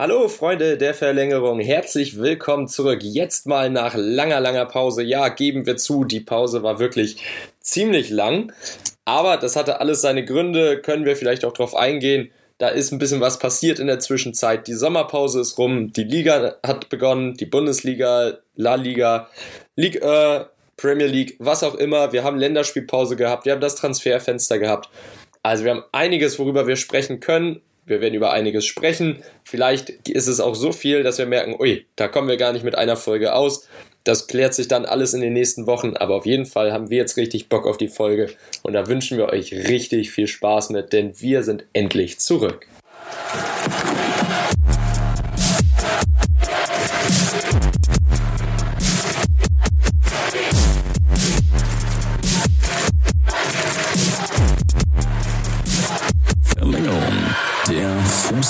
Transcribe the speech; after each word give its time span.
Hallo 0.00 0.28
Freunde 0.28 0.78
der 0.78 0.94
Verlängerung, 0.94 1.60
herzlich 1.60 2.18
willkommen 2.18 2.68
zurück. 2.68 3.00
Jetzt 3.02 3.46
mal 3.46 3.68
nach 3.68 3.94
langer, 3.94 4.40
langer 4.40 4.64
Pause. 4.64 5.02
Ja, 5.02 5.28
geben 5.28 5.66
wir 5.66 5.76
zu, 5.76 6.04
die 6.04 6.20
Pause 6.20 6.62
war 6.62 6.78
wirklich 6.78 7.22
ziemlich 7.60 8.08
lang, 8.08 8.50
aber 9.04 9.36
das 9.36 9.56
hatte 9.56 9.78
alles 9.78 10.00
seine 10.00 10.24
Gründe, 10.24 10.80
können 10.80 11.04
wir 11.04 11.16
vielleicht 11.16 11.44
auch 11.44 11.52
drauf 11.52 11.76
eingehen. 11.76 12.30
Da 12.56 12.68
ist 12.68 12.92
ein 12.92 12.98
bisschen 12.98 13.20
was 13.20 13.38
passiert 13.38 13.78
in 13.78 13.88
der 13.88 13.98
Zwischenzeit. 13.98 14.66
Die 14.68 14.72
Sommerpause 14.72 15.42
ist 15.42 15.58
rum, 15.58 15.92
die 15.92 16.04
Liga 16.04 16.56
hat 16.66 16.88
begonnen, 16.88 17.34
die 17.34 17.44
Bundesliga, 17.44 18.38
La 18.56 18.76
Liga, 18.76 19.28
Liga, 19.76 20.38
äh, 20.38 20.44
Premier 20.78 21.08
League, 21.08 21.36
was 21.40 21.62
auch 21.62 21.74
immer. 21.74 22.14
Wir 22.14 22.24
haben 22.24 22.38
Länderspielpause 22.38 23.16
gehabt, 23.16 23.44
wir 23.44 23.52
haben 23.52 23.60
das 23.60 23.76
Transferfenster 23.76 24.58
gehabt. 24.58 24.88
Also 25.42 25.64
wir 25.64 25.72
haben 25.72 25.84
einiges, 25.92 26.38
worüber 26.38 26.66
wir 26.66 26.76
sprechen 26.76 27.20
können 27.20 27.60
wir 27.90 28.00
werden 28.00 28.14
über 28.14 28.32
einiges 28.32 28.64
sprechen. 28.64 29.22
Vielleicht 29.44 29.90
ist 30.08 30.28
es 30.28 30.40
auch 30.40 30.54
so 30.54 30.72
viel, 30.72 31.02
dass 31.02 31.18
wir 31.18 31.26
merken, 31.26 31.56
ui, 31.58 31.86
da 31.96 32.08
kommen 32.08 32.28
wir 32.28 32.36
gar 32.36 32.52
nicht 32.52 32.64
mit 32.64 32.76
einer 32.76 32.96
Folge 32.96 33.34
aus. 33.34 33.68
Das 34.04 34.28
klärt 34.28 34.54
sich 34.54 34.68
dann 34.68 34.86
alles 34.86 35.12
in 35.12 35.20
den 35.20 35.34
nächsten 35.34 35.66
Wochen, 35.66 35.94
aber 35.96 36.14
auf 36.14 36.24
jeden 36.24 36.46
Fall 36.46 36.72
haben 36.72 36.88
wir 36.88 36.96
jetzt 36.96 37.18
richtig 37.18 37.50
Bock 37.50 37.66
auf 37.66 37.76
die 37.76 37.88
Folge 37.88 38.30
und 38.62 38.72
da 38.72 38.86
wünschen 38.86 39.18
wir 39.18 39.28
euch 39.28 39.52
richtig 39.52 40.10
viel 40.10 40.26
Spaß 40.26 40.70
mit, 40.70 40.94
denn 40.94 41.20
wir 41.20 41.42
sind 41.42 41.66
endlich 41.74 42.18
zurück. 42.18 42.66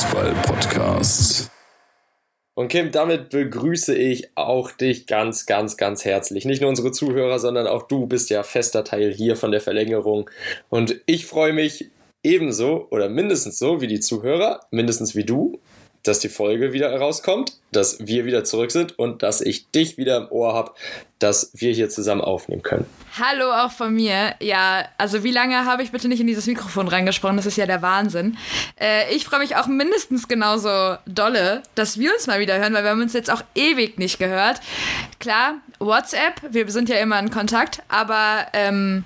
Fußball-Podcast. 0.00 1.50
Und 2.54 2.68
Kim, 2.68 2.90
damit 2.90 3.28
begrüße 3.28 3.94
ich 3.94 4.30
auch 4.34 4.70
dich 4.70 5.06
ganz, 5.06 5.44
ganz, 5.44 5.76
ganz 5.76 6.06
herzlich. 6.06 6.46
Nicht 6.46 6.62
nur 6.62 6.70
unsere 6.70 6.90
Zuhörer, 6.90 7.38
sondern 7.38 7.66
auch 7.66 7.82
du 7.82 8.06
bist 8.06 8.30
ja 8.30 8.42
fester 8.42 8.82
Teil 8.82 9.12
hier 9.12 9.36
von 9.36 9.50
der 9.50 9.60
Verlängerung. 9.60 10.30
Und 10.70 11.02
ich 11.04 11.26
freue 11.26 11.52
mich 11.52 11.90
ebenso 12.22 12.88
oder 12.90 13.10
mindestens 13.10 13.58
so 13.58 13.82
wie 13.82 13.88
die 13.88 14.00
Zuhörer, 14.00 14.60
mindestens 14.70 15.14
wie 15.14 15.24
du, 15.24 15.60
dass 16.02 16.18
die 16.18 16.28
Folge 16.28 16.72
wieder 16.72 16.94
rauskommt, 16.98 17.52
dass 17.72 18.06
wir 18.06 18.24
wieder 18.24 18.44
zurück 18.44 18.70
sind 18.70 18.98
und 18.98 19.22
dass 19.22 19.40
ich 19.40 19.70
dich 19.70 19.98
wieder 19.98 20.16
im 20.16 20.28
Ohr 20.30 20.54
habe, 20.54 20.72
dass 21.18 21.50
wir 21.54 21.72
hier 21.72 21.90
zusammen 21.90 22.22
aufnehmen 22.22 22.62
können. 22.62 22.86
Hallo 23.18 23.52
auch 23.52 23.70
von 23.70 23.94
mir. 23.94 24.34
Ja, 24.40 24.84
also 24.96 25.24
wie 25.24 25.30
lange 25.30 25.66
habe 25.66 25.82
ich 25.82 25.92
bitte 25.92 26.08
nicht 26.08 26.20
in 26.20 26.26
dieses 26.26 26.46
Mikrofon 26.46 26.88
reingesprochen? 26.88 27.36
Das 27.36 27.46
ist 27.46 27.56
ja 27.56 27.66
der 27.66 27.82
Wahnsinn. 27.82 28.38
Äh, 28.80 29.14
ich 29.14 29.24
freue 29.24 29.40
mich 29.40 29.56
auch 29.56 29.66
mindestens 29.66 30.28
genauso 30.28 30.96
dolle, 31.06 31.62
dass 31.74 31.98
wir 31.98 32.12
uns 32.14 32.26
mal 32.26 32.40
wieder 32.40 32.58
hören, 32.58 32.72
weil 32.72 32.84
wir 32.84 32.90
haben 32.90 33.02
uns 33.02 33.12
jetzt 33.12 33.30
auch 33.30 33.42
ewig 33.54 33.98
nicht 33.98 34.18
gehört. 34.18 34.60
Klar, 35.18 35.56
WhatsApp, 35.78 36.40
wir 36.50 36.70
sind 36.70 36.88
ja 36.88 36.96
immer 36.96 37.18
in 37.18 37.30
Kontakt, 37.30 37.82
aber 37.88 38.46
ähm, 38.54 39.04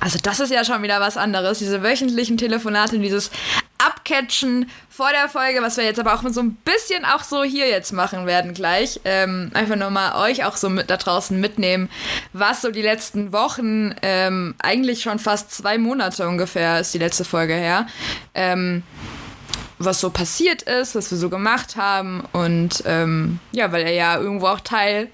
also 0.00 0.18
das 0.22 0.40
ist 0.40 0.50
ja 0.50 0.64
schon 0.64 0.82
wieder 0.82 1.00
was 1.00 1.16
anderes. 1.16 1.58
Diese 1.58 1.82
wöchentlichen 1.82 2.36
Telefonate, 2.36 2.98
dieses 2.98 3.30
Abcatchen 3.78 4.70
vor 4.96 5.10
der 5.10 5.28
Folge, 5.28 5.60
was 5.60 5.76
wir 5.76 5.84
jetzt 5.84 6.00
aber 6.00 6.14
auch 6.14 6.22
so 6.30 6.40
ein 6.40 6.54
bisschen 6.54 7.04
auch 7.04 7.22
so 7.22 7.44
hier 7.44 7.68
jetzt 7.68 7.92
machen 7.92 8.24
werden 8.24 8.54
gleich. 8.54 8.98
Ähm, 9.04 9.50
einfach 9.52 9.76
nochmal 9.76 10.30
euch 10.30 10.46
auch 10.46 10.56
so 10.56 10.70
mit 10.70 10.88
da 10.88 10.96
draußen 10.96 11.38
mitnehmen, 11.38 11.90
was 12.32 12.62
so 12.62 12.70
die 12.70 12.80
letzten 12.80 13.30
Wochen, 13.30 13.94
ähm, 14.00 14.54
eigentlich 14.58 15.02
schon 15.02 15.18
fast 15.18 15.50
zwei 15.50 15.76
Monate 15.76 16.26
ungefähr 16.26 16.80
ist 16.80 16.94
die 16.94 16.98
letzte 16.98 17.26
Folge 17.26 17.52
her, 17.52 17.86
ähm, 18.34 18.84
was 19.78 20.00
so 20.00 20.08
passiert 20.08 20.62
ist, 20.62 20.94
was 20.94 21.10
wir 21.10 21.18
so 21.18 21.28
gemacht 21.28 21.76
haben 21.76 22.24
und 22.32 22.82
ähm, 22.86 23.38
ja, 23.52 23.72
weil 23.72 23.82
er 23.82 23.92
ja 23.92 24.16
irgendwo 24.16 24.46
auch 24.46 24.60
Teil 24.60 25.10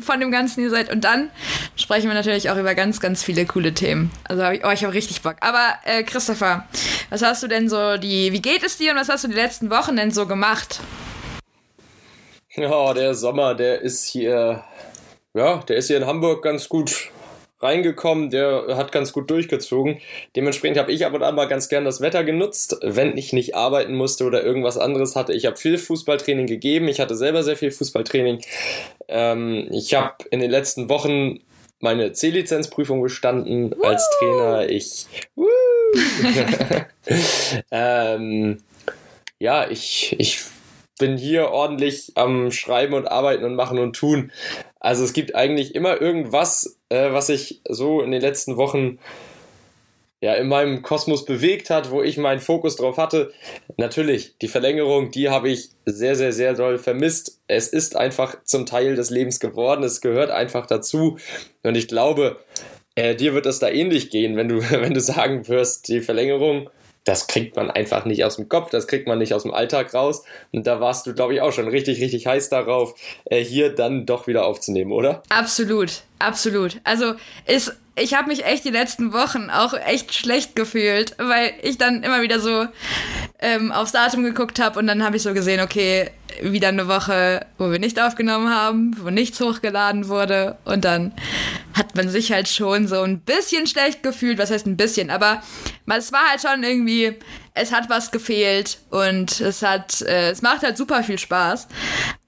von 0.00 0.20
dem 0.20 0.30
Ganzen 0.30 0.60
hier 0.60 0.70
seid. 0.70 0.90
Und 0.90 1.04
dann 1.04 1.30
sprechen 1.76 2.08
wir 2.08 2.14
natürlich 2.14 2.50
auch 2.50 2.56
über 2.56 2.74
ganz, 2.74 3.00
ganz 3.00 3.22
viele 3.22 3.46
coole 3.46 3.74
Themen. 3.74 4.10
Also 4.24 4.44
hab 4.44 4.52
ich, 4.52 4.64
oh, 4.64 4.70
ich 4.70 4.84
habe 4.84 4.94
richtig 4.94 5.22
Bock. 5.22 5.36
Aber 5.40 5.74
äh, 5.84 6.02
Christopher, 6.02 6.66
was 7.10 7.22
hast 7.22 7.42
du 7.42 7.48
denn 7.48 7.68
so 7.68 7.96
die, 7.96 8.32
wie 8.32 8.42
geht 8.42 8.62
es 8.62 8.76
dir 8.76 8.92
und 8.92 8.98
was 8.98 9.08
hast 9.08 9.24
du 9.24 9.28
die 9.28 9.34
letzten 9.34 9.70
Wochen 9.70 9.96
denn 9.96 10.10
so 10.10 10.26
gemacht? 10.26 10.80
Ja, 12.54 12.92
der 12.94 13.14
Sommer, 13.14 13.54
der 13.54 13.80
ist 13.80 14.06
hier, 14.06 14.64
ja, 15.34 15.58
der 15.68 15.76
ist 15.76 15.86
hier 15.86 15.96
in 15.96 16.06
Hamburg 16.06 16.42
ganz 16.42 16.68
gut 16.68 17.10
reingekommen, 17.60 18.30
der 18.30 18.76
hat 18.76 18.92
ganz 18.92 19.12
gut 19.12 19.30
durchgezogen. 19.30 19.98
Dementsprechend 20.36 20.78
habe 20.78 20.92
ich 20.92 21.06
ab 21.06 21.14
und 21.14 21.22
an 21.22 21.34
mal 21.34 21.46
ganz 21.46 21.68
gern 21.68 21.84
das 21.84 22.00
Wetter 22.00 22.24
genutzt, 22.24 22.78
wenn 22.82 23.16
ich 23.16 23.32
nicht 23.32 23.54
arbeiten 23.54 23.94
musste 23.94 24.24
oder 24.24 24.42
irgendwas 24.42 24.78
anderes 24.78 25.16
hatte. 25.16 25.32
Ich 25.32 25.46
habe 25.46 25.56
viel 25.56 25.78
Fußballtraining 25.78 26.46
gegeben, 26.46 26.88
ich 26.88 27.00
hatte 27.00 27.16
selber 27.16 27.42
sehr 27.42 27.56
viel 27.56 27.70
Fußballtraining. 27.70 28.40
Ähm, 29.08 29.68
ich 29.70 29.94
habe 29.94 30.14
in 30.30 30.40
den 30.40 30.50
letzten 30.50 30.88
Wochen 30.88 31.40
meine 31.80 32.12
C-Lizenzprüfung 32.12 33.02
bestanden 33.02 33.72
Woo! 33.72 33.84
als 33.84 34.08
Trainer. 34.18 34.68
Ich 34.68 35.06
ähm, 37.70 38.58
ja, 39.38 39.68
ich, 39.68 40.14
ich 40.18 40.40
bin 41.00 41.16
hier 41.16 41.48
ordentlich 41.50 42.12
am 42.14 42.52
Schreiben 42.52 42.94
und 42.94 43.10
Arbeiten 43.10 43.44
und 43.44 43.56
Machen 43.56 43.80
und 43.80 43.96
Tun. 43.96 44.30
Also 44.78 45.02
es 45.02 45.12
gibt 45.12 45.34
eigentlich 45.34 45.74
immer 45.74 46.00
irgendwas, 46.00 46.78
äh, 46.90 47.10
was 47.12 47.26
sich 47.26 47.60
so 47.68 48.02
in 48.02 48.12
den 48.12 48.20
letzten 48.20 48.56
Wochen 48.56 48.98
ja 50.20 50.34
in 50.34 50.48
meinem 50.48 50.82
Kosmos 50.82 51.24
bewegt 51.24 51.70
hat, 51.70 51.90
wo 51.90 52.02
ich 52.02 52.18
meinen 52.18 52.40
Fokus 52.40 52.76
drauf 52.76 52.98
hatte. 52.98 53.32
Natürlich, 53.78 54.36
die 54.42 54.48
Verlängerung, 54.48 55.10
die 55.10 55.30
habe 55.30 55.48
ich 55.48 55.70
sehr, 55.86 56.14
sehr, 56.14 56.32
sehr 56.32 56.54
doll 56.54 56.78
vermisst. 56.78 57.40
Es 57.46 57.68
ist 57.68 57.96
einfach 57.96 58.36
zum 58.44 58.66
Teil 58.66 58.96
des 58.96 59.10
Lebens 59.10 59.40
geworden. 59.40 59.82
Es 59.82 60.00
gehört 60.00 60.30
einfach 60.30 60.66
dazu. 60.66 61.16
Und 61.62 61.76
ich 61.76 61.88
glaube, 61.88 62.36
äh, 62.94 63.16
dir 63.16 63.32
wird 63.32 63.46
es 63.46 63.58
da 63.58 63.68
ähnlich 63.68 64.10
gehen, 64.10 64.36
wenn 64.36 64.48
du, 64.48 64.60
wenn 64.70 64.94
du 64.94 65.00
sagen 65.00 65.48
wirst, 65.48 65.88
die 65.88 66.00
Verlängerung 66.00 66.68
das 67.10 67.26
kriegt 67.26 67.56
man 67.56 67.72
einfach 67.72 68.04
nicht 68.04 68.24
aus 68.24 68.36
dem 68.36 68.48
Kopf, 68.48 68.70
das 68.70 68.86
kriegt 68.86 69.08
man 69.08 69.18
nicht 69.18 69.34
aus 69.34 69.42
dem 69.42 69.52
Alltag 69.52 69.92
raus. 69.92 70.22
Und 70.52 70.68
da 70.68 70.80
warst 70.80 71.08
du, 71.08 71.12
glaube 71.12 71.34
ich, 71.34 71.40
auch 71.40 71.52
schon 71.52 71.66
richtig, 71.66 72.00
richtig 72.00 72.24
heiß 72.28 72.50
darauf, 72.50 72.94
äh, 73.24 73.42
hier 73.42 73.74
dann 73.74 74.06
doch 74.06 74.28
wieder 74.28 74.46
aufzunehmen, 74.46 74.92
oder? 74.92 75.24
Absolut, 75.28 76.02
absolut. 76.20 76.80
Also 76.84 77.14
ist, 77.46 77.76
ich 78.00 78.14
habe 78.14 78.28
mich 78.28 78.44
echt 78.44 78.64
die 78.64 78.70
letzten 78.70 79.12
Wochen 79.12 79.50
auch 79.50 79.74
echt 79.74 80.14
schlecht 80.14 80.56
gefühlt, 80.56 81.14
weil 81.18 81.52
ich 81.62 81.78
dann 81.78 82.02
immer 82.02 82.22
wieder 82.22 82.40
so 82.40 82.66
ähm, 83.38 83.72
aufs 83.72 83.92
Datum 83.92 84.22
geguckt 84.22 84.58
habe 84.60 84.78
und 84.78 84.86
dann 84.86 85.04
habe 85.04 85.16
ich 85.16 85.22
so 85.22 85.34
gesehen, 85.34 85.60
okay, 85.60 86.10
wieder 86.42 86.68
eine 86.68 86.88
Woche, 86.88 87.46
wo 87.58 87.70
wir 87.70 87.78
nicht 87.78 88.00
aufgenommen 88.00 88.54
haben, 88.54 88.96
wo 88.98 89.10
nichts 89.10 89.40
hochgeladen 89.40 90.08
wurde 90.08 90.56
und 90.64 90.84
dann 90.84 91.12
hat 91.74 91.94
man 91.94 92.08
sich 92.08 92.32
halt 92.32 92.48
schon 92.48 92.88
so 92.88 93.02
ein 93.02 93.20
bisschen 93.20 93.66
schlecht 93.66 94.02
gefühlt, 94.02 94.38
was 94.38 94.50
heißt 94.50 94.66
ein 94.66 94.76
bisschen, 94.76 95.10
aber 95.10 95.42
es 95.86 96.12
war 96.12 96.28
halt 96.30 96.40
schon 96.40 96.62
irgendwie, 96.62 97.14
es 97.54 97.72
hat 97.72 97.90
was 97.90 98.10
gefehlt 98.10 98.78
und 98.90 99.40
es 99.40 99.62
hat, 99.62 100.00
äh, 100.02 100.30
es 100.30 100.40
macht 100.40 100.62
halt 100.62 100.76
super 100.76 101.02
viel 101.02 101.18
Spaß, 101.18 101.68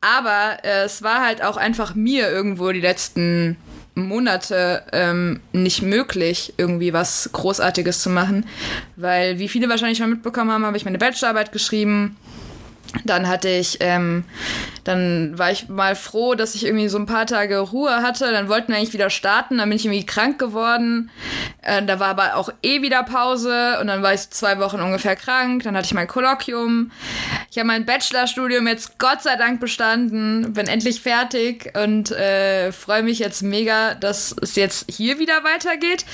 aber 0.00 0.58
äh, 0.64 0.84
es 0.84 1.02
war 1.02 1.24
halt 1.24 1.42
auch 1.42 1.56
einfach 1.56 1.94
mir 1.94 2.28
irgendwo 2.28 2.72
die 2.72 2.80
letzten 2.80 3.56
Monate 3.94 4.82
ähm, 4.92 5.40
nicht 5.52 5.82
möglich, 5.82 6.54
irgendwie 6.56 6.92
was 6.92 7.30
Großartiges 7.32 8.00
zu 8.00 8.10
machen. 8.10 8.46
Weil, 8.96 9.38
wie 9.38 9.48
viele 9.48 9.68
wahrscheinlich 9.68 9.98
schon 9.98 10.10
mitbekommen 10.10 10.50
haben, 10.50 10.64
habe 10.64 10.76
ich 10.76 10.84
meine 10.84 10.98
Bachelorarbeit 10.98 11.52
geschrieben. 11.52 12.16
Dann 13.04 13.26
hatte 13.26 13.48
ich, 13.48 13.78
ähm, 13.80 14.24
dann 14.84 15.38
war 15.38 15.50
ich 15.50 15.68
mal 15.68 15.96
froh, 15.96 16.34
dass 16.34 16.54
ich 16.54 16.66
irgendwie 16.66 16.88
so 16.88 16.98
ein 16.98 17.06
paar 17.06 17.26
Tage 17.26 17.58
Ruhe 17.58 18.02
hatte. 18.02 18.30
Dann 18.30 18.48
wollten 18.48 18.68
wir 18.68 18.76
eigentlich 18.76 18.92
wieder 18.92 19.10
starten. 19.10 19.58
Dann 19.58 19.68
bin 19.68 19.76
ich 19.76 19.86
irgendwie 19.86 20.04
krank 20.06 20.38
geworden. 20.38 21.10
Äh, 21.62 21.82
da 21.84 22.00
war 22.00 22.08
aber 22.08 22.36
auch 22.36 22.50
eh 22.62 22.82
wieder 22.82 23.02
Pause. 23.02 23.78
Und 23.80 23.86
dann 23.86 24.02
war 24.02 24.12
ich 24.12 24.28
zwei 24.30 24.58
Wochen 24.58 24.80
ungefähr 24.80 25.16
krank. 25.16 25.62
Dann 25.64 25.76
hatte 25.76 25.86
ich 25.86 25.94
mein 25.94 26.06
Kolloquium. 26.06 26.92
Ich 27.50 27.58
habe 27.58 27.66
mein 27.66 27.86
Bachelorstudium 27.86 28.66
jetzt 28.66 28.98
Gott 28.98 29.22
sei 29.22 29.36
Dank 29.36 29.60
bestanden. 29.60 30.52
Bin 30.52 30.66
endlich 30.66 31.00
fertig 31.00 31.72
und 31.76 32.10
äh, 32.10 32.72
freue 32.72 33.02
mich 33.02 33.18
jetzt 33.18 33.42
mega, 33.42 33.94
dass 33.94 34.34
es 34.40 34.54
jetzt 34.56 34.90
hier 34.90 35.18
wieder 35.18 35.44
weitergeht. 35.44 36.04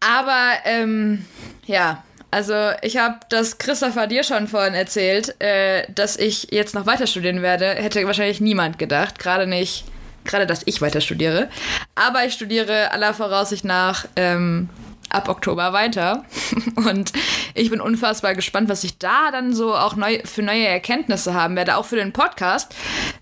Aber 0.00 0.52
ähm, 0.64 1.24
ja, 1.66 2.02
also 2.30 2.72
ich 2.82 2.98
habe 2.98 3.20
das 3.30 3.58
Christopher 3.58 4.06
dir 4.06 4.22
schon 4.22 4.48
vorhin 4.48 4.74
erzählt, 4.74 5.40
äh, 5.40 5.90
dass 5.92 6.16
ich 6.16 6.48
jetzt 6.50 6.74
noch 6.74 6.86
weiter 6.86 7.06
studieren 7.06 7.42
werde. 7.42 7.66
Hätte 7.66 8.04
wahrscheinlich 8.06 8.40
niemand 8.40 8.78
gedacht. 8.78 9.18
Gerade 9.18 9.46
nicht, 9.46 9.84
gerade 10.24 10.46
dass 10.46 10.62
ich 10.66 10.82
weiter 10.82 11.00
studiere. 11.00 11.48
Aber 11.94 12.24
ich 12.24 12.34
studiere 12.34 12.92
aller 12.92 13.14
Voraussicht 13.14 13.64
nach 13.64 14.04
ähm, 14.16 14.68
ab 15.08 15.28
Oktober 15.30 15.72
weiter. 15.72 16.24
Und 16.76 17.12
ich 17.54 17.70
bin 17.70 17.80
unfassbar 17.80 18.34
gespannt, 18.34 18.68
was 18.68 18.84
ich 18.84 18.98
da 18.98 19.30
dann 19.30 19.54
so 19.54 19.74
auch 19.74 19.96
neu, 19.96 20.20
für 20.24 20.42
neue 20.42 20.66
Erkenntnisse 20.66 21.32
haben 21.32 21.56
werde, 21.56 21.76
auch 21.76 21.86
für 21.86 21.96
den 21.96 22.12
Podcast. 22.12 22.74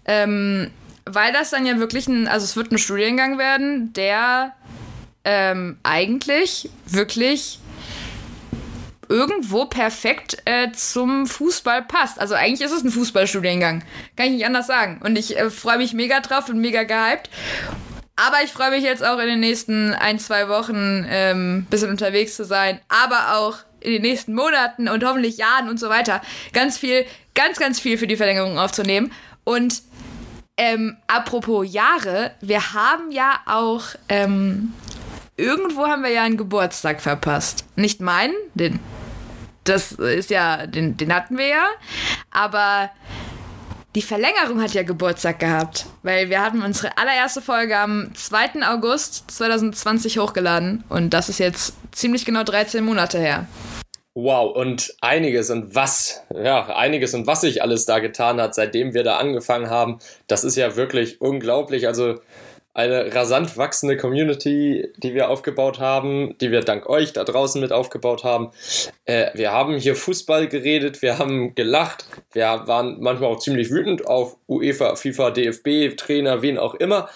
Ähm, 0.04 0.72
weil 1.04 1.32
das 1.32 1.50
dann 1.50 1.64
ja 1.64 1.78
wirklich 1.78 2.08
ein, 2.08 2.26
also 2.26 2.42
es 2.42 2.56
wird 2.56 2.72
ein 2.72 2.78
Studiengang 2.78 3.38
werden, 3.38 3.92
der 3.92 4.52
ähm, 5.24 5.78
eigentlich 5.84 6.68
wirklich 6.86 7.60
irgendwo 9.08 9.66
perfekt 9.66 10.38
äh, 10.44 10.72
zum 10.72 11.26
Fußball 11.26 11.82
passt. 11.82 12.20
Also 12.20 12.34
eigentlich 12.34 12.60
ist 12.60 12.72
es 12.72 12.84
ein 12.84 12.90
Fußballstudiengang. 12.90 13.82
Kann 14.16 14.26
ich 14.26 14.32
nicht 14.32 14.46
anders 14.46 14.66
sagen. 14.66 15.00
Und 15.04 15.16
ich 15.16 15.38
äh, 15.38 15.50
freue 15.50 15.78
mich 15.78 15.92
mega 15.92 16.20
drauf 16.20 16.48
und 16.48 16.60
mega 16.60 16.82
gehypt. 16.82 17.30
Aber 18.16 18.42
ich 18.42 18.52
freue 18.52 18.70
mich 18.70 18.82
jetzt 18.82 19.04
auch 19.04 19.18
in 19.18 19.26
den 19.26 19.40
nächsten 19.40 19.92
ein, 19.92 20.18
zwei 20.18 20.48
Wochen 20.48 21.06
ähm, 21.08 21.66
bisschen 21.68 21.90
unterwegs 21.90 22.34
zu 22.34 22.44
sein. 22.44 22.80
Aber 22.88 23.36
auch 23.36 23.58
in 23.80 23.92
den 23.92 24.02
nächsten 24.02 24.34
Monaten 24.34 24.88
und 24.88 25.04
hoffentlich 25.04 25.36
Jahren 25.36 25.68
und 25.68 25.78
so 25.78 25.88
weiter 25.88 26.22
ganz 26.52 26.78
viel, 26.78 27.04
ganz, 27.34 27.58
ganz 27.58 27.78
viel 27.78 27.98
für 27.98 28.06
die 28.06 28.16
Verlängerung 28.16 28.58
aufzunehmen. 28.58 29.12
Und 29.44 29.82
ähm, 30.56 30.96
apropos 31.06 31.70
Jahre, 31.70 32.32
wir 32.40 32.72
haben 32.72 33.12
ja 33.12 33.40
auch 33.46 33.84
ähm, 34.08 34.72
irgendwo 35.36 35.86
haben 35.86 36.02
wir 36.02 36.10
ja 36.10 36.22
einen 36.22 36.36
Geburtstag 36.36 37.00
verpasst. 37.00 37.64
Nicht 37.76 38.00
meinen, 38.00 38.34
den 38.54 38.80
das 39.68 39.92
ist 39.92 40.30
ja, 40.30 40.66
den, 40.66 40.96
den 40.96 41.12
hatten 41.12 41.36
wir 41.36 41.48
ja. 41.48 41.66
Aber 42.30 42.90
die 43.94 44.02
Verlängerung 44.02 44.62
hat 44.62 44.74
ja 44.74 44.82
Geburtstag 44.82 45.38
gehabt, 45.38 45.86
weil 46.02 46.30
wir 46.30 46.42
hatten 46.42 46.62
unsere 46.62 46.96
allererste 46.98 47.40
Folge 47.42 47.76
am 47.78 48.10
2. 48.14 48.62
August 48.66 49.30
2020 49.30 50.18
hochgeladen 50.18 50.84
und 50.88 51.10
das 51.10 51.28
ist 51.28 51.38
jetzt 51.38 51.74
ziemlich 51.92 52.24
genau 52.24 52.42
13 52.42 52.84
Monate 52.84 53.18
her. 53.18 53.46
Wow, 54.14 54.56
und 54.56 54.94
einiges 55.02 55.50
und 55.50 55.74
was, 55.74 56.22
ja, 56.34 56.74
einiges 56.74 57.12
und 57.12 57.26
was 57.26 57.42
sich 57.42 57.62
alles 57.62 57.84
da 57.84 57.98
getan 57.98 58.40
hat, 58.40 58.54
seitdem 58.54 58.94
wir 58.94 59.02
da 59.02 59.18
angefangen 59.18 59.68
haben, 59.68 59.98
das 60.26 60.42
ist 60.42 60.56
ja 60.56 60.74
wirklich 60.76 61.20
unglaublich. 61.20 61.86
Also 61.86 62.20
eine 62.76 63.14
rasant 63.14 63.56
wachsende 63.56 63.96
Community, 63.96 64.92
die 64.98 65.14
wir 65.14 65.30
aufgebaut 65.30 65.80
haben, 65.80 66.36
die 66.42 66.50
wir 66.50 66.60
dank 66.60 66.86
euch 66.90 67.14
da 67.14 67.24
draußen 67.24 67.58
mit 67.58 67.72
aufgebaut 67.72 68.22
haben. 68.22 68.50
Äh, 69.06 69.30
wir 69.32 69.50
haben 69.50 69.78
hier 69.78 69.96
Fußball 69.96 70.46
geredet, 70.46 71.00
wir 71.00 71.18
haben 71.18 71.54
gelacht, 71.54 72.04
wir 72.32 72.44
waren 72.66 72.98
manchmal 73.00 73.30
auch 73.30 73.38
ziemlich 73.38 73.70
wütend 73.70 74.06
auf 74.06 74.36
UEFA, 74.46 74.94
FIFA, 74.94 75.30
DFB, 75.30 75.96
Trainer, 75.96 76.42
wen 76.42 76.58
auch 76.58 76.74
immer. 76.74 77.08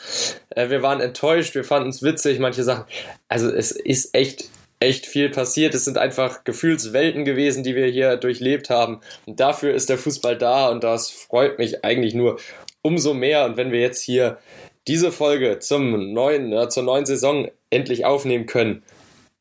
Äh, 0.49 0.71
wir 0.71 0.81
waren 0.81 1.03
enttäuscht, 1.03 1.55
wir 1.55 1.65
fanden 1.65 1.91
es 1.91 2.03
witzig, 2.03 2.39
manche 2.39 2.63
Sachen. 2.63 2.85
Also 3.29 3.51
es 3.51 3.71
ist 3.71 4.15
echt 4.15 4.49
echt 4.83 5.05
viel 5.05 5.29
passiert. 5.29 5.75
Es 5.75 5.85
sind 5.85 5.99
einfach 5.99 6.43
Gefühlswelten 6.45 7.27
gewesen, 7.27 7.65
die 7.65 7.77
wir 7.77 7.87
hier 7.89 8.17
durchlebt 8.17 8.71
haben. 8.71 9.03
Und 9.27 9.39
dafür 9.39 9.75
ist 9.75 9.91
der 9.91 9.99
Fußball 9.99 10.39
da 10.39 10.71
und 10.71 10.83
das 10.83 11.11
freut 11.11 11.59
mich 11.59 11.85
eigentlich 11.85 12.15
nur 12.15 12.39
umso 12.81 13.13
mehr. 13.13 13.45
Und 13.45 13.59
wenn 13.59 13.73
wir 13.73 13.81
jetzt 13.81 14.01
hier 14.01 14.39
diese 14.87 15.13
Folge 15.13 15.59
zum 15.59 16.13
neuen, 16.13 16.53
äh, 16.53 16.69
zur 16.69 16.83
neuen 16.83 17.07
Saison 17.07 17.49
endlich 17.71 18.05
aufnehmen 18.05 18.47
können, 18.47 18.83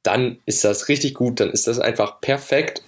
dann 0.04 0.40
ist 0.46 0.64
das 0.64 0.88
richtig 0.88 1.14
gut, 1.14 1.40
dann 1.40 1.50
ist 1.50 1.68
das 1.68 1.80
einfach 1.80 2.22
perfekt. 2.22 2.84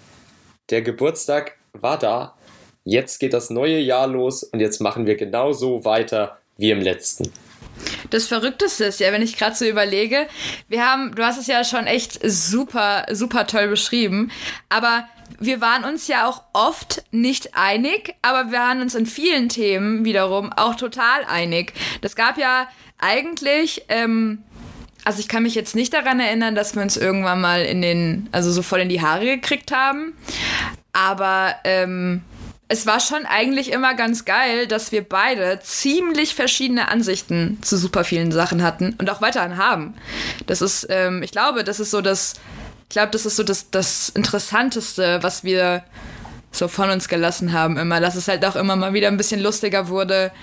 Der 0.69 0.81
Geburtstag 0.81 1.57
war 1.74 1.98
da, 1.98 2.36
jetzt 2.83 3.19
geht 3.19 3.33
das 3.33 3.50
neue 3.50 3.80
Jahr 3.80 4.07
los 4.07 4.44
und 4.44 4.59
jetzt 4.59 4.80
machen 4.80 5.06
wir 5.06 5.15
genauso 5.15 5.86
weiter 5.86 6.38
wie 6.57 6.71
im 6.71 6.81
letzten. 6.81 7.31
Das 8.10 8.28
Verrückteste 8.28 8.86
ist 8.86 9.00
ja, 9.00 9.12
wenn 9.12 9.22
ich 9.22 9.38
gerade 9.38 9.56
so 9.56 9.66
überlege, 9.66 10.28
wir 10.68 10.86
haben, 10.86 11.16
du 11.16 11.24
hast 11.24 11.38
es 11.38 11.48
ja 11.48 11.63
schon 11.63 11.88
echt 11.88 12.19
super, 12.24 13.06
super 13.12 13.48
toll 13.48 13.68
beschrieben, 13.68 14.31
aber 14.69 15.06
wir 15.39 15.62
waren 15.62 15.83
uns 15.83 16.07
ja 16.07 16.28
auch 16.28 16.44
oft 16.54 17.04
nicht 17.12 17.56
einig, 17.56 18.16
aber 18.22 18.51
wir 18.51 18.60
waren 18.60 18.81
uns 18.81 18.95
in 18.95 19.06
vielen 19.06 19.50
Themen 19.50 20.06
wiederum 20.06 20.51
auch 20.54 20.75
total 20.75 21.24
einig. 21.25 21.74
Das 22.01 22.16
gab 22.16 22.38
ja 22.38 22.68
eigentlich, 23.00 23.83
ähm, 23.89 24.44
also 25.04 25.19
ich 25.19 25.28
kann 25.28 25.44
mich 25.44 25.56
jetzt 25.56 25.75
nicht 25.75 25.94
daran 25.94 26.19
erinnern, 26.19 26.54
dass 26.54 26.75
wir 26.75 26.81
uns 26.81 26.95
irgendwann 26.98 27.42
mal 27.42 27.63
in 27.63 27.81
den, 27.81 28.30
also 28.31 28.51
so 28.51 28.62
voll 28.62 28.81
in 28.81 28.89
die 28.89 29.01
Haare 29.01 29.25
gekriegt 29.25 29.72
haben. 29.72 30.13
Aber 30.94 31.56
ähm, 31.63 32.22
es 32.71 32.85
war 32.85 33.01
schon 33.01 33.25
eigentlich 33.25 33.71
immer 33.71 33.95
ganz 33.95 34.23
geil, 34.23 34.65
dass 34.65 34.94
wir 34.94 35.03
beide 35.03 35.59
ziemlich 35.62 36.35
verschiedene 36.35 36.88
Ansichten 36.88 37.59
zu 37.62 37.77
super 37.77 38.06
vielen 38.06 38.31
Sachen 38.31 38.63
hatten 38.63 38.95
und 38.97 39.09
auch 39.09 39.21
weiterhin 39.21 39.57
haben. 39.57 39.94
Das 40.47 40.62
ist, 40.62 40.88
ähm, 40.89 41.21
ich 41.21 41.31
glaube, 41.31 41.65
das 41.65 41.81
ist 41.81 41.91
so 41.91 42.00
das 42.00 42.35
ich 42.91 42.94
glaube, 42.94 43.12
das 43.12 43.25
ist 43.25 43.38
so 43.38 43.44
das, 43.44 43.71
das 43.71 44.09
Interessanteste, 44.09 45.19
was 45.21 45.45
wir 45.45 45.81
so 46.51 46.68
von 46.68 46.89
uns 46.89 47.07
gelassen 47.07 47.53
haben 47.53 47.77
immer, 47.77 48.01
dass 48.01 48.15
es 48.15 48.27
halt 48.27 48.44
auch 48.44 48.57
immer 48.57 48.75
mal 48.75 48.94
wieder 48.94 49.07
ein 49.07 49.15
bisschen 49.15 49.41
lustiger 49.41 49.88
wurde. 49.88 50.33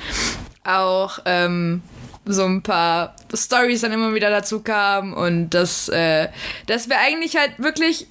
Auch 0.64 1.18
ähm, 1.26 1.82
so 2.24 2.44
ein 2.44 2.62
paar 2.62 3.16
Stories 3.34 3.82
dann 3.82 3.92
immer 3.92 4.14
wieder 4.14 4.30
dazu 4.30 4.60
kamen 4.60 5.12
und 5.12 5.50
dass, 5.50 5.90
äh, 5.90 6.28
dass 6.66 6.88
wir 6.88 6.98
eigentlich 6.98 7.36
halt 7.36 7.52
wirklich 7.58 8.06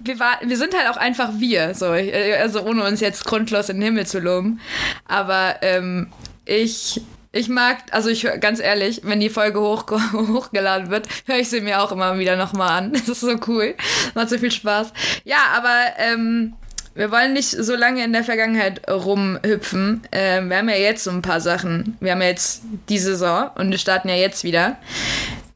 wir, 0.00 0.18
war, 0.18 0.38
wir 0.42 0.56
sind 0.56 0.76
halt 0.76 0.88
auch 0.88 0.96
einfach 0.96 1.30
wir, 1.38 1.74
so, 1.74 1.86
also 1.86 2.62
ohne 2.62 2.84
uns 2.84 3.00
jetzt 3.00 3.24
grundlos 3.24 3.68
in 3.68 3.76
den 3.76 3.84
Himmel 3.84 4.06
zu 4.06 4.20
loben. 4.20 4.60
Aber 5.06 5.56
ähm, 5.62 6.08
ich 6.44 7.00
ich 7.30 7.48
mag, 7.48 7.78
also 7.90 8.08
ich 8.08 8.26
ganz 8.40 8.58
ehrlich, 8.58 9.02
wenn 9.04 9.20
die 9.20 9.28
Folge 9.28 9.60
hoch, 9.60 9.84
hochgeladen 10.12 10.90
wird, 10.90 11.06
höre 11.26 11.38
ich 11.38 11.50
sie 11.50 11.60
mir 11.60 11.82
auch 11.82 11.92
immer 11.92 12.18
wieder 12.18 12.36
nochmal 12.36 12.70
an. 12.70 12.92
Das 12.98 13.08
ist 13.08 13.20
so 13.20 13.36
cool. 13.46 13.74
Macht 14.14 14.30
so 14.30 14.38
viel 14.38 14.50
Spaß. 14.50 14.92
Ja, 15.24 15.38
aber 15.54 15.74
ähm, 15.98 16.54
wir 16.94 17.12
wollen 17.12 17.32
nicht 17.32 17.50
so 17.50 17.76
lange 17.76 18.02
in 18.02 18.12
der 18.12 18.24
Vergangenheit 18.24 18.90
rumhüpfen. 18.90 20.02
Ähm, 20.10 20.50
wir 20.50 20.56
haben 20.56 20.68
ja 20.68 20.76
jetzt 20.76 21.04
so 21.04 21.10
ein 21.10 21.22
paar 21.22 21.40
Sachen. 21.40 21.96
Wir 22.00 22.12
haben 22.12 22.22
ja 22.22 22.28
jetzt 22.28 22.62
die 22.88 22.98
Saison 22.98 23.50
und 23.54 23.70
wir 23.70 23.78
starten 23.78 24.08
ja 24.08 24.16
jetzt 24.16 24.42
wieder. 24.42 24.78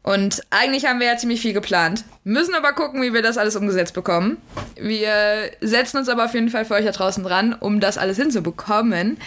Und 0.03 0.43
eigentlich 0.51 0.87
haben 0.87 0.99
wir 0.99 1.07
ja 1.07 1.17
ziemlich 1.17 1.41
viel 1.41 1.53
geplant. 1.53 2.05
Müssen 2.25 2.55
aber 2.55 2.73
gucken, 2.73 3.03
wie 3.03 3.15
wir 3.15 3.23
das 3.23 3.39
alles 3.39 3.55
umgesetzt 3.55 3.95
bekommen. 3.95 4.39
Wir 4.77 5.51
setzen 5.61 5.99
uns 5.99 6.09
aber 6.09 6.25
auf 6.25 6.35
jeden 6.35 6.51
Fall 6.51 6.65
für 6.65 6.75
euch 6.75 6.85
da 6.85 6.91
draußen 6.91 7.23
dran, 7.23 7.53
um 7.53 7.79
das 7.79 7.99
alles 7.99 8.17
hinzubekommen. 8.17 9.19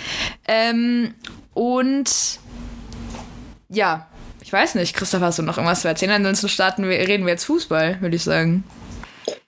Ähm, 0.48 1.14
und 1.54 2.40
ja, 3.70 4.08
ich 4.42 4.52
weiß 4.52 4.76
nicht, 4.76 4.96
Christoph, 4.96 5.22
hast 5.22 5.40
du 5.40 5.44
noch 5.44 5.58
irgendwas 5.58 5.82
zu 5.82 5.88
erzählen? 5.88 6.12
Ansonsten 6.12 6.50
starten 6.50 6.84
wir, 6.84 6.98
reden 6.98 7.26
wir 7.26 7.32
jetzt 7.32 7.46
Fußball, 7.46 8.02
würde 8.02 8.16
ich 8.16 8.24
sagen. 8.24 8.64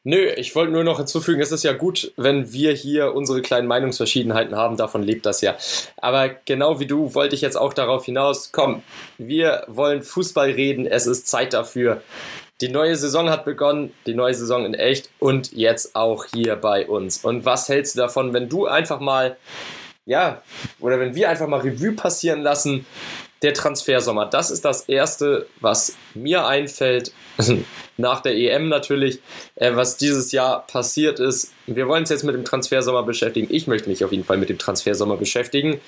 Nö, 0.04 0.30
ich 0.38 0.56
wollte 0.56 0.72
nur 0.72 0.84
noch 0.84 0.98
hinzufügen, 0.98 1.42
es 1.42 1.52
ist 1.52 1.64
ja 1.64 1.74
gut, 1.74 2.14
wenn 2.16 2.52
wir 2.54 2.72
hier 2.72 3.14
unsere 3.14 3.42
kleinen 3.42 3.68
Meinungsverschiedenheiten 3.68 4.56
haben, 4.56 4.78
davon 4.78 5.04
lebt 5.04 5.26
das 5.26 5.42
ja. 5.42 5.56
Aber 5.98 6.30
genau 6.30 6.80
wie 6.80 6.88
du 6.88 7.14
wollte 7.14 7.36
ich 7.36 7.42
jetzt 7.42 7.58
auch 7.58 7.74
darauf 7.74 8.06
hinaus, 8.06 8.52
komm, 8.52 8.84
wir 9.18 9.64
wollen 9.68 10.04
Fußball 10.04 10.52
reden, 10.52 10.86
es 10.86 11.08
ist 11.08 11.28
Zeit 11.28 11.54
dafür. 11.54 12.02
Die 12.62 12.70
neue 12.70 12.96
Saison 12.96 13.30
hat 13.30 13.46
begonnen, 13.46 13.94
die 14.08 14.16
neue 14.16 14.34
Saison 14.34 14.66
in 14.66 14.74
echt 14.74 15.10
und 15.20 15.52
jetzt 15.52 15.96
auch 15.96 16.26
hier 16.34 16.56
bei 16.56 16.88
uns. 16.88 17.24
Und 17.24 17.46
was 17.46 17.70
hältst 17.70 17.96
du 17.96 18.00
davon, 18.00 18.34
wenn 18.34 18.50
du 18.50 18.66
einfach 18.66 19.00
mal 19.00 19.38
ja, 20.08 20.42
oder 20.80 21.00
wenn 21.02 21.16
wir 21.16 21.30
einfach 21.30 21.48
mal 21.48 21.60
Revue 21.60 21.92
passieren 21.92 22.42
lassen, 22.42 22.86
der 23.42 23.54
Transfersommer. 23.54 24.26
Das 24.26 24.52
ist 24.52 24.66
das 24.66 24.90
Erste, 24.90 25.48
was 25.60 25.96
mir 26.14 26.46
einfällt, 26.46 27.12
nach 27.98 28.22
der 28.22 28.36
EM 28.36 28.70
natürlich, 28.70 29.20
äh, 29.56 29.76
was 29.76 29.98
dieses 29.98 30.32
Jahr 30.32 30.66
passiert 30.66 31.20
ist. 31.20 31.54
Wir 31.66 31.88
wollen 31.88 32.02
uns 32.02 32.10
jetzt 32.10 32.24
mit 32.24 32.36
dem 32.36 32.46
Transfersommer 32.46 33.04
beschäftigen. 33.04 33.48
Ich 33.50 33.68
möchte 33.68 33.90
mich 33.90 34.04
auf 34.04 34.12
jeden 34.12 34.24
Fall 34.24 34.38
mit 34.38 34.50
dem 34.50 34.58
Transfersommer 34.58 35.18
beschäftigen. 35.18 35.80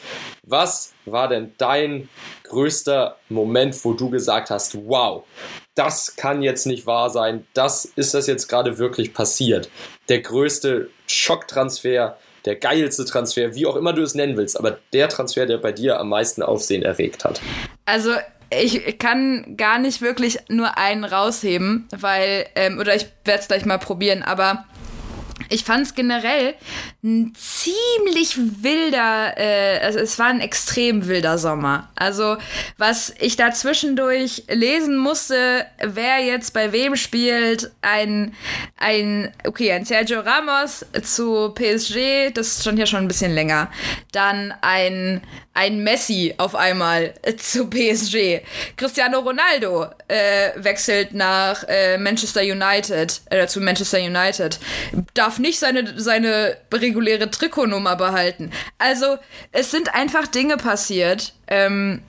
Was 0.45 0.93
war 1.05 1.27
denn 1.27 1.53
dein 1.57 2.09
größter 2.43 3.17
Moment, 3.29 3.83
wo 3.83 3.93
du 3.93 4.09
gesagt 4.09 4.49
hast, 4.49 4.75
wow, 4.87 5.23
das 5.75 6.15
kann 6.15 6.41
jetzt 6.41 6.65
nicht 6.65 6.85
wahr 6.85 7.09
sein, 7.09 7.47
das 7.53 7.85
ist 7.85 8.13
das 8.13 8.27
jetzt 8.27 8.47
gerade 8.47 8.77
wirklich 8.77 9.13
passiert. 9.13 9.69
Der 10.09 10.19
größte 10.19 10.89
Schocktransfer, 11.07 12.17
der 12.45 12.55
geilste 12.55 13.05
Transfer, 13.05 13.55
wie 13.55 13.65
auch 13.65 13.75
immer 13.75 13.93
du 13.93 14.01
es 14.01 14.15
nennen 14.15 14.37
willst, 14.37 14.57
aber 14.57 14.79
der 14.93 15.09
Transfer, 15.09 15.45
der 15.45 15.57
bei 15.57 15.71
dir 15.71 15.99
am 15.99 16.09
meisten 16.09 16.41
Aufsehen 16.41 16.83
erregt 16.83 17.25
hat? 17.25 17.41
Also 17.85 18.11
ich 18.51 18.97
kann 18.97 19.57
gar 19.57 19.79
nicht 19.79 20.01
wirklich 20.01 20.39
nur 20.49 20.77
einen 20.77 21.03
rausheben, 21.03 21.87
weil, 21.95 22.47
ähm, 22.55 22.79
oder 22.79 22.95
ich 22.95 23.07
werde 23.25 23.41
es 23.41 23.47
gleich 23.47 23.65
mal 23.65 23.77
probieren, 23.77 24.23
aber 24.23 24.65
ich 25.49 25.63
fand 25.63 25.85
es 25.85 25.95
generell 25.95 26.55
ein 27.03 27.33
ziemlich 27.35 27.88
wilder, 28.63 29.37
äh, 29.37 29.79
also 29.79 29.99
es 29.99 30.17
war 30.19 30.27
ein 30.27 30.41
extrem 30.41 31.07
wilder 31.07 31.37
Sommer. 31.37 31.89
Also 31.95 32.37
was 32.77 33.13
ich 33.19 33.35
da 33.35 33.51
zwischendurch 33.51 34.43
lesen 34.49 34.97
musste, 34.97 35.65
wer 35.79 36.19
jetzt 36.19 36.53
bei 36.53 36.71
wem 36.71 36.95
spielt, 36.95 37.71
ein, 37.81 38.33
ein, 38.77 39.31
okay, 39.45 39.71
ein 39.71 39.85
Sergio 39.85 40.21
Ramos 40.21 40.85
zu 41.03 41.53
PSG, 41.53 42.31
das 42.33 42.61
stand 42.61 42.79
ja 42.79 42.85
schon 42.85 42.99
ein 42.99 43.07
bisschen 43.07 43.33
länger. 43.33 43.71
Dann 44.11 44.53
ein, 44.61 45.21
ein 45.53 45.83
Messi 45.83 46.33
auf 46.37 46.55
einmal 46.55 47.13
äh, 47.21 47.35
zu 47.35 47.69
PSG. 47.69 48.41
Cristiano 48.77 49.19
Ronaldo 49.19 49.87
äh, 50.07 50.51
wechselt 50.55 51.13
nach 51.13 51.63
äh, 51.67 51.97
Manchester 51.97 52.41
United, 52.41 53.21
äh, 53.29 53.47
zu 53.47 53.59
Manchester 53.59 53.99
United. 53.99 54.59
Darf 55.13 55.39
nicht 55.39 55.59
seine, 55.59 55.99
seine 55.99 56.57
reguläre 56.73 57.29
Trikotnummer 57.29 57.88
behalten. 57.95 58.51
Also, 58.77 59.17
es 59.51 59.71
sind 59.71 59.93
einfach 59.93 60.27
Dinge 60.27 60.57
passiert. 60.57 61.33
Ähm, 61.47 62.01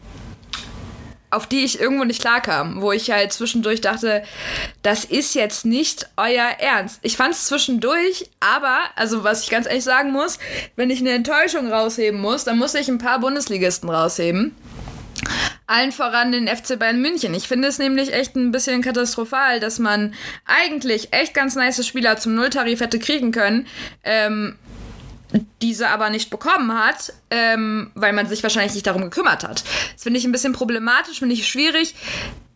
auf 1.31 1.47
die 1.47 1.65
ich 1.65 1.81
irgendwo 1.81 2.05
nicht 2.05 2.21
klarkam, 2.21 2.83
wo 2.83 2.93
ich 2.93 3.11
halt 3.11 3.33
zwischendurch 3.33 3.81
dachte, 3.81 4.23
das 4.83 5.05
ist 5.05 5.35
jetzt 5.35 5.65
nicht 5.65 6.09
euer 6.17 6.49
Ernst. 6.59 6.99
Ich 7.03 7.17
fand 7.17 7.35
es 7.35 7.47
zwischendurch, 7.47 8.29
aber, 8.41 8.79
also 8.97 9.25
was 9.25 9.45
ich 9.45 9.51
ganz 9.51 9.67
ehrlich 9.67 9.85
sagen 9.85 10.11
muss, 10.11 10.39
wenn 10.77 10.91
ich 10.91 11.01
eine 11.01 11.11
Enttäuschung 11.11 11.73
rausheben 11.73 12.21
muss, 12.21 12.45
dann 12.45 12.59
muss 12.59 12.75
ich 12.75 12.89
ein 12.89 12.99
paar 12.99 13.21
Bundesligisten 13.21 13.89
rausheben. 13.89 14.57
Allen 15.67 15.93
voran 15.93 16.33
den 16.33 16.49
FC 16.49 16.77
Bayern 16.77 17.01
München. 17.01 17.33
Ich 17.35 17.47
finde 17.47 17.69
es 17.69 17.79
nämlich 17.79 18.13
echt 18.13 18.35
ein 18.35 18.51
bisschen 18.51 18.83
katastrophal, 18.83 19.61
dass 19.61 19.79
man 19.79 20.15
eigentlich 20.45 21.13
echt 21.13 21.33
ganz 21.33 21.55
nice 21.55 21.87
Spieler 21.87 22.17
zum 22.17 22.35
Nulltarif 22.35 22.81
hätte 22.81 22.99
kriegen 22.99 23.31
können. 23.31 23.69
Ähm, 24.03 24.59
diese 25.63 25.89
aber 25.89 26.11
nicht 26.11 26.31
bekommen 26.31 26.73
hat, 26.75 27.13
ähm, 27.31 27.91
weil 27.95 28.13
man 28.13 28.27
sich 28.27 28.43
wahrscheinlich 28.43 28.75
nicht 28.75 28.87
darum 28.87 29.03
gekümmert 29.03 29.45
hat. 29.45 29.63
Das 29.95 30.03
finde 30.03 30.19
ich 30.19 30.25
ein 30.25 30.33
bisschen 30.33 30.53
problematisch, 30.53 31.19
finde 31.19 31.35
ich 31.35 31.47
schwierig. 31.47 31.95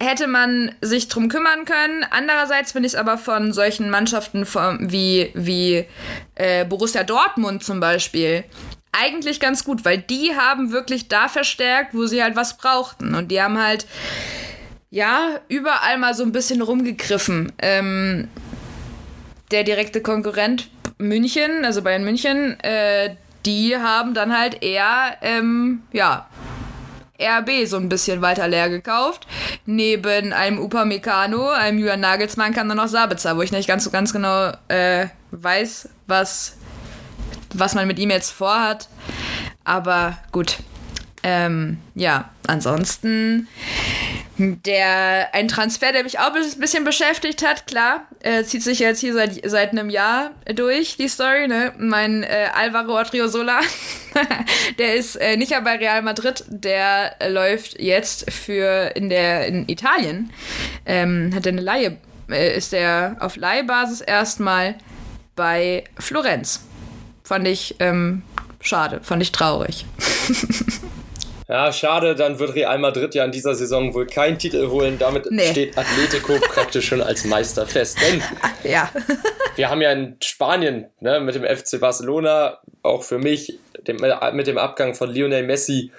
Hätte 0.01 0.27
man 0.27 0.75
sich 0.81 1.09
drum 1.09 1.29
kümmern 1.29 1.65
können. 1.65 2.05
Andererseits 2.11 2.73
finde 2.73 2.87
ich 2.87 2.95
es 2.95 2.99
aber 2.99 3.17
von 3.17 3.53
solchen 3.53 3.91
Mannschaften 3.91 4.45
von, 4.45 4.91
wie, 4.91 5.31
wie 5.35 5.87
äh, 6.35 6.65
Borussia 6.65 7.05
Dortmund 7.05 7.63
zum 7.63 7.81
Beispiel 7.81 8.45
eigentlich 8.93 9.41
ganz 9.41 9.65
gut, 9.65 9.85
weil 9.85 9.99
die 9.99 10.37
haben 10.37 10.73
wirklich 10.73 11.09
da 11.09 11.29
verstärkt, 11.29 11.95
wo 11.95 12.07
sie 12.07 12.23
halt 12.23 12.37
was 12.37 12.57
brauchten. 12.57 13.15
Und 13.15 13.31
die 13.31 13.43
haben 13.43 13.61
halt, 13.61 13.87
ja, 14.91 15.41
überall 15.49 15.99
mal 15.99 16.15
so 16.15 16.23
ein 16.23 16.33
bisschen 16.33 16.63
rumgegriffen. 16.63 17.53
Ähm, 17.59 18.29
der 19.51 19.65
direkte 19.65 20.01
Konkurrent 20.01 20.69
München, 20.99 21.65
also 21.65 21.83
Bayern 21.83 22.05
München, 22.05 22.59
äh, 22.61 23.17
die 23.47 23.77
haben 23.77 24.15
dann 24.15 24.37
halt 24.37 24.63
eher, 24.63 25.17
ähm, 25.23 25.83
ja, 25.93 26.27
RB 27.21 27.67
so 27.67 27.77
ein 27.77 27.89
bisschen 27.89 28.23
weiter 28.23 28.49
leer 28.49 28.69
gekauft. 28.69 29.27
Neben 29.67 30.33
einem 30.33 30.59
Upamecano, 30.59 31.51
einem 31.51 31.79
Julian 31.79 32.01
Nagelsmann 32.01 32.53
kam 32.53 32.69
dann 32.69 32.77
noch 32.77 32.89
Sabitzer, 32.89 33.37
wo 33.37 33.43
ich 33.43 33.53
nicht 33.53 33.69
ganz 33.69 33.85
so 33.85 33.91
ganz 33.91 34.13
genau 34.13 34.53
äh, 34.69 35.07
weiß, 35.31 35.89
was, 36.07 36.57
was 37.53 37.75
man 37.75 37.87
mit 37.87 37.99
ihm 37.99 38.11
jetzt 38.11 38.31
vorhat. 38.31 38.89
Aber 39.65 40.19
gut. 40.33 40.59
Ähm, 41.27 41.79
ja, 41.95 42.29
ansonsten 42.47 43.49
der, 44.39 45.33
ein 45.33 45.49
Transfer, 45.49 45.93
der 45.93 46.03
mich 46.03 46.19
auch 46.19 46.35
ein 46.35 46.61
bisschen 46.61 46.85
beschäftigt 46.85 47.47
hat, 47.47 47.67
klar, 47.67 48.07
äh, 48.21 48.43
zieht 48.43 48.63
sich 48.63 48.81
jetzt 48.81 49.01
hier 49.01 49.15
seit, 49.15 49.49
seit 49.49 49.71
einem 49.71 49.91
Jahr 49.91 50.33
durch, 50.55 50.97
die 50.97 51.09
Story, 51.09 51.47
ne? 51.47 51.73
Mein 51.79 52.25
äh, 52.25 52.49
Alvaro 52.53 52.99
Odriozola, 52.99 53.61
der 54.79 54.97
ist 54.97 55.17
äh, 55.17 55.37
nicht 55.37 55.51
mehr 55.51 55.63
bei 55.63 55.77
Real 55.77 56.03
Madrid, 56.03 56.45
der 56.49 57.21
äh, 57.21 57.29
läuft 57.29 57.81
jetzt 57.81 58.31
für 58.31 58.93
in 58.97 59.09
der, 59.09 59.47
in 59.47 59.69
Italien, 59.69 60.31
ähm, 60.85 61.33
hat 61.35 61.47
eine 61.47 61.61
Laie, 61.61 61.99
äh, 62.29 62.57
ist 62.57 62.73
der 62.73 63.17
auf 63.21 63.37
Leihbasis 63.37 64.01
erstmal 64.01 64.75
bei 65.37 65.85
Florenz. 65.99 66.61
Fand 67.23 67.47
ich, 67.47 67.77
ähm, 67.79 68.23
schade, 68.61 69.01
fand 69.03 69.23
ich 69.23 69.33
traurig. 69.33 69.87
Ja, 71.49 71.73
schade, 71.73 72.15
dann 72.15 72.39
wird 72.39 72.55
Real 72.55 72.79
Madrid 72.79 73.15
ja 73.15 73.25
in 73.25 73.33
dieser 73.33 73.55
Saison 73.55 73.93
wohl 73.95 74.07
keinen 74.07 74.39
Titel 74.39 74.69
holen. 74.69 74.99
Damit 74.99 75.31
nee. 75.31 75.51
steht 75.51 75.77
Atletico 75.77 76.35
praktisch 76.49 76.89
schon 76.89 77.03
als 77.03 77.25
Meister 77.25 77.67
fest. 77.67 77.99
Denn 78.01 78.23
ja. 78.71 78.91
wir 79.57 79.69
haben 79.69 79.83
ja 79.83 79.93
in 79.93 80.17
Spanien 80.23 80.87
ne, 81.01 81.21
mit 81.21 81.35
dem 81.35 81.45
FC 81.45 81.79
Barcelona, 81.79 82.59
auch 82.83 83.03
für 83.03 83.19
mich, 83.19 83.59
dem, 83.87 83.99
mit 84.33 84.47
dem 84.47 84.59
Abgang 84.59 84.95
von 84.95 85.11
Lionel 85.11 85.43
Messi, 85.43 85.93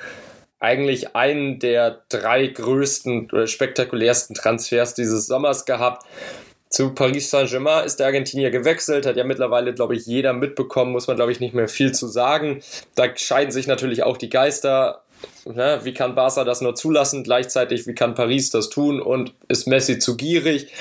eigentlich 0.60 1.16
einen 1.16 1.60
der 1.60 2.02
drei 2.10 2.48
größten 2.48 3.30
oder 3.32 3.46
spektakulärsten 3.46 4.36
Transfers 4.36 4.96
dieses 4.96 5.28
Sommers 5.28 5.66
gehabt. 5.66 6.08
Zu 6.70 6.94
Paris 6.96 7.30
Saint-Germain 7.30 7.86
ist 7.86 8.00
der 8.00 8.08
Argentinier 8.08 8.50
gewechselt, 8.50 9.06
hat 9.06 9.16
ja 9.16 9.24
mittlerweile, 9.24 9.74
glaube 9.74 9.96
ich, 9.96 10.08
jeder 10.08 10.34
mitbekommen, 10.34 10.92
muss 10.92 11.08
man, 11.08 11.16
glaube 11.16 11.32
ich, 11.32 11.40
nicht 11.40 11.54
mehr 11.54 11.68
viel 11.68 11.94
zu 11.94 12.08
sagen. 12.08 12.62
Da 12.96 13.16
scheiden 13.16 13.52
sich 13.52 13.68
natürlich 13.68 14.04
auch 14.04 14.18
die 14.18 14.30
Geister. 14.30 15.05
Ne? 15.46 15.80
Wie 15.84 15.94
kann 15.94 16.16
Barca 16.16 16.44
das 16.44 16.62
nur 16.62 16.76
zulassen? 16.76 17.24
Gleichzeitig, 17.24 17.88
wie 17.88 17.94
kann 17.96 18.16
Paris 18.16 18.50
das 18.50 18.70
tun? 18.70 19.02
Und 19.02 19.34
ist 19.48 19.68
Messi 19.68 20.00
zu 20.00 20.18
gierig? 20.18 20.72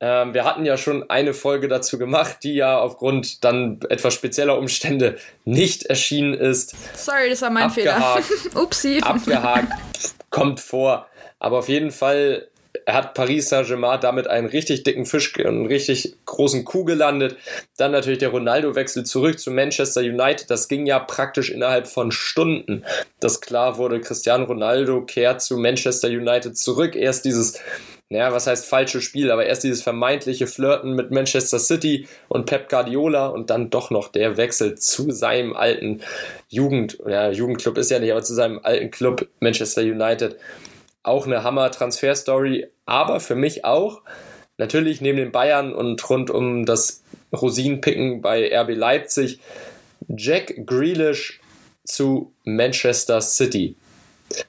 Ähm, 0.00 0.34
wir 0.34 0.44
hatten 0.44 0.66
ja 0.66 0.76
schon 0.76 1.08
eine 1.08 1.32
Folge 1.32 1.68
dazu 1.68 1.98
gemacht, 1.98 2.38
die 2.42 2.54
ja 2.54 2.78
aufgrund 2.78 3.44
dann 3.44 3.80
etwas 3.88 4.12
spezieller 4.12 4.58
Umstände 4.58 5.16
nicht 5.44 5.84
erschienen 5.84 6.34
ist. 6.34 6.74
Sorry, 6.96 7.30
das 7.30 7.42
war 7.42 7.50
mein 7.50 7.64
abgehakt, 7.64 8.24
Fehler. 8.24 8.62
Upsi. 8.62 9.00
Abgehakt, 9.00 9.72
kommt 10.30 10.60
vor. 10.60 11.06
Aber 11.38 11.58
auf 11.58 11.68
jeden 11.68 11.90
Fall 11.90 12.48
hat 12.86 13.14
Paris 13.14 13.48
Saint-Germain 13.48 14.00
damit 14.00 14.26
einen 14.26 14.48
richtig 14.48 14.82
dicken 14.82 15.06
Fisch, 15.06 15.32
einen 15.38 15.66
richtig 15.66 16.14
großen 16.26 16.64
Kuh 16.64 16.84
gelandet. 16.84 17.36
Dann 17.76 17.92
natürlich 17.92 18.18
der 18.18 18.30
Ronaldo-Wechsel 18.30 19.04
zurück 19.04 19.38
zu 19.38 19.50
Manchester 19.50 20.00
United. 20.00 20.50
Das 20.50 20.68
ging 20.68 20.86
ja 20.86 20.98
praktisch 20.98 21.50
innerhalb 21.50 21.86
von 21.86 22.12
Stunden, 22.12 22.84
dass 23.20 23.40
klar 23.40 23.78
wurde, 23.78 24.00
Cristiano 24.00 24.44
Ronaldo 24.44 25.02
kehrt 25.02 25.42
zu 25.42 25.56
Manchester 25.56 26.08
United 26.08 26.56
zurück. 26.56 26.96
Erst 26.96 27.24
dieses 27.24 27.60
naja, 28.10 28.32
was 28.32 28.46
heißt 28.46 28.66
falsche 28.66 29.00
Spiel, 29.00 29.30
aber 29.30 29.46
erst 29.46 29.64
dieses 29.64 29.82
vermeintliche 29.82 30.46
Flirten 30.46 30.94
mit 30.94 31.10
Manchester 31.10 31.58
City 31.58 32.06
und 32.28 32.44
Pep 32.46 32.68
Guardiola 32.68 33.28
und 33.28 33.48
dann 33.48 33.70
doch 33.70 33.90
noch 33.90 34.08
der 34.08 34.36
Wechsel 34.36 34.76
zu 34.76 35.10
seinem 35.10 35.56
alten 35.56 36.02
Jugend, 36.48 36.98
ja, 37.08 37.30
Jugendclub 37.30 37.78
ist 37.78 37.90
ja 37.90 37.98
nicht, 37.98 38.12
aber 38.12 38.22
zu 38.22 38.34
seinem 38.34 38.60
alten 38.62 38.90
Club 38.90 39.26
Manchester 39.40 39.82
United 39.82 40.36
auch 41.04 41.26
eine 41.26 41.44
Hammer-Transfer-Story, 41.44 42.66
aber 42.86 43.20
für 43.20 43.36
mich 43.36 43.64
auch 43.64 44.02
natürlich 44.58 45.00
neben 45.00 45.18
den 45.18 45.32
Bayern 45.32 45.72
und 45.72 46.08
rund 46.10 46.30
um 46.30 46.66
das 46.66 47.02
Rosinenpicken 47.32 48.22
bei 48.22 48.50
RB 48.52 48.70
Leipzig 48.70 49.40
Jack 50.08 50.66
Grealish 50.66 51.40
zu 51.84 52.32
Manchester 52.44 53.20
City. 53.20 53.76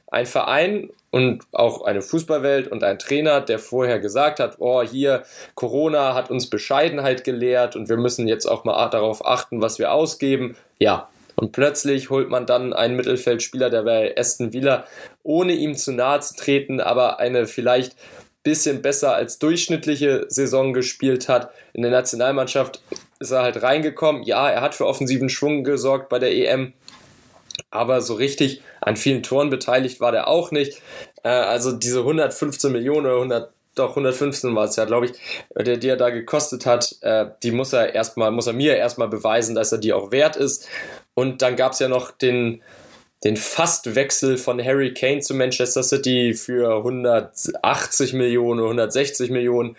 Ein 0.07 0.25
Verein 0.25 0.89
und 1.11 1.43
auch 1.51 1.83
eine 1.83 2.01
Fußballwelt 2.01 2.67
und 2.67 2.83
ein 2.83 2.99
Trainer, 2.99 3.41
der 3.41 3.59
vorher 3.59 3.99
gesagt 3.99 4.39
hat, 4.39 4.55
oh, 4.59 4.81
hier 4.81 5.23
Corona 5.53 6.13
hat 6.13 6.29
uns 6.29 6.49
Bescheidenheit 6.49 7.23
gelehrt 7.23 7.75
und 7.75 7.89
wir 7.89 7.97
müssen 7.97 8.27
jetzt 8.27 8.45
auch 8.45 8.63
mal 8.63 8.89
darauf 8.89 9.25
achten, 9.25 9.61
was 9.61 9.79
wir 9.79 9.93
ausgeben. 9.93 10.55
Ja, 10.79 11.09
und 11.35 11.51
plötzlich 11.51 12.09
holt 12.09 12.29
man 12.29 12.45
dann 12.45 12.73
einen 12.73 12.95
Mittelfeldspieler, 12.95 13.69
der 13.69 13.83
bei 13.83 14.15
Aston 14.17 14.53
Villa, 14.53 14.85
ohne 15.23 15.53
ihm 15.53 15.75
zu 15.75 15.91
nahe 15.91 16.19
zu 16.21 16.35
treten, 16.35 16.79
aber 16.79 17.19
eine 17.19 17.47
vielleicht 17.47 17.95
bisschen 18.43 18.81
besser 18.81 19.15
als 19.15 19.39
durchschnittliche 19.39 20.25
Saison 20.29 20.73
gespielt 20.73 21.27
hat. 21.27 21.49
In 21.73 21.81
der 21.81 21.91
Nationalmannschaft 21.91 22.81
ist 23.19 23.31
er 23.31 23.41
halt 23.41 23.61
reingekommen. 23.63 24.23
Ja, 24.23 24.49
er 24.49 24.61
hat 24.61 24.75
für 24.75 24.85
offensiven 24.85 25.29
Schwung 25.29 25.63
gesorgt 25.63 26.09
bei 26.09 26.19
der 26.19 26.31
EM, 26.31 26.73
aber 27.71 28.01
so 28.01 28.13
richtig 28.13 28.61
an 28.81 28.97
vielen 28.97 29.23
Toren 29.23 29.49
beteiligt 29.49 29.99
war 29.99 30.11
der 30.11 30.27
auch 30.27 30.51
nicht. 30.51 30.81
Äh, 31.23 31.29
also 31.29 31.71
diese 31.71 31.99
115 31.99 32.71
Millionen 32.71 33.07
oder 33.07 33.15
100 33.15 33.51
doch 33.73 33.89
115 33.89 34.55
war 34.55 34.65
es 34.65 34.77
ja, 34.77 34.85
glaube 34.85 35.07
ich, 35.07 35.11
der, 35.57 35.75
die 35.75 35.89
er 35.89 35.97
da 35.97 36.09
gekostet 36.09 36.65
hat, 36.65 36.95
äh, 37.01 37.25
die 37.43 37.51
muss 37.51 37.73
er 37.73 37.93
erstmal, 37.93 38.31
muss 38.31 38.47
er 38.47 38.53
mir 38.53 38.77
erstmal 38.77 39.09
beweisen, 39.09 39.53
dass 39.53 39.73
er 39.73 39.79
die 39.79 39.91
auch 39.91 40.11
wert 40.11 40.37
ist. 40.37 40.67
Und 41.15 41.41
dann 41.41 41.55
gab 41.55 41.71
es 41.71 41.79
ja 41.79 41.87
noch 41.87 42.11
den, 42.11 42.61
den 43.23 43.37
Fastwechsel 43.37 44.37
von 44.37 44.63
Harry 44.63 44.93
Kane 44.93 45.21
zu 45.21 45.33
Manchester 45.33 45.81
City 45.81 46.35
für 46.35 46.77
180 46.77 48.13
Millionen, 48.13 48.61
160 48.61 49.31
Millionen, 49.31 49.75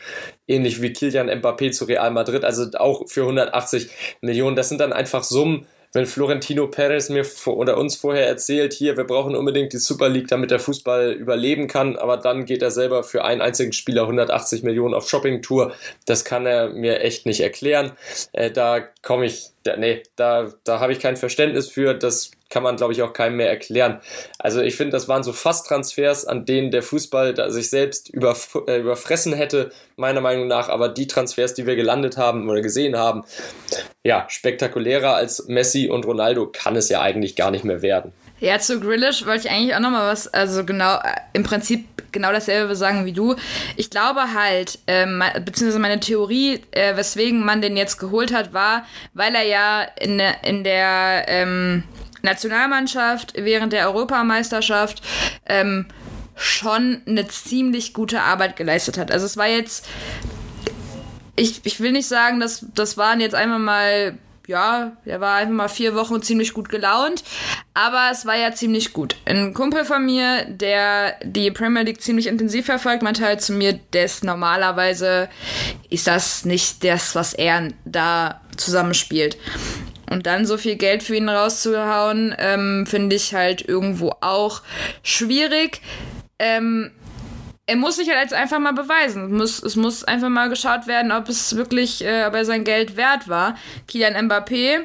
ähnlich 0.48 0.82
wie 0.82 0.92
Kilian 0.92 1.30
Mbappé 1.30 1.70
zu 1.70 1.84
Real 1.84 2.10
Madrid, 2.10 2.44
also 2.44 2.66
auch 2.78 3.06
für 3.08 3.22
180 3.22 3.88
Millionen. 4.20 4.56
Das 4.56 4.68
sind 4.68 4.80
dann 4.80 4.92
einfach 4.92 5.22
Summen, 5.22 5.66
wenn 5.96 6.06
Florentino 6.06 6.66
Perez 6.66 7.08
mir 7.08 7.24
oder 7.46 7.78
uns 7.78 7.96
vorher 7.96 8.26
erzählt, 8.26 8.74
hier, 8.74 8.98
wir 8.98 9.04
brauchen 9.04 9.34
unbedingt 9.34 9.72
die 9.72 9.78
Super 9.78 10.10
League, 10.10 10.28
damit 10.28 10.50
der 10.50 10.58
Fußball 10.58 11.12
überleben 11.12 11.68
kann, 11.68 11.96
aber 11.96 12.18
dann 12.18 12.44
geht 12.44 12.60
er 12.60 12.70
selber 12.70 13.02
für 13.02 13.24
einen 13.24 13.40
einzigen 13.40 13.72
Spieler 13.72 14.02
180 14.02 14.62
Millionen 14.62 14.92
auf 14.92 15.08
Shoppingtour, 15.08 15.72
das 16.04 16.26
kann 16.26 16.44
er 16.44 16.68
mir 16.68 17.00
echt 17.00 17.24
nicht 17.24 17.40
erklären. 17.40 17.92
Äh, 18.32 18.50
da 18.50 18.80
komme 19.02 19.24
ich, 19.24 19.48
da, 19.62 19.76
nee, 19.78 20.02
da, 20.16 20.52
da 20.64 20.80
habe 20.80 20.92
ich 20.92 21.00
kein 21.00 21.16
Verständnis 21.16 21.68
für, 21.68 21.94
das 21.94 22.30
kann 22.48 22.62
man, 22.62 22.76
glaube 22.76 22.92
ich, 22.92 23.02
auch 23.02 23.12
keinem 23.12 23.36
mehr 23.36 23.48
erklären. 23.48 24.00
Also 24.38 24.60
ich 24.60 24.76
finde, 24.76 24.92
das 24.92 25.08
waren 25.08 25.22
so 25.22 25.32
fast 25.32 25.66
Transfers, 25.66 26.24
an 26.24 26.44
denen 26.44 26.70
der 26.70 26.82
Fußball 26.82 27.50
sich 27.50 27.70
selbst 27.70 28.08
überf 28.08 28.56
äh, 28.66 28.78
überfressen 28.78 29.32
hätte, 29.32 29.72
meiner 29.96 30.20
Meinung 30.20 30.46
nach. 30.46 30.68
Aber 30.68 30.88
die 30.88 31.06
Transfers, 31.06 31.54
die 31.54 31.66
wir 31.66 31.76
gelandet 31.76 32.16
haben 32.16 32.48
oder 32.48 32.60
gesehen 32.60 32.96
haben, 32.96 33.24
ja, 34.04 34.26
spektakulärer 34.28 35.14
als 35.14 35.46
Messi 35.48 35.88
und 35.88 36.06
Ronaldo 36.06 36.46
kann 36.46 36.76
es 36.76 36.88
ja 36.88 37.00
eigentlich 37.00 37.36
gar 37.36 37.50
nicht 37.50 37.64
mehr 37.64 37.82
werden. 37.82 38.12
Ja, 38.38 38.58
zu 38.58 38.78
Grillish 38.80 39.24
wollte 39.24 39.48
ich 39.48 39.50
eigentlich 39.50 39.74
auch 39.74 39.80
nochmal 39.80 40.12
was, 40.12 40.28
also 40.28 40.64
genau, 40.64 40.98
im 41.32 41.42
Prinzip 41.42 41.86
genau 42.12 42.32
dasselbe 42.32 42.76
sagen 42.76 43.06
wie 43.06 43.12
du. 43.12 43.34
Ich 43.76 43.88
glaube 43.88 44.34
halt, 44.34 44.78
ähm, 44.86 45.22
beziehungsweise 45.44 45.78
meine 45.78 46.00
Theorie, 46.00 46.60
äh, 46.70 46.96
weswegen 46.96 47.44
man 47.44 47.62
den 47.62 47.76
jetzt 47.76 47.98
geholt 47.98 48.34
hat, 48.34 48.52
war, 48.52 48.86
weil 49.14 49.34
er 49.34 49.42
ja 49.42 49.82
in 49.98 50.20
in 50.42 50.64
der 50.64 51.24
ähm, 51.28 51.84
Nationalmannschaft 52.26 53.32
während 53.36 53.72
der 53.72 53.86
Europameisterschaft 53.86 55.02
ähm, 55.46 55.86
schon 56.34 57.00
eine 57.06 57.26
ziemlich 57.28 57.94
gute 57.94 58.20
Arbeit 58.20 58.56
geleistet 58.56 58.98
hat. 58.98 59.10
Also 59.10 59.24
es 59.24 59.36
war 59.36 59.46
jetzt, 59.46 59.88
ich, 61.34 61.60
ich 61.64 61.80
will 61.80 61.92
nicht 61.92 62.08
sagen, 62.08 62.40
dass 62.40 62.66
das 62.74 62.98
waren 62.98 63.20
jetzt 63.20 63.34
einmal 63.34 63.58
mal 63.58 64.18
ja, 64.46 64.92
der 65.04 65.20
war 65.20 65.36
einfach 65.36 65.54
mal 65.54 65.68
vier 65.68 65.94
Wochen 65.94 66.22
ziemlich 66.22 66.52
gut 66.52 66.68
gelaunt, 66.68 67.24
aber 67.74 68.10
es 68.12 68.26
war 68.26 68.36
ja 68.36 68.52
ziemlich 68.52 68.92
gut. 68.92 69.16
Ein 69.24 69.54
Kumpel 69.54 69.84
von 69.84 70.04
mir, 70.04 70.44
der 70.44 71.16
die 71.24 71.50
Premier 71.50 71.82
League 71.82 72.00
ziemlich 72.00 72.28
intensiv 72.28 72.66
verfolgt, 72.66 73.02
meinte 73.02 73.24
halt 73.24 73.42
zu 73.42 73.52
mir, 73.52 73.80
dass 73.90 74.22
normalerweise 74.22 75.28
ist 75.90 76.06
das 76.06 76.44
nicht 76.44 76.84
das, 76.84 77.14
was 77.14 77.34
er 77.34 77.72
da 77.84 78.40
zusammenspielt. 78.56 79.36
Und 80.10 80.26
dann 80.26 80.46
so 80.46 80.56
viel 80.56 80.76
Geld 80.76 81.02
für 81.02 81.16
ihn 81.16 81.28
rauszuhauen, 81.28 82.34
ähm, 82.38 82.86
finde 82.86 83.16
ich 83.16 83.34
halt 83.34 83.66
irgendwo 83.66 84.12
auch 84.20 84.62
schwierig. 85.02 85.80
Ähm, 86.38 86.92
er 87.66 87.76
muss 87.76 87.96
sich 87.96 88.08
halt 88.08 88.20
jetzt 88.20 88.34
einfach 88.34 88.60
mal 88.60 88.72
beweisen. 88.72 89.24
Es 89.24 89.30
muss, 89.30 89.62
es 89.62 89.76
muss 89.76 90.04
einfach 90.04 90.28
mal 90.28 90.48
geschaut 90.48 90.86
werden, 90.86 91.10
ob 91.10 91.28
es 91.28 91.56
wirklich, 91.56 92.04
äh, 92.04 92.24
ob 92.26 92.34
er 92.34 92.44
sein 92.44 92.62
Geld 92.62 92.96
wert 92.96 93.28
war. 93.28 93.56
Kilian 93.88 94.14
Mbappé, 94.28 94.82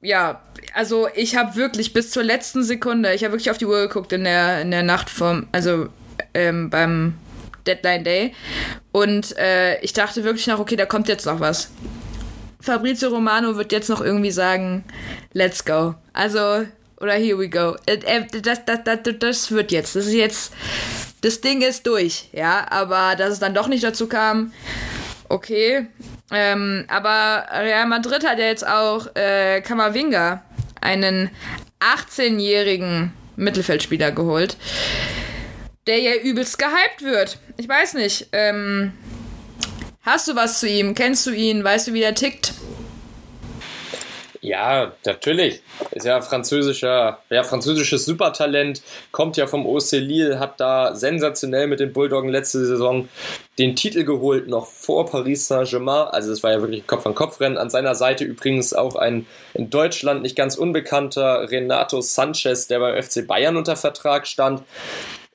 ja, 0.00 0.40
also 0.74 1.08
ich 1.14 1.36
habe 1.36 1.56
wirklich 1.56 1.92
bis 1.92 2.10
zur 2.10 2.22
letzten 2.22 2.62
Sekunde, 2.62 3.14
ich 3.14 3.24
habe 3.24 3.32
wirklich 3.32 3.50
auf 3.50 3.58
die 3.58 3.66
Uhr 3.66 3.80
geguckt 3.82 4.12
in 4.12 4.24
der, 4.24 4.62
in 4.62 4.70
der 4.70 4.82
Nacht 4.82 5.10
vom, 5.10 5.46
also 5.52 5.88
ähm, 6.32 6.70
beim 6.70 7.14
Deadline 7.66 8.04
Day. 8.04 8.34
Und 8.92 9.36
äh, 9.36 9.80
ich 9.80 9.92
dachte 9.92 10.24
wirklich 10.24 10.46
noch, 10.46 10.58
okay, 10.58 10.76
da 10.76 10.86
kommt 10.86 11.08
jetzt 11.08 11.26
noch 11.26 11.40
was. 11.40 11.70
Fabrizio 12.64 13.10
Romano 13.10 13.56
wird 13.56 13.72
jetzt 13.72 13.88
noch 13.88 14.00
irgendwie 14.00 14.30
sagen, 14.30 14.84
let's 15.32 15.64
go. 15.64 15.94
Also, 16.12 16.66
oder 17.00 17.12
here 17.14 17.38
we 17.38 17.48
go. 17.48 17.76
Äh, 17.86 17.98
äh, 18.04 18.26
das, 18.42 18.64
das, 18.64 18.80
das, 18.84 18.98
das 19.18 19.50
wird 19.50 19.70
jetzt. 19.72 19.96
Das 19.96 20.06
ist 20.06 20.14
jetzt 20.14 20.52
das 21.24 21.40
Ding 21.40 21.62
ist 21.62 21.86
durch, 21.86 22.28
ja, 22.32 22.66
aber 22.70 23.16
dass 23.16 23.32
es 23.32 23.38
dann 23.38 23.54
doch 23.54 23.66
nicht 23.66 23.82
dazu 23.82 24.08
kam, 24.08 24.52
okay. 25.30 25.86
Ähm, 26.30 26.84
aber 26.88 27.46
Real 27.50 27.86
Madrid 27.86 28.26
hat 28.26 28.38
ja 28.38 28.44
jetzt 28.44 28.66
auch 28.66 29.14
äh, 29.16 29.62
Kamavinga, 29.62 30.42
einen 30.82 31.30
18-jährigen 31.80 33.12
Mittelfeldspieler 33.36 34.12
geholt, 34.12 34.58
der 35.86 35.98
ja 35.98 36.14
übelst 36.16 36.58
gehypt 36.58 37.02
wird. 37.02 37.38
Ich 37.56 37.68
weiß 37.68 37.94
nicht. 37.94 38.28
Ähm, 38.32 38.92
hast 40.04 40.28
du 40.28 40.36
was 40.36 40.60
zu 40.60 40.68
ihm? 40.68 40.94
Kennst 40.94 41.26
du 41.26 41.30
ihn? 41.30 41.64
Weißt 41.64 41.88
du, 41.88 41.94
wie 41.94 42.00
der 42.00 42.14
tickt? 42.14 42.54
Ja, 44.44 44.92
natürlich. 45.06 45.62
Ist 45.92 46.04
ja 46.04 46.20
französischer, 46.20 47.18
ja, 47.30 47.44
französisches 47.44 48.04
Supertalent, 48.04 48.82
kommt 49.10 49.38
ja 49.38 49.46
vom 49.46 49.64
OC 49.64 49.92
Lille, 49.92 50.38
hat 50.38 50.60
da 50.60 50.94
sensationell 50.94 51.66
mit 51.66 51.80
den 51.80 51.94
Bulldoggen 51.94 52.28
letzte 52.28 52.66
Saison 52.66 53.08
den 53.58 53.74
Titel 53.74 54.04
geholt, 54.04 54.46
noch 54.46 54.66
vor 54.66 55.06
Paris 55.06 55.48
Saint-Germain. 55.48 56.08
Also 56.08 56.30
es 56.30 56.42
war 56.42 56.52
ja 56.52 56.60
wirklich 56.60 56.86
Kopf-an-Kopf-Rennen. 56.86 57.56
An 57.56 57.70
seiner 57.70 57.94
Seite 57.94 58.24
übrigens 58.24 58.74
auch 58.74 58.96
ein 58.96 59.26
in 59.54 59.70
Deutschland 59.70 60.20
nicht 60.20 60.36
ganz 60.36 60.56
unbekannter 60.56 61.50
Renato 61.50 62.02
Sanchez, 62.02 62.66
der 62.66 62.80
beim 62.80 63.02
FC 63.02 63.26
Bayern 63.26 63.56
unter 63.56 63.76
Vertrag 63.76 64.26
stand. 64.26 64.62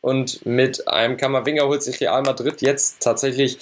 Und 0.01 0.45
mit 0.45 0.87
einem 0.87 1.17
Kammerwinger 1.17 1.67
holt 1.67 1.83
sich 1.83 1.99
Real 1.99 2.21
Madrid 2.21 2.61
jetzt 2.61 3.01
tatsächlich, 3.01 3.59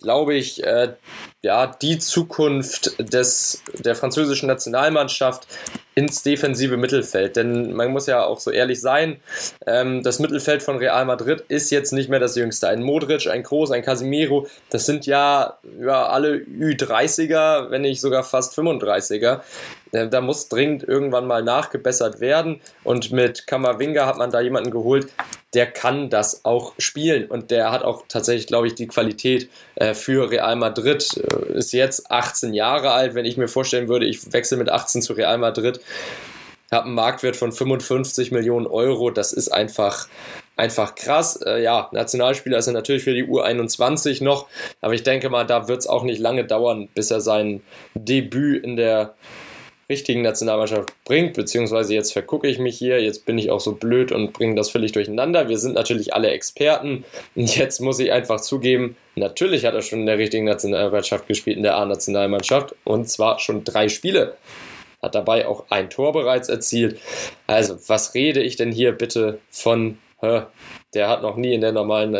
glaube 0.00 0.34
ich, 0.34 0.64
äh, 0.64 0.94
ja, 1.42 1.68
die 1.68 1.98
Zukunft 1.98 2.96
des, 2.98 3.62
der 3.74 3.94
französischen 3.94 4.48
Nationalmannschaft 4.48 5.46
ins 5.94 6.22
defensive 6.22 6.76
Mittelfeld. 6.76 7.36
Denn 7.36 7.72
man 7.72 7.92
muss 7.92 8.06
ja 8.06 8.24
auch 8.24 8.40
so 8.40 8.50
ehrlich 8.50 8.80
sein, 8.80 9.20
ähm, 9.66 10.02
das 10.02 10.18
Mittelfeld 10.18 10.62
von 10.62 10.76
Real 10.76 11.04
Madrid 11.04 11.44
ist 11.48 11.70
jetzt 11.70 11.92
nicht 11.92 12.10
mehr 12.10 12.18
das 12.18 12.34
jüngste. 12.34 12.68
Ein 12.68 12.82
Modric, 12.82 13.28
ein 13.28 13.44
Kroos, 13.44 13.70
ein 13.70 13.82
Casimiro, 13.82 14.48
das 14.70 14.86
sind 14.86 15.06
ja, 15.06 15.58
ja 15.80 16.06
alle 16.06 16.36
Ü30er, 16.36 17.70
wenn 17.70 17.82
nicht 17.82 18.00
sogar 18.00 18.24
fast 18.24 18.58
35er. 18.58 19.40
Äh, 19.92 20.08
da 20.08 20.20
muss 20.20 20.48
dringend 20.48 20.82
irgendwann 20.82 21.26
mal 21.26 21.42
nachgebessert 21.42 22.20
werden. 22.20 22.60
Und 22.84 23.12
mit 23.12 23.46
Kamavinga 23.46 24.04
hat 24.04 24.18
man 24.18 24.30
da 24.30 24.40
jemanden 24.40 24.70
geholt, 24.70 25.08
der 25.56 25.66
kann 25.66 26.10
das 26.10 26.44
auch 26.44 26.74
spielen. 26.78 27.26
Und 27.26 27.50
der 27.50 27.72
hat 27.72 27.82
auch 27.82 28.04
tatsächlich, 28.08 28.46
glaube 28.46 28.66
ich, 28.66 28.74
die 28.74 28.86
Qualität 28.86 29.48
äh, 29.76 29.94
für 29.94 30.30
Real 30.30 30.54
Madrid. 30.54 31.16
Äh, 31.16 31.54
ist 31.54 31.72
jetzt 31.72 32.10
18 32.10 32.52
Jahre 32.52 32.92
alt. 32.92 33.14
Wenn 33.14 33.24
ich 33.24 33.38
mir 33.38 33.48
vorstellen 33.48 33.88
würde, 33.88 34.04
ich 34.04 34.32
wechsle 34.34 34.58
mit 34.58 34.68
18 34.68 35.00
zu 35.00 35.14
Real 35.14 35.38
Madrid, 35.38 35.80
habe 36.70 36.84
einen 36.84 36.94
Marktwert 36.94 37.36
von 37.36 37.52
55 37.52 38.32
Millionen 38.32 38.66
Euro. 38.66 39.10
Das 39.10 39.32
ist 39.32 39.48
einfach 39.48 40.08
einfach 40.56 40.94
krass. 40.94 41.40
Äh, 41.44 41.62
ja, 41.62 41.88
Nationalspieler 41.92 42.58
ist 42.58 42.66
er 42.66 42.74
natürlich 42.74 43.04
für 43.04 43.14
die 43.14 43.24
U21 43.24 44.22
noch, 44.22 44.48
aber 44.82 44.94
ich 44.94 45.02
denke 45.02 45.30
mal, 45.30 45.44
da 45.44 45.68
wird 45.68 45.80
es 45.80 45.86
auch 45.86 46.02
nicht 46.02 46.18
lange 46.18 46.44
dauern, 46.44 46.88
bis 46.94 47.10
er 47.10 47.20
sein 47.20 47.62
Debüt 47.94 48.64
in 48.64 48.76
der 48.76 49.14
richtigen 49.88 50.22
Nationalmannschaft 50.22 50.92
bringt, 51.04 51.34
beziehungsweise 51.34 51.94
jetzt 51.94 52.12
vergucke 52.12 52.48
ich 52.48 52.58
mich 52.58 52.76
hier, 52.76 53.00
jetzt 53.02 53.24
bin 53.24 53.38
ich 53.38 53.50
auch 53.50 53.60
so 53.60 53.72
blöd 53.72 54.12
und 54.12 54.32
bringe 54.32 54.54
das 54.54 54.70
völlig 54.70 54.92
durcheinander. 54.92 55.48
Wir 55.48 55.58
sind 55.58 55.74
natürlich 55.74 56.14
alle 56.14 56.30
Experten. 56.30 57.04
Jetzt 57.34 57.80
muss 57.80 57.98
ich 57.98 58.12
einfach 58.12 58.40
zugeben, 58.40 58.96
natürlich 59.14 59.64
hat 59.64 59.74
er 59.74 59.82
schon 59.82 60.00
in 60.00 60.06
der 60.06 60.18
richtigen 60.18 60.44
Nationalmannschaft 60.44 61.26
gespielt, 61.28 61.56
in 61.56 61.62
der 61.62 61.76
A-Nationalmannschaft, 61.76 62.74
und 62.84 63.08
zwar 63.08 63.38
schon 63.38 63.64
drei 63.64 63.88
Spiele. 63.88 64.36
Hat 65.02 65.14
dabei 65.14 65.46
auch 65.46 65.66
ein 65.70 65.90
Tor 65.90 66.12
bereits 66.12 66.48
erzielt. 66.48 66.98
Also, 67.46 67.78
was 67.86 68.14
rede 68.14 68.40
ich 68.42 68.56
denn 68.56 68.72
hier 68.72 68.92
bitte 68.92 69.38
von 69.50 69.98
der 70.94 71.08
hat 71.08 71.22
noch 71.22 71.36
nie 71.36 71.52
in 71.54 71.60
der 71.60 71.72
normalen 71.72 72.16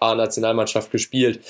A-Nationalmannschaft 0.00 0.92
gespielt. 0.92 1.40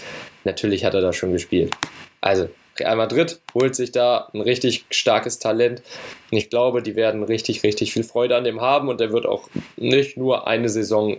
Natürlich 0.45 0.85
hat 0.85 0.95
er 0.95 1.03
da 1.03 1.13
schon 1.13 1.33
gespielt. 1.33 1.75
Also, 2.23 2.49
Real 2.81 2.97
Madrid 2.97 3.41
holt 3.55 3.77
sich 3.77 3.93
da 3.93 4.29
ein 4.33 4.41
richtig 4.41 4.87
starkes 4.91 5.39
Talent. 5.39 5.83
Und 6.31 6.39
ich 6.39 6.51
glaube, 6.51 6.83
die 6.83 6.97
werden 6.97 7.23
richtig, 7.23 7.63
richtig 7.63 7.93
viel 7.93 8.05
Freude 8.05 8.37
an 8.37 8.45
dem 8.45 8.61
haben 8.61 8.89
und 8.89 9.01
er 9.01 9.13
wird 9.13 9.27
auch 9.27 9.49
nicht 9.77 10.17
nur 10.17 10.47
eine 10.47 10.69
Saison 10.69 11.19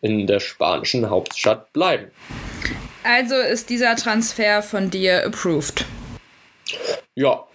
in 0.00 0.26
der 0.26 0.40
spanischen 0.40 1.10
Hauptstadt 1.10 1.72
bleiben. 1.72 2.10
Also 3.02 3.36
ist 3.36 3.70
dieser 3.70 3.96
Transfer 3.96 4.62
von 4.62 4.90
dir 4.90 5.24
approved? 5.24 5.84
Ja, 7.14 7.46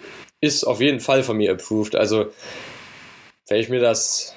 ist 0.41 0.63
auf 0.63 0.81
jeden 0.81 0.99
Fall 0.99 1.23
von 1.23 1.37
mir 1.37 1.51
approved. 1.51 1.95
Also, 1.95 2.27
wenn 3.47 3.59
ich 3.59 3.69
mir 3.69 3.79
das, 3.79 4.35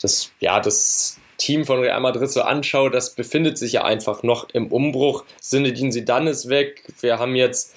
das, 0.00 0.32
ja, 0.40 0.60
das 0.60 1.18
Team 1.36 1.64
von 1.64 1.80
Real 1.80 2.00
Madrid 2.00 2.30
so 2.30 2.42
anschaue, 2.42 2.90
das 2.90 3.14
befindet 3.14 3.58
sich 3.58 3.72
ja 3.72 3.84
einfach 3.84 4.22
noch 4.22 4.48
im 4.50 4.68
Umbruch. 4.68 5.24
Sinedin 5.40 5.92
Zidane 5.92 6.30
ist 6.30 6.48
weg. 6.48 6.84
Wir 7.00 7.18
haben 7.18 7.34
jetzt 7.34 7.74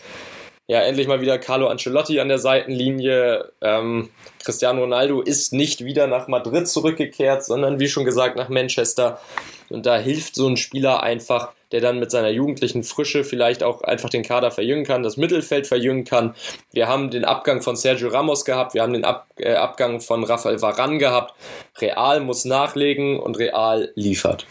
ja, 0.68 0.82
endlich 0.82 1.08
mal 1.08 1.22
wieder 1.22 1.40
Carlo 1.40 1.68
Ancelotti 1.68 2.20
an 2.20 2.28
der 2.28 2.40
Seitenlinie. 2.40 3.54
Ähm, 3.62 4.10
Cristiano 4.44 4.82
Ronaldo 4.82 5.22
ist 5.22 5.54
nicht 5.54 5.86
wieder 5.86 6.08
nach 6.08 6.28
Madrid 6.28 6.68
zurückgekehrt, 6.68 7.46
sondern 7.46 7.80
wie 7.80 7.88
schon 7.88 8.04
gesagt 8.04 8.36
nach 8.36 8.50
Manchester. 8.50 9.20
Und 9.70 9.86
da 9.86 9.98
hilft 9.98 10.36
so 10.36 10.46
ein 10.48 10.58
Spieler 10.58 11.04
einfach, 11.04 11.54
der 11.72 11.80
dann 11.80 12.00
mit 12.00 12.12
seiner 12.12 12.30
jugendlichen 12.30 12.84
Frische 12.84 13.24
vielleicht 13.24 13.64
auch 13.64 13.82
einfach 13.82 14.10
den 14.10 14.24
Kader 14.24 14.52
verjüngen 14.52 14.86
kann, 14.86 15.04
das 15.04 15.16
Mittelfeld 15.16 15.68
verjüngen 15.68 16.04
kann. 16.04 16.36
Wir 16.74 16.90
haben 16.90 17.12
den 17.12 17.24
Abgang 17.24 17.62
von 17.62 17.78
Sergio 17.78 18.10
Ramos 18.10 18.44
gehabt, 18.44 18.74
wir 18.74 18.82
haben 18.82 18.94
den 18.94 19.06
Ab 19.06 19.28
äh, 19.38 19.56
Abgang 19.56 20.02
von 20.02 20.24
Rafael 20.26 20.62
Varane 20.62 20.98
gehabt. 20.98 21.34
Real 21.80 22.20
muss 22.20 22.44
nachlegen 22.44 23.20
und 23.20 23.38
Real 23.38 23.92
liefert. 23.96 24.46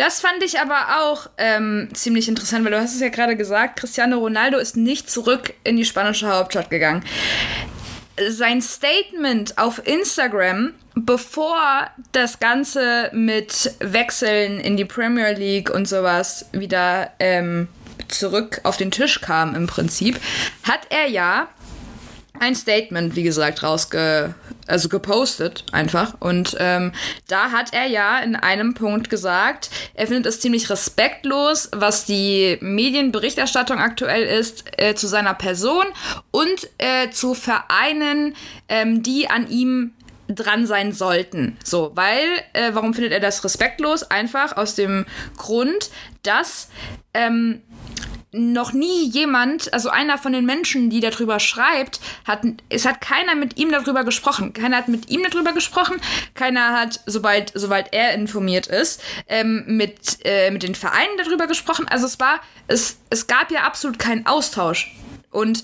Das 0.00 0.22
fand 0.22 0.42
ich 0.42 0.58
aber 0.58 1.02
auch 1.02 1.28
ähm, 1.36 1.90
ziemlich 1.92 2.26
interessant, 2.26 2.64
weil 2.64 2.72
du 2.72 2.80
hast 2.80 2.94
es 2.94 3.02
ja 3.02 3.10
gerade 3.10 3.36
gesagt, 3.36 3.78
Cristiano 3.78 4.16
Ronaldo 4.16 4.56
ist 4.56 4.74
nicht 4.74 5.10
zurück 5.10 5.52
in 5.62 5.76
die 5.76 5.84
spanische 5.84 6.26
Hauptstadt 6.26 6.70
gegangen. 6.70 7.04
Sein 8.30 8.62
Statement 8.62 9.58
auf 9.58 9.86
Instagram, 9.86 10.72
bevor 10.94 11.90
das 12.12 12.40
Ganze 12.40 13.10
mit 13.12 13.74
Wechseln 13.80 14.58
in 14.60 14.78
die 14.78 14.86
Premier 14.86 15.32
League 15.32 15.68
und 15.68 15.86
sowas 15.86 16.46
wieder 16.52 17.10
ähm, 17.18 17.68
zurück 18.08 18.62
auf 18.62 18.78
den 18.78 18.90
Tisch 18.90 19.20
kam 19.20 19.54
im 19.54 19.66
Prinzip, 19.66 20.18
hat 20.62 20.80
er 20.88 21.08
ja 21.08 21.48
ein 22.38 22.54
Statement, 22.54 23.16
wie 23.16 23.22
gesagt, 23.22 23.62
rausge 23.62 24.34
also 24.70 24.88
gepostet 24.88 25.64
einfach. 25.72 26.14
Und 26.20 26.56
ähm, 26.58 26.92
da 27.28 27.50
hat 27.50 27.72
er 27.72 27.86
ja 27.86 28.18
in 28.20 28.36
einem 28.36 28.74
Punkt 28.74 29.10
gesagt, 29.10 29.70
er 29.94 30.06
findet 30.06 30.26
es 30.26 30.40
ziemlich 30.40 30.70
respektlos, 30.70 31.68
was 31.72 32.04
die 32.04 32.58
Medienberichterstattung 32.60 33.78
aktuell 33.78 34.24
ist, 34.24 34.64
äh, 34.76 34.94
zu 34.94 35.06
seiner 35.06 35.34
Person 35.34 35.84
und 36.30 36.68
äh, 36.78 37.10
zu 37.10 37.34
Vereinen, 37.34 38.34
ähm, 38.68 39.02
die 39.02 39.28
an 39.28 39.48
ihm 39.48 39.92
dran 40.34 40.66
sein 40.66 40.92
sollten. 40.92 41.56
So, 41.64 41.92
weil, 41.94 42.24
äh, 42.52 42.70
warum 42.72 42.94
findet 42.94 43.12
er 43.12 43.20
das 43.20 43.42
respektlos? 43.44 44.04
Einfach 44.04 44.56
aus 44.56 44.74
dem 44.74 45.06
Grund, 45.36 45.90
dass 46.22 46.68
ähm, 47.14 47.62
noch 48.32 48.72
nie 48.72 49.08
jemand, 49.08 49.72
also 49.72 49.88
einer 49.88 50.16
von 50.16 50.32
den 50.32 50.46
Menschen, 50.46 50.88
die 50.88 51.00
darüber 51.00 51.40
schreibt, 51.40 52.00
hat, 52.24 52.42
es 52.68 52.86
hat 52.86 53.00
keiner 53.00 53.34
mit 53.34 53.58
ihm 53.58 53.72
darüber 53.72 54.04
gesprochen. 54.04 54.52
Keiner 54.52 54.76
hat 54.76 54.88
mit 54.88 55.10
ihm 55.10 55.22
darüber 55.28 55.52
gesprochen. 55.52 55.96
Keiner 56.34 56.72
hat, 56.72 57.00
sobald, 57.06 57.52
sobald 57.54 57.92
er 57.92 58.14
informiert 58.14 58.68
ist, 58.68 59.02
ähm, 59.26 59.64
mit, 59.66 60.18
äh, 60.24 60.50
mit 60.50 60.62
den 60.62 60.74
Vereinen 60.74 61.16
darüber 61.18 61.46
gesprochen. 61.46 61.88
Also 61.88 62.06
es 62.06 62.20
war, 62.20 62.40
es, 62.68 62.98
es 63.10 63.26
gab 63.26 63.50
ja 63.50 63.62
absolut 63.62 63.98
keinen 63.98 64.26
Austausch. 64.26 64.94
Und 65.30 65.62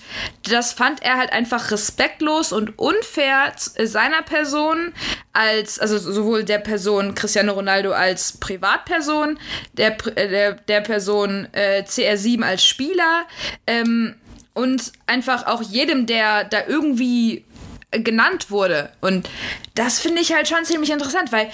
das 0.49 0.73
fand 0.73 1.03
er 1.03 1.17
halt 1.17 1.33
einfach 1.33 1.73
respektlos 1.73 2.53
und 2.53 2.79
unfair 2.79 3.53
seiner 3.57 4.23
Person 4.23 4.93
als, 5.33 5.81
also 5.81 5.99
sowohl 5.99 6.45
der 6.45 6.59
Person 6.59 7.15
Cristiano 7.17 7.53
Ronaldo 7.53 7.93
als 7.93 8.33
Privatperson, 8.39 9.39
der, 9.73 9.97
äh, 10.17 10.29
der, 10.29 10.53
der 10.55 10.81
Person 10.83 11.49
äh, 11.53 11.83
CR7 11.83 12.43
als 12.43 12.65
Spieler 12.65 13.27
ähm, 13.67 14.15
und 14.55 14.93
einfach 15.07 15.47
auch 15.47 15.63
jedem, 15.63 16.07
der 16.07 16.45
da 16.45 16.67
irgendwie 16.67 17.45
genannt 17.91 18.51
wurde. 18.51 18.91
Und 19.01 19.29
das 19.75 19.99
finde 19.99 20.23
ich 20.23 20.33
halt 20.33 20.49
schon 20.49 20.65
ziemlich 20.65 20.91
interessant, 20.91 21.33
weil 21.33 21.51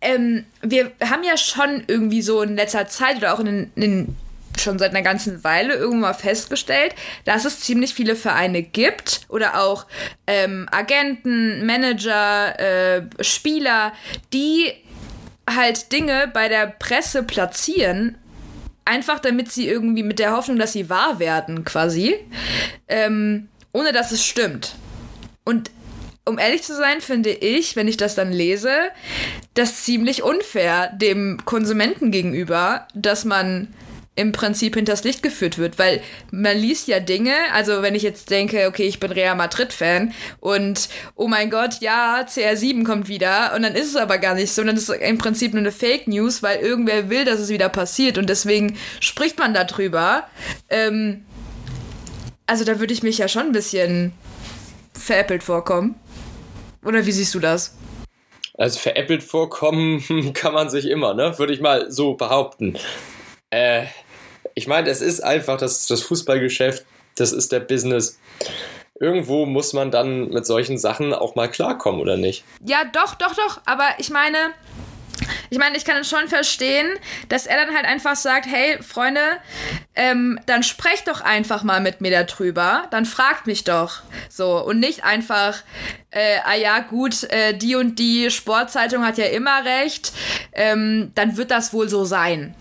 ähm, 0.00 0.44
wir 0.62 0.92
haben 1.02 1.24
ja 1.24 1.36
schon 1.36 1.82
irgendwie 1.88 2.22
so 2.22 2.42
in 2.42 2.54
letzter 2.56 2.86
Zeit 2.86 3.16
oder 3.16 3.34
auch 3.34 3.40
in 3.40 3.46
den, 3.46 3.72
in 3.74 3.80
den 3.80 4.16
schon 4.60 4.78
seit 4.78 4.90
einer 4.90 5.02
ganzen 5.02 5.44
Weile 5.44 5.74
irgendwann 5.74 6.00
mal 6.00 6.14
festgestellt, 6.14 6.94
dass 7.24 7.44
es 7.44 7.60
ziemlich 7.60 7.94
viele 7.94 8.16
Vereine 8.16 8.62
gibt 8.62 9.22
oder 9.28 9.60
auch 9.60 9.86
ähm, 10.26 10.68
Agenten, 10.70 11.64
Manager, 11.66 12.58
äh, 12.58 13.02
Spieler, 13.20 13.92
die 14.32 14.72
halt 15.48 15.92
Dinge 15.92 16.30
bei 16.32 16.48
der 16.48 16.66
Presse 16.66 17.22
platzieren, 17.22 18.16
einfach 18.84 19.18
damit 19.18 19.52
sie 19.52 19.68
irgendwie 19.68 20.02
mit 20.02 20.18
der 20.18 20.32
Hoffnung, 20.32 20.58
dass 20.58 20.72
sie 20.72 20.88
wahr 20.90 21.18
werden, 21.18 21.64
quasi, 21.64 22.16
ähm, 22.88 23.48
ohne 23.72 23.92
dass 23.92 24.12
es 24.12 24.24
stimmt. 24.24 24.74
Und 25.44 25.70
um 26.26 26.38
ehrlich 26.38 26.62
zu 26.62 26.74
sein, 26.74 27.00
finde 27.00 27.30
ich, 27.30 27.76
wenn 27.76 27.88
ich 27.88 27.98
das 27.98 28.14
dann 28.14 28.32
lese, 28.32 28.72
das 29.52 29.84
ziemlich 29.84 30.22
unfair 30.22 30.90
dem 30.94 31.44
Konsumenten 31.44 32.10
gegenüber, 32.10 32.88
dass 32.94 33.24
man 33.24 33.68
im 34.16 34.32
Prinzip 34.32 34.76
hinters 34.76 35.02
Licht 35.02 35.22
geführt 35.22 35.58
wird, 35.58 35.78
weil 35.78 36.00
man 36.30 36.56
liest 36.56 36.86
ja 36.86 37.00
Dinge, 37.00 37.34
also 37.52 37.82
wenn 37.82 37.94
ich 37.94 38.02
jetzt 38.02 38.30
denke, 38.30 38.68
okay, 38.68 38.84
ich 38.84 39.00
bin 39.00 39.10
Real 39.10 39.34
Madrid-Fan 39.34 40.12
und 40.40 40.88
oh 41.16 41.26
mein 41.26 41.50
Gott, 41.50 41.80
ja, 41.80 42.24
CR7 42.28 42.84
kommt 42.84 43.08
wieder 43.08 43.54
und 43.56 43.62
dann 43.62 43.74
ist 43.74 43.88
es 43.88 43.96
aber 43.96 44.18
gar 44.18 44.34
nicht 44.34 44.52
so, 44.52 44.62
dann 44.62 44.76
ist 44.76 44.88
es 44.88 44.96
im 44.96 45.18
Prinzip 45.18 45.52
nur 45.52 45.62
eine 45.62 45.72
Fake 45.72 46.06
News, 46.06 46.42
weil 46.42 46.60
irgendwer 46.60 47.10
will, 47.10 47.24
dass 47.24 47.40
es 47.40 47.48
wieder 47.48 47.68
passiert 47.68 48.16
und 48.16 48.28
deswegen 48.28 48.76
spricht 49.00 49.38
man 49.38 49.52
darüber. 49.52 50.24
Ähm, 50.68 51.24
also 52.46 52.64
da 52.64 52.78
würde 52.78 52.92
ich 52.92 53.02
mich 53.02 53.18
ja 53.18 53.26
schon 53.26 53.46
ein 53.46 53.52
bisschen 53.52 54.12
veräppelt 54.92 55.42
vorkommen. 55.42 55.96
Oder 56.84 57.06
wie 57.06 57.12
siehst 57.12 57.34
du 57.34 57.40
das? 57.40 57.76
Also 58.56 58.78
veräppelt 58.78 59.24
vorkommen 59.24 60.32
kann 60.34 60.54
man 60.54 60.70
sich 60.70 60.86
immer, 60.86 61.14
ne? 61.14 61.36
Würde 61.38 61.52
ich 61.52 61.60
mal 61.60 61.90
so 61.90 62.14
behaupten. 62.14 62.78
Äh, 63.50 63.86
ich 64.54 64.66
meine, 64.66 64.88
es 64.88 65.00
ist 65.00 65.20
einfach 65.20 65.58
das, 65.58 65.86
das 65.86 66.02
Fußballgeschäft, 66.02 66.84
das 67.16 67.32
ist 67.32 67.52
der 67.52 67.60
Business. 67.60 68.18
Irgendwo 69.00 69.46
muss 69.46 69.72
man 69.72 69.90
dann 69.90 70.28
mit 70.28 70.46
solchen 70.46 70.78
Sachen 70.78 71.12
auch 71.12 71.34
mal 71.34 71.50
klarkommen, 71.50 72.00
oder 72.00 72.16
nicht? 72.16 72.44
Ja, 72.64 72.84
doch, 72.84 73.16
doch, 73.16 73.34
doch. 73.34 73.60
Aber 73.66 73.86
ich 73.98 74.10
meine, 74.10 74.54
ich 75.50 75.58
meine, 75.58 75.76
ich 75.76 75.84
kann 75.84 75.96
es 75.98 76.08
schon 76.08 76.28
verstehen, 76.28 76.86
dass 77.28 77.46
er 77.46 77.56
dann 77.56 77.74
halt 77.74 77.86
einfach 77.86 78.16
sagt, 78.16 78.46
hey, 78.46 78.80
Freunde, 78.82 79.20
ähm, 79.94 80.38
dann 80.46 80.62
sprecht 80.62 81.08
doch 81.08 81.20
einfach 81.20 81.64
mal 81.64 81.80
mit 81.80 82.00
mir 82.00 82.10
darüber, 82.10 82.86
dann 82.90 83.04
fragt 83.04 83.46
mich 83.46 83.64
doch. 83.64 84.02
So, 84.28 84.64
und 84.64 84.80
nicht 84.80 85.04
einfach, 85.04 85.62
äh, 86.10 86.38
ah 86.44 86.54
ja, 86.54 86.80
gut, 86.80 87.24
äh, 87.24 87.56
die 87.56 87.74
und 87.74 87.98
die 87.98 88.30
Sportzeitung 88.30 89.04
hat 89.04 89.18
ja 89.18 89.26
immer 89.26 89.64
recht, 89.64 90.12
ähm, 90.52 91.10
dann 91.14 91.36
wird 91.36 91.50
das 91.50 91.72
wohl 91.72 91.88
so 91.88 92.04
sein. 92.04 92.54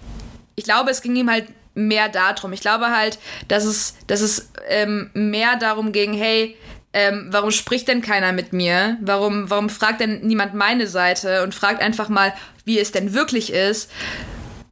Ich 0.55 0.63
glaube, 0.63 0.91
es 0.91 1.01
ging 1.01 1.15
ihm 1.15 1.29
halt 1.29 1.47
mehr 1.73 2.09
darum. 2.09 2.53
Ich 2.53 2.61
glaube 2.61 2.91
halt, 2.91 3.19
dass 3.47 3.65
es, 3.65 3.95
dass 4.07 4.21
es 4.21 4.49
ähm, 4.67 5.09
mehr 5.13 5.55
darum 5.55 5.91
ging, 5.91 6.13
hey, 6.13 6.57
ähm, 6.93 7.27
warum 7.31 7.51
spricht 7.51 7.87
denn 7.87 8.01
keiner 8.01 8.31
mit 8.31 8.53
mir? 8.53 8.97
Warum, 9.01 9.49
warum 9.49 9.69
fragt 9.69 9.99
denn 9.99 10.21
niemand 10.21 10.53
meine 10.53 10.87
Seite 10.87 11.43
und 11.43 11.55
fragt 11.55 11.81
einfach 11.81 12.07
mal, 12.07 12.33
wie 12.65 12.79
es 12.79 12.91
denn 12.91 13.13
wirklich 13.13 13.51
ist? 13.51 13.89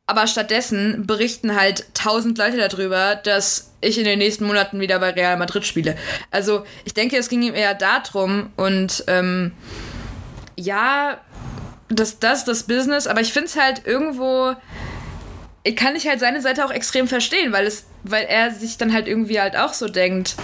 Aber 0.05 0.27
stattdessen 0.27 1.07
berichten 1.07 1.55
halt 1.55 1.85
tausend 1.95 2.37
Leute 2.37 2.57
darüber, 2.57 3.15
dass 3.15 3.71
ich 3.81 3.97
in 3.97 4.03
den 4.03 4.19
nächsten 4.19 4.45
Monaten 4.45 4.79
wieder 4.79 4.99
bei 4.99 5.11
Real 5.11 5.37
Madrid 5.37 5.65
spiele. 5.65 5.95
Also 6.29 6.65
ich 6.85 6.93
denke, 6.93 7.17
es 7.17 7.29
ging 7.29 7.41
ihm 7.41 7.55
eher 7.55 7.73
darum 7.73 8.51
und 8.55 9.03
ähm, 9.07 9.53
ja, 10.55 11.17
das, 11.89 12.19
das, 12.19 12.45
das 12.45 12.63
Business, 12.63 13.07
aber 13.07 13.21
ich 13.21 13.33
finde 13.33 13.47
es 13.47 13.57
halt 13.57 13.85
irgendwo 13.85 14.55
kann 15.75 15.95
ich 15.95 16.07
halt 16.07 16.19
seine 16.19 16.41
Seite 16.41 16.65
auch 16.65 16.71
extrem 16.71 17.07
verstehen, 17.07 17.51
weil 17.51 17.67
es, 17.67 17.85
weil 18.03 18.25
er 18.25 18.51
sich 18.51 18.77
dann 18.77 18.93
halt 18.93 19.07
irgendwie 19.07 19.39
halt 19.39 19.55
auch 19.55 19.73
so 19.73 19.87
denkt. 19.87 20.35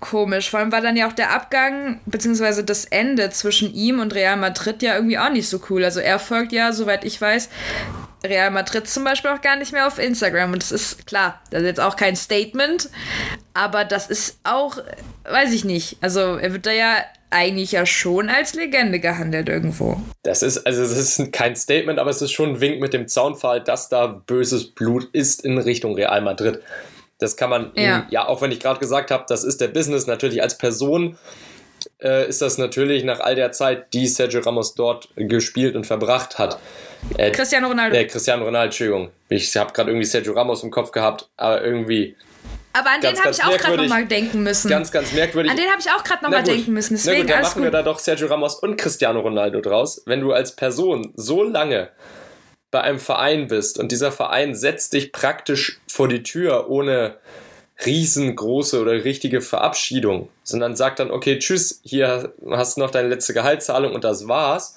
Komisch. 0.00 0.50
Vor 0.50 0.58
allem 0.58 0.72
war 0.72 0.80
dann 0.80 0.96
ja 0.96 1.06
auch 1.06 1.12
der 1.12 1.30
Abgang, 1.30 2.00
beziehungsweise 2.06 2.64
das 2.64 2.86
Ende 2.86 3.30
zwischen 3.30 3.72
ihm 3.72 4.00
und 4.00 4.14
Real 4.14 4.36
Madrid 4.36 4.82
ja 4.82 4.96
irgendwie 4.96 5.18
auch 5.18 5.30
nicht 5.30 5.48
so 5.48 5.60
cool. 5.70 5.84
Also 5.84 6.00
er 6.00 6.18
folgt 6.18 6.52
ja, 6.52 6.72
soweit 6.72 7.04
ich 7.04 7.20
weiß, 7.20 7.48
Real 8.24 8.50
Madrid 8.50 8.88
zum 8.88 9.04
Beispiel 9.04 9.30
auch 9.30 9.40
gar 9.40 9.56
nicht 9.56 9.72
mehr 9.72 9.86
auf 9.86 9.98
Instagram. 9.98 10.52
Und 10.52 10.62
das 10.62 10.72
ist 10.72 11.06
klar, 11.06 11.40
das 11.50 11.62
ist 11.62 11.66
jetzt 11.66 11.80
auch 11.80 11.96
kein 11.96 12.16
Statement, 12.16 12.88
aber 13.54 13.84
das 13.84 14.08
ist 14.08 14.38
auch, 14.44 14.78
weiß 15.24 15.52
ich 15.52 15.64
nicht. 15.64 15.98
Also 16.00 16.36
er 16.36 16.52
wird 16.52 16.66
da 16.66 16.72
ja 16.72 16.96
eigentlich 17.32 17.72
ja 17.72 17.86
schon 17.86 18.28
als 18.28 18.54
Legende 18.54 19.00
gehandelt 19.00 19.48
irgendwo. 19.48 20.00
Das 20.22 20.42
ist, 20.42 20.66
also 20.66 20.82
es 20.82 21.18
ist 21.18 21.32
kein 21.32 21.56
Statement, 21.56 21.98
aber 21.98 22.10
es 22.10 22.22
ist 22.22 22.32
schon 22.32 22.50
ein 22.50 22.60
Wink 22.60 22.80
mit 22.80 22.92
dem 22.92 23.08
Zaunfall, 23.08 23.62
dass 23.62 23.88
da 23.88 24.06
böses 24.06 24.68
Blut 24.68 25.08
ist 25.12 25.44
in 25.44 25.58
Richtung 25.58 25.94
Real 25.94 26.20
Madrid. 26.20 26.60
Das 27.18 27.36
kann 27.36 27.50
man, 27.50 27.72
ja, 27.76 28.06
ja 28.10 28.26
auch 28.26 28.42
wenn 28.42 28.50
ich 28.50 28.60
gerade 28.60 28.80
gesagt 28.80 29.10
habe, 29.10 29.24
das 29.28 29.44
ist 29.44 29.60
der 29.60 29.68
Business 29.68 30.06
natürlich 30.06 30.42
als 30.42 30.58
Person. 30.58 31.16
Äh, 32.00 32.28
ist 32.28 32.42
das 32.42 32.58
natürlich 32.58 33.04
nach 33.04 33.20
all 33.20 33.34
der 33.34 33.52
Zeit, 33.52 33.92
die 33.92 34.06
Sergio 34.06 34.40
Ramos 34.40 34.74
dort 34.74 35.08
gespielt 35.16 35.74
und 35.76 35.86
verbracht 35.86 36.38
hat. 36.38 36.58
Äh, 37.16 37.30
Cristiano 37.30 37.68
Ronaldo. 37.68 37.96
Äh, 37.96 38.06
Cristiano 38.06 38.44
Ronaldo, 38.44 38.66
Entschuldigung. 38.66 39.10
Ich 39.28 39.56
habe 39.56 39.72
gerade 39.72 39.90
irgendwie 39.90 40.06
Sergio 40.06 40.32
Ramos 40.32 40.62
im 40.62 40.70
Kopf 40.70 40.92
gehabt, 40.92 41.28
aber 41.36 41.62
irgendwie 41.62 42.16
aber 42.72 42.90
an 42.90 43.00
ganz, 43.00 43.18
den 43.18 43.24
habe 43.24 43.34
ich 43.34 43.44
auch 43.44 43.56
gerade 43.56 43.82
nochmal 43.82 44.06
denken 44.06 44.42
müssen. 44.42 44.68
Ganz, 44.68 44.90
ganz 44.90 45.12
merkwürdig. 45.12 45.50
An 45.50 45.56
den 45.56 45.68
habe 45.70 45.80
ich 45.80 45.90
auch 45.90 46.04
gerade 46.04 46.24
nochmal 46.24 46.42
denken 46.42 46.72
müssen. 46.72 46.94
Deswegen, 46.94 47.18
Na 47.18 47.22
gut, 47.22 47.30
dann 47.30 47.42
machen 47.42 47.54
gut. 47.54 47.64
wir 47.64 47.70
da 47.70 47.82
doch 47.82 47.98
Sergio 47.98 48.26
Ramos 48.28 48.56
und 48.56 48.76
Cristiano 48.76 49.20
Ronaldo 49.20 49.60
draus. 49.60 50.02
Wenn 50.06 50.20
du 50.20 50.32
als 50.32 50.56
Person 50.56 51.12
so 51.16 51.42
lange 51.42 51.90
bei 52.70 52.80
einem 52.80 52.98
Verein 52.98 53.48
bist 53.48 53.78
und 53.78 53.92
dieser 53.92 54.12
Verein 54.12 54.54
setzt 54.54 54.94
dich 54.94 55.12
praktisch 55.12 55.80
vor 55.86 56.08
die 56.08 56.22
Tür 56.22 56.70
ohne 56.70 57.16
riesengroße 57.84 58.80
oder 58.80 58.92
richtige 59.04 59.40
Verabschiedung, 59.40 60.28
sondern 60.42 60.76
sagt 60.76 61.00
dann, 61.00 61.10
okay, 61.10 61.38
tschüss, 61.38 61.80
hier 61.84 62.32
hast 62.50 62.76
du 62.76 62.80
noch 62.80 62.90
deine 62.90 63.08
letzte 63.08 63.34
Gehaltszahlung 63.34 63.92
und 63.94 64.04
das 64.04 64.28
war's 64.28 64.76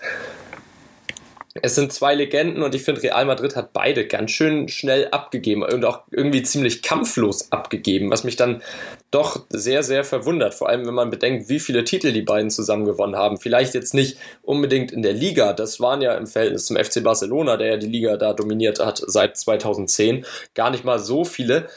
es 1.62 1.76
sind 1.76 1.94
zwei 1.94 2.15
Legenden 2.15 2.63
und 2.63 2.76
ich 2.76 2.84
finde, 2.84 3.02
Real 3.02 3.26
Madrid 3.26 3.56
hat 3.56 3.72
beide 3.72 4.06
ganz 4.06 4.32
schön 4.32 4.68
schnell 4.68 5.08
abgegeben 5.12 5.63
und 5.63 5.86
auch 5.86 6.02
irgendwie 6.12 6.44
ziemlich 6.44 6.82
kampflos 6.82 7.50
abgegeben, 7.54 8.12
was 8.12 8.26
mich 8.26 8.36
dann 8.36 8.62
doch 9.10 9.46
sehr, 9.50 9.82
sehr 9.82 10.04
verwundert. 10.04 10.54
Vor 10.54 10.68
allem, 10.68 10.86
wenn 10.86 10.94
man 10.94 11.10
bedenkt, 11.10 11.48
wie 11.48 11.62
viele 11.62 11.86
Titel 11.86 12.12
die 12.12 12.24
beiden 12.24 12.50
zusammen 12.50 12.84
gewonnen 12.84 13.15
haben. 13.15 13.38
Vielleicht 13.38 13.74
jetzt 13.74 13.94
nicht 13.94 14.18
unbedingt 14.41 14.91
in 14.91 15.02
der 15.02 15.13
Liga, 15.13 15.54
das 15.54 15.80
waren 15.80 16.02
ja 16.02 16.15
im 16.15 16.28
Verhältnis 16.28 16.65
zum 16.65 16.76
FC 16.76 17.02
Barcelona, 17.02 17.56
der 17.56 17.68
ja 17.68 17.78
die 17.78 17.88
Liga 17.88 18.18
da 18.18 18.34
dominiert 18.34 18.80
hat 18.80 19.02
seit 19.08 19.38
2010, 19.38 20.26
gar 20.56 20.72
nicht 20.72 20.84
mal 20.84 21.00
so 21.00 21.24
viele. 21.24 21.70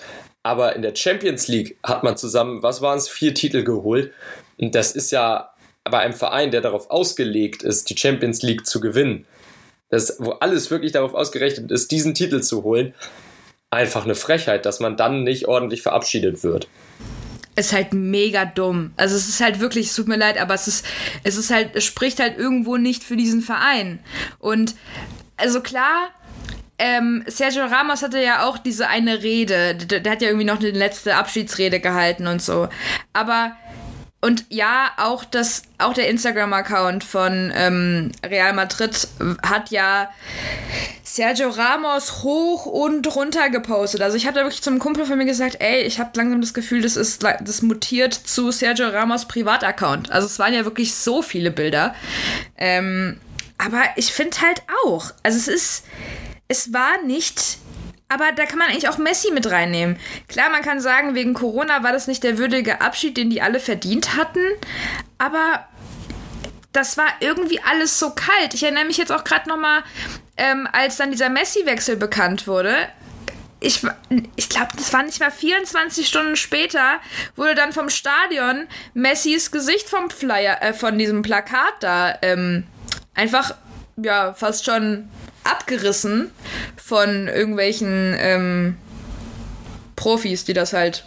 Aber 0.43 0.75
in 0.75 0.83
der 0.83 0.97
Champions 0.97 1.47
League 1.47 1.79
hat 1.85 2.03
man 2.03 2.17
zusammen, 2.17 2.64
was 2.64 2.83
waren 2.83 2.99
es, 2.99 3.09
vier 3.09 3.33
Titel 3.33 3.62
geholt. 3.62 4.12
Und 4.59 4.75
das 4.75 4.97
ist 4.97 5.12
ja 5.12 5.51
bei 5.85 5.99
einem 5.99 6.14
Verein, 6.14 6.51
der 6.51 6.62
darauf 6.62 6.91
ausgelegt 6.91 7.62
ist, 7.62 7.91
die 7.91 7.97
Champions 7.97 8.43
League 8.43 8.67
zu 8.67 8.81
gewinnen 8.81 9.25
das, 9.90 10.16
wo 10.18 10.33
alles 10.33 10.70
wirklich 10.70 10.92
darauf 10.92 11.14
ausgerechnet 11.14 11.70
ist, 11.70 11.90
diesen 11.90 12.14
Titel 12.14 12.40
zu 12.40 12.62
holen, 12.62 12.94
einfach 13.70 14.05
eine 14.05 14.14
Frechheit, 14.14 14.66
dass 14.66 14.81
man 14.81 14.96
dann 14.96 15.24
nicht 15.24 15.46
ordentlich 15.48 15.83
verabschiedet 15.83 16.42
wird. 16.42 16.68
Ist 17.57 17.72
halt 17.72 17.92
mega 17.92 18.44
dumm. 18.44 18.92
Also 18.96 19.16
es 19.16 19.29
ist 19.29 19.40
halt 19.40 19.61
wirklich, 19.61 19.87
es 19.87 19.96
tut 19.96 20.09
mir 20.09 20.16
leid, 20.16 20.38
aber 20.40 20.55
es 20.55 20.68
ist, 20.68 20.87
es 21.24 21.37
ist 21.37 21.51
halt, 21.51 21.70
es 21.74 21.85
spricht 21.85 22.20
halt 22.20 22.38
irgendwo 22.38 22.77
nicht 22.77 23.03
für 23.03 23.16
diesen 23.16 23.42
Verein. 23.42 23.98
Und 24.38 24.74
also 25.37 25.61
klar, 25.61 26.11
ähm, 26.79 27.24
Sergio 27.27 27.64
Ramos 27.64 28.03
hatte 28.03 28.22
ja 28.22 28.46
auch 28.46 28.59
diese 28.59 28.88
eine 28.88 29.22
Rede, 29.22 29.74
der, 29.74 30.01
der, 30.01 30.12
hat 30.12 30.22
ja 30.22 30.29
irgendwie 30.29 30.46
noch 30.46 30.61
eine 30.61 30.70
letzte 30.70 31.16
Abschiedsrede 31.16 31.81
gehalten 31.81 32.29
und 32.29 32.40
so. 32.40 32.68
Aber 33.12 33.57
und 34.20 34.46
ja, 34.48 34.90
auch 34.96 35.24
das, 35.24 35.62
auch 35.78 35.94
der 35.94 36.09
Instagram-Account 36.09 37.04
von 37.04 37.52
ähm, 37.54 38.11
Real 38.26 38.52
Madrid 38.52 39.07
hat 39.42 39.70
ja 39.70 40.11
Sergio 41.04 41.50
Ramos 41.50 42.24
hoch 42.24 42.66
und 42.66 43.14
runter 43.14 43.48
gepostet. 43.48 44.02
Also 44.02 44.16
ich 44.16 44.26
habe 44.26 44.35
da 44.35 44.42
wirklich 44.42 44.62
zum 44.62 44.81
Kumpel 44.81 45.07
von 45.07 45.18
mir 45.18 45.24
gesagt, 45.24 45.59
ey, 45.61 45.83
ich 45.83 46.00
habe 46.00 46.11
langsam 46.14 46.40
das 46.40 46.52
Gefühl, 46.52 46.83
das 46.83 46.96
ist 46.96 47.22
das 47.22 47.62
mutiert 47.62 48.12
zu 48.12 48.50
Sergio 48.50 48.88
Ramos 48.88 49.26
Privataccount. 49.26 50.11
Also 50.11 50.26
es 50.26 50.40
waren 50.40 50.52
ja 50.52 50.64
wirklich 50.64 50.96
so 50.96 51.22
viele 51.22 51.52
Bilder. 51.52 51.94
Ähm, 52.57 53.20
aber 53.57 53.83
ich 53.94 54.12
finde 54.12 54.40
halt 54.40 54.62
auch, 54.85 55.12
also 55.22 55.38
es 55.38 55.46
ist, 55.46 55.85
es 56.48 56.72
war 56.72 57.02
nicht 57.07 57.59
aber 58.09 58.33
da 58.33 58.47
kann 58.47 58.59
man 58.59 58.68
eigentlich 58.68 58.88
auch 58.88 58.99
Messi 58.99 59.31
mit 59.33 59.51
reinnehmen. 59.51 59.99
Klar, 60.29 60.49
man 60.51 60.62
kann 60.62 60.81
sagen, 60.81 61.14
wegen 61.14 61.35
Corona 61.35 61.83
war 61.83 61.92
das 61.92 62.07
nicht 62.07 62.25
der 62.25 62.38
würdige 62.38 62.81
Abschied, 62.81 63.16
den 63.16 63.29
die 63.29 63.42
alle 63.42 63.61
verdient 63.61 64.16
hatten. 64.16 64.40
Aber 65.18 65.66
das 66.73 66.97
war 66.97 67.09
irgendwie 67.21 67.61
alles 67.61 67.99
so 67.99 68.11
kalt. 68.11 68.55
Ich 68.55 68.62
erinnere 68.62 68.87
mich 68.87 68.97
jetzt 68.97 69.12
auch 69.12 69.25
gerade 69.25 69.49
noch 69.49 69.59
mal, 69.59 69.83
ähm, 70.38 70.66
als 70.73 70.97
dann 70.97 71.11
dieser 71.11 71.29
Messi-Wechsel 71.29 71.97
bekannt 71.97 72.47
wurde. 72.47 72.75
Ich, 73.61 73.83
ich 74.37 74.49
glaube, 74.49 74.71
das 74.77 74.92
war 74.92 75.03
nicht 75.03 75.21
mal 75.21 75.33
24 75.33 76.07
Stunden 76.07 76.37
später, 76.37 77.01
wurde 77.35 77.57
dann 77.57 77.73
vom 77.73 77.90
Stadion 77.90 78.68
Messis 78.94 79.51
Gesicht 79.51 79.88
vom 79.88 80.11
Flyer, 80.11 80.62
äh, 80.62 80.73
von 80.73 80.97
diesem 80.97 81.23
Plakat 81.23 81.75
da 81.81 82.16
ähm, 82.23 82.64
einfach, 83.14 83.55
ja, 83.97 84.33
fast 84.33 84.64
schon 84.64 85.11
abgerissen 85.50 86.30
von 86.76 87.28
irgendwelchen 87.28 88.14
ähm, 88.18 88.76
Profis, 89.96 90.44
die 90.44 90.52
das 90.52 90.72
halt 90.72 91.04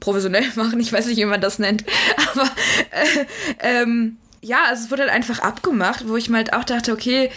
professionell 0.00 0.46
machen. 0.54 0.80
Ich 0.80 0.92
weiß 0.92 1.06
nicht, 1.06 1.18
wie 1.18 1.24
man 1.24 1.40
das 1.40 1.58
nennt. 1.58 1.84
Aber 2.32 2.50
äh, 2.90 3.24
ähm, 3.60 4.16
ja, 4.40 4.64
also 4.68 4.84
es 4.84 4.90
wurde 4.90 5.02
halt 5.02 5.12
einfach 5.12 5.40
abgemacht, 5.40 6.08
wo 6.08 6.16
ich 6.16 6.28
mir 6.28 6.38
halt 6.38 6.52
auch 6.52 6.64
dachte, 6.64 6.92
okay, 6.92 7.30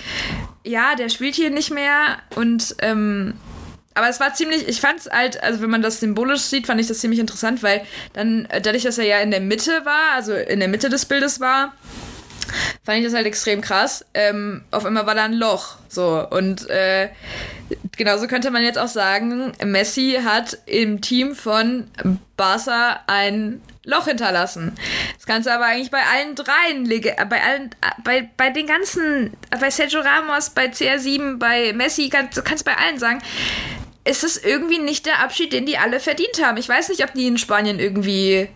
ja, 0.64 0.96
der 0.96 1.10
spielt 1.10 1.36
hier 1.36 1.50
nicht 1.50 1.72
mehr 1.72 2.20
und 2.36 2.76
ähm, 2.80 3.34
aber 3.94 4.08
es 4.08 4.20
war 4.20 4.34
ziemlich, 4.34 4.68
ich 4.68 4.80
fand 4.80 5.00
es 5.00 5.10
halt, 5.10 5.44
also 5.44 5.62
wenn 5.62 5.70
man 5.70 5.82
das 5.82 6.00
symbolisch 6.00 6.42
sieht, 6.42 6.68
fand 6.68 6.80
ich 6.80 6.88
das 6.88 7.00
ziemlich 7.00 7.20
interessant, 7.20 7.62
weil 7.62 7.82
dann, 8.14 8.48
dadurch, 8.64 8.84
dass 8.84 8.98
er 8.98 9.06
ja 9.06 9.20
in 9.20 9.32
der 9.32 9.42
Mitte 9.42 9.82
war, 9.84 10.14
also 10.14 10.34
in 10.34 10.60
der 10.60 10.70
Mitte 10.70 10.90
des 10.90 11.06
Bildes 11.06 11.40
war, 11.42 11.74
fand 12.84 13.00
ich 13.00 13.06
das 13.06 13.14
halt 13.14 13.26
extrem 13.26 13.62
krass. 13.62 14.06
Ähm, 14.14 14.64
auf 14.72 14.86
einmal 14.86 15.06
war 15.06 15.16
da 15.16 15.26
ein 15.26 15.34
Loch. 15.34 15.78
So. 15.88 16.28
Und 16.30 16.70
äh, 16.70 17.10
genauso 17.98 18.28
könnte 18.28 18.52
man 18.52 18.64
jetzt 18.64 18.78
auch 18.78 18.88
sagen, 18.88 19.54
Messi 19.64 20.20
hat 20.24 20.58
im 20.66 21.02
Team 21.02 21.36
von 21.36 21.88
Barca 22.38 23.02
ein 23.08 23.62
Loch 23.84 24.06
hinterlassen. 24.06 24.76
Das 25.16 25.26
kannst 25.26 25.48
du 25.48 25.54
aber 25.54 25.66
eigentlich 25.66 25.92
bei 25.92 26.04
allen 26.04 26.36
dreien, 26.36 26.88
bei 27.30 27.42
allen, 27.42 27.72
bei, 28.04 28.30
bei 28.38 28.52
den 28.52 28.68
ganzen, 28.68 29.34
bei 29.60 29.72
Sergio 29.72 30.02
Ramos, 30.02 30.52
bei 30.52 30.68
CR7, 30.68 31.40
bei 31.40 31.74
Messi, 31.74 32.10
kannst, 32.10 32.38
du 32.38 32.44
kannst 32.44 32.64
bei 32.64 32.78
allen 32.78 33.00
sagen, 33.00 33.22
ist 34.04 34.24
es 34.24 34.38
irgendwie 34.38 34.80
nicht 34.80 35.06
der 35.06 35.20
Abschied, 35.20 35.54
den 35.54 35.66
die 35.66 35.78
alle 35.78 36.00
verdient 36.00 36.44
haben. 36.44 36.58
Ich 36.58 36.70
weiß 36.70 36.90
nicht, 36.90 37.04
ob 37.04 37.14
die 37.14 37.28
in 37.28 37.38
Spanien 37.38 37.80
irgendwie, 37.80 38.50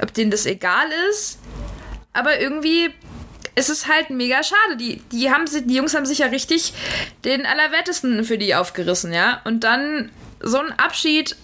ob 0.00 0.12
denen 0.14 0.30
das 0.30 0.46
egal 0.46 0.86
ist, 1.10 1.38
aber 2.16 2.40
irgendwie 2.40 2.90
es 3.56 3.70
ist 3.70 3.88
halt 3.88 4.10
mega 4.10 4.42
schade. 4.42 4.76
Die, 4.78 5.02
die, 5.10 5.30
haben, 5.30 5.46
die 5.46 5.74
Jungs 5.74 5.94
haben 5.94 6.06
sich 6.06 6.18
ja 6.18 6.26
richtig 6.26 6.74
den 7.24 7.46
Allerwertesten 7.46 8.22
für 8.24 8.38
die 8.38 8.54
aufgerissen, 8.54 9.12
ja. 9.12 9.40
Und 9.44 9.64
dann 9.64 10.10
so 10.40 10.58
ein 10.58 10.72
Abschied. 10.78 11.36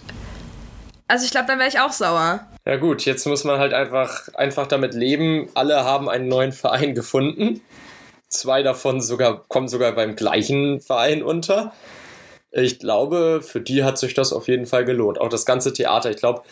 Also 1.07 1.25
ich 1.25 1.31
glaube, 1.31 1.47
dann 1.47 1.59
wäre 1.59 1.67
ich 1.67 1.79
auch 1.79 1.91
sauer. 1.91 2.47
Ja 2.65 2.77
gut, 2.77 3.03
jetzt 3.05 3.25
muss 3.25 3.43
man 3.43 3.59
halt 3.59 3.73
einfach, 3.73 4.29
einfach 4.35 4.67
damit 4.67 4.93
leben. 4.93 5.49
Alle 5.55 5.83
haben 5.83 6.07
einen 6.07 6.27
neuen 6.27 6.53
Verein 6.53 6.93
gefunden. 6.93 7.61
Zwei 8.29 8.63
davon 8.63 9.01
sogar, 9.01 9.43
kommen 9.47 9.67
sogar 9.67 9.91
beim 9.93 10.15
gleichen 10.15 10.81
Verein 10.81 11.23
unter. 11.23 11.73
Ich 12.51 12.77
glaube, 12.77 13.41
für 13.43 13.59
die 13.59 13.83
hat 13.83 13.97
sich 13.97 14.13
das 14.13 14.31
auf 14.31 14.47
jeden 14.47 14.67
Fall 14.67 14.85
gelohnt. 14.85 15.19
Auch 15.19 15.29
das 15.29 15.45
ganze 15.45 15.73
Theater. 15.73 16.11
Ich 16.11 16.17
glaube, 16.17 16.43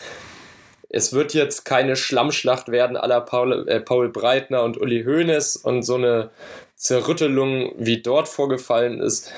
es 0.92 1.14
wird 1.14 1.32
jetzt 1.32 1.64
keine 1.64 1.96
Schlammschlacht 1.96 2.68
werden 2.68 2.96
aller 2.96 3.22
Paul, 3.22 3.66
äh, 3.66 3.80
Paul 3.80 4.10
Breitner 4.10 4.62
und 4.62 4.78
Uli 4.80 5.04
Hoeneß 5.04 5.56
und 5.56 5.82
so 5.82 5.94
eine 5.94 6.30
Zerrüttelung, 6.76 7.72
wie 7.78 8.02
dort 8.02 8.28
vorgefallen 8.28 9.00
ist. 9.00 9.32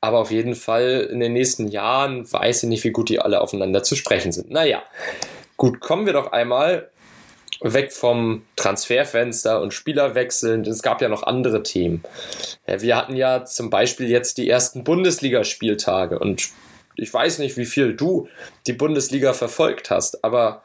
Aber 0.00 0.18
auf 0.18 0.30
jeden 0.30 0.54
Fall 0.54 1.08
in 1.10 1.18
den 1.18 1.32
nächsten 1.32 1.66
Jahren 1.68 2.30
weiß 2.30 2.62
ich 2.62 2.68
nicht, 2.68 2.84
wie 2.84 2.90
gut 2.90 3.08
die 3.08 3.20
alle 3.20 3.40
aufeinander 3.40 3.82
zu 3.82 3.96
sprechen 3.96 4.32
sind. 4.32 4.50
Naja, 4.50 4.82
gut, 5.56 5.80
kommen 5.80 6.06
wir 6.06 6.12
doch 6.12 6.30
einmal 6.30 6.90
weg 7.60 7.92
vom 7.92 8.42
Transferfenster 8.54 9.60
und 9.60 9.74
Spielerwechseln. 9.74 10.62
Es 10.62 10.82
gab 10.82 11.02
ja 11.02 11.08
noch 11.08 11.24
andere 11.24 11.62
Themen. 11.62 12.04
Wir 12.66 12.96
hatten 12.96 13.16
ja 13.16 13.44
zum 13.44 13.70
Beispiel 13.70 14.08
jetzt 14.08 14.38
die 14.38 14.48
ersten 14.48 14.84
Bundesligaspieltage 14.84 16.18
und 16.18 16.50
ich 16.94 17.12
weiß 17.12 17.38
nicht, 17.38 17.56
wie 17.56 17.64
viel 17.64 17.94
du 17.94 18.28
die 18.66 18.72
Bundesliga 18.72 19.32
verfolgt 19.32 19.90
hast, 19.90 20.24
aber 20.24 20.62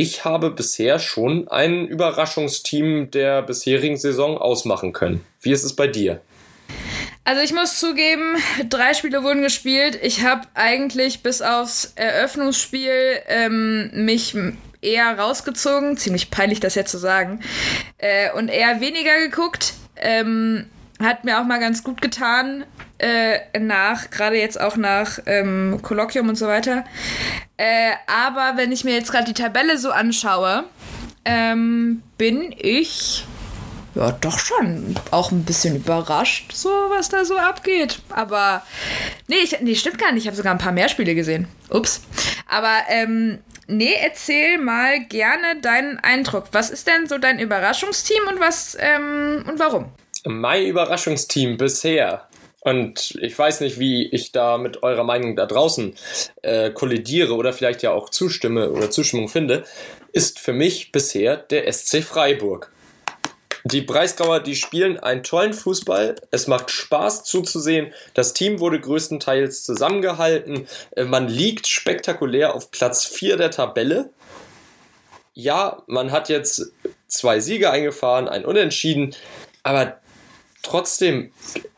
ich 0.00 0.24
habe 0.24 0.50
bisher 0.50 0.98
schon 0.98 1.46
ein 1.48 1.86
Überraschungsteam 1.86 3.10
der 3.10 3.42
bisherigen 3.42 3.98
Saison 3.98 4.38
ausmachen 4.38 4.94
können. 4.94 5.26
Wie 5.42 5.52
ist 5.52 5.62
es 5.62 5.76
bei 5.76 5.88
dir? 5.88 6.22
Also 7.24 7.42
ich 7.42 7.52
muss 7.52 7.78
zugeben, 7.78 8.36
drei 8.70 8.94
Spiele 8.94 9.22
wurden 9.22 9.42
gespielt. 9.42 9.98
Ich 10.02 10.24
habe 10.24 10.48
eigentlich 10.54 11.22
bis 11.22 11.42
aufs 11.42 11.92
Eröffnungsspiel 11.96 13.20
ähm, 13.28 13.90
mich 13.92 14.34
eher 14.80 15.18
rausgezogen. 15.18 15.98
Ziemlich 15.98 16.30
peinlich, 16.30 16.60
das 16.60 16.76
jetzt 16.76 16.92
zu 16.92 16.98
sagen. 16.98 17.40
Äh, 17.98 18.32
und 18.32 18.48
eher 18.48 18.80
weniger 18.80 19.20
geguckt. 19.20 19.74
Ähm, 19.96 20.64
hat 20.98 21.24
mir 21.24 21.38
auch 21.38 21.44
mal 21.44 21.60
ganz 21.60 21.84
gut 21.84 22.00
getan 22.00 22.64
äh, 23.00 23.58
nach, 23.58 24.10
gerade 24.10 24.36
jetzt 24.36 24.60
auch 24.60 24.76
nach 24.76 25.18
ähm, 25.26 25.80
Kolloquium 25.82 26.28
und 26.28 26.36
so 26.36 26.46
weiter. 26.46 26.84
Äh, 27.56 27.92
aber 28.06 28.56
wenn 28.56 28.72
ich 28.72 28.84
mir 28.84 28.94
jetzt 28.94 29.10
gerade 29.10 29.24
die 29.24 29.40
Tabelle 29.40 29.78
so 29.78 29.90
anschaue, 29.90 30.64
ähm, 31.24 32.02
bin 32.18 32.54
ich 32.56 33.24
ja 33.94 34.12
doch 34.12 34.38
schon 34.38 34.94
auch 35.10 35.32
ein 35.32 35.44
bisschen 35.44 35.76
überrascht, 35.76 36.52
so 36.52 36.68
was 36.90 37.08
da 37.08 37.24
so 37.24 37.36
abgeht. 37.36 38.00
Aber 38.10 38.62
nee, 39.26 39.36
ich, 39.42 39.60
nee 39.60 39.74
stimmt 39.74 39.98
gar 39.98 40.12
nicht. 40.12 40.22
Ich 40.22 40.26
habe 40.26 40.36
sogar 40.36 40.52
ein 40.52 40.58
paar 40.58 40.72
mehr 40.72 40.88
Spiele 40.88 41.14
gesehen. 41.14 41.48
Ups. 41.70 42.02
Aber 42.48 42.78
ähm, 42.88 43.38
nee, 43.66 43.94
erzähl 44.00 44.58
mal 44.58 45.00
gerne 45.04 45.60
deinen 45.60 45.98
Eindruck. 45.98 46.48
Was 46.52 46.70
ist 46.70 46.86
denn 46.86 47.08
so 47.08 47.18
dein 47.18 47.38
Überraschungsteam 47.38 48.28
und 48.28 48.40
was 48.40 48.76
ähm, 48.78 49.44
und 49.48 49.58
warum? 49.58 49.86
Mein 50.24 50.66
Überraschungsteam 50.66 51.56
bisher 51.56 52.28
und 52.60 53.16
ich 53.20 53.38
weiß 53.38 53.60
nicht, 53.60 53.78
wie 53.78 54.06
ich 54.06 54.32
da 54.32 54.58
mit 54.58 54.82
eurer 54.82 55.04
Meinung 55.04 55.36
da 55.36 55.46
draußen 55.46 55.94
äh, 56.42 56.70
kollidiere 56.70 57.34
oder 57.34 57.52
vielleicht 57.52 57.82
ja 57.82 57.92
auch 57.92 58.10
zustimme 58.10 58.70
oder 58.70 58.90
Zustimmung 58.90 59.28
finde, 59.28 59.64
ist 60.12 60.38
für 60.38 60.52
mich 60.52 60.92
bisher 60.92 61.36
der 61.36 61.72
SC 61.72 62.02
Freiburg. 62.02 62.70
Die 63.64 63.82
Breisgauer, 63.82 64.40
die 64.40 64.56
spielen 64.56 64.98
einen 64.98 65.22
tollen 65.22 65.52
Fußball. 65.52 66.16
Es 66.30 66.46
macht 66.46 66.70
Spaß 66.70 67.24
zuzusehen. 67.24 67.92
Das 68.14 68.32
Team 68.32 68.58
wurde 68.58 68.80
größtenteils 68.80 69.64
zusammengehalten. 69.64 70.66
Äh, 70.92 71.04
man 71.04 71.28
liegt 71.28 71.66
spektakulär 71.66 72.54
auf 72.54 72.70
Platz 72.70 73.06
4 73.06 73.36
der 73.36 73.50
Tabelle. 73.50 74.10
Ja, 75.34 75.82
man 75.86 76.10
hat 76.10 76.28
jetzt 76.28 76.72
zwei 77.06 77.40
Siege 77.40 77.70
eingefahren, 77.70 78.28
ein 78.28 78.44
Unentschieden. 78.44 79.14
Aber 79.62 79.99
trotzdem, 80.62 81.32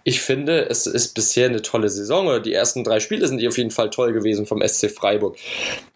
ich 0.04 0.20
finde, 0.20 0.68
es 0.68 0.86
ist 0.86 1.14
bisher 1.14 1.48
eine 1.48 1.62
tolle 1.62 1.88
Saison. 1.88 2.42
Die 2.42 2.52
ersten 2.52 2.82
drei 2.82 3.00
Spiele 3.00 3.26
sind 3.26 3.46
auf 3.46 3.56
jeden 3.56 3.70
Fall 3.70 3.90
toll 3.90 4.12
gewesen 4.12 4.46
vom 4.46 4.66
SC 4.66 4.90
Freiburg. 4.90 5.36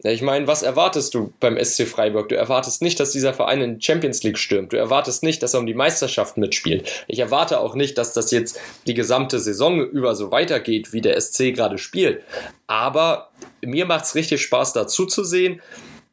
Ich 0.02 0.22
meine, 0.22 0.46
was 0.46 0.62
erwartest 0.62 1.14
du 1.14 1.32
beim 1.40 1.62
SC 1.62 1.86
Freiburg? 1.86 2.28
Du 2.28 2.36
erwartest 2.36 2.82
nicht, 2.82 3.00
dass 3.00 3.10
dieser 3.10 3.34
Verein 3.34 3.60
in 3.60 3.78
die 3.78 3.84
Champions 3.84 4.22
League 4.22 4.38
stürmt. 4.38 4.72
Du 4.72 4.76
erwartest 4.76 5.22
nicht, 5.22 5.42
dass 5.42 5.54
er 5.54 5.60
um 5.60 5.66
die 5.66 5.74
Meisterschaft 5.74 6.36
mitspielt. 6.36 7.04
Ich 7.08 7.18
erwarte 7.18 7.60
auch 7.60 7.74
nicht, 7.74 7.98
dass 7.98 8.12
das 8.12 8.30
jetzt 8.30 8.60
die 8.86 8.94
gesamte 8.94 9.40
Saison 9.40 9.80
über 9.80 10.14
so 10.14 10.30
weitergeht, 10.30 10.92
wie 10.92 11.00
der 11.00 11.20
SC 11.20 11.52
gerade 11.54 11.78
spielt. 11.78 12.22
Aber 12.66 13.30
mir 13.62 13.86
macht 13.86 14.04
es 14.04 14.14
richtig 14.14 14.42
Spaß, 14.42 14.72
dazu 14.72 15.06
zu 15.06 15.24
sehen. 15.24 15.60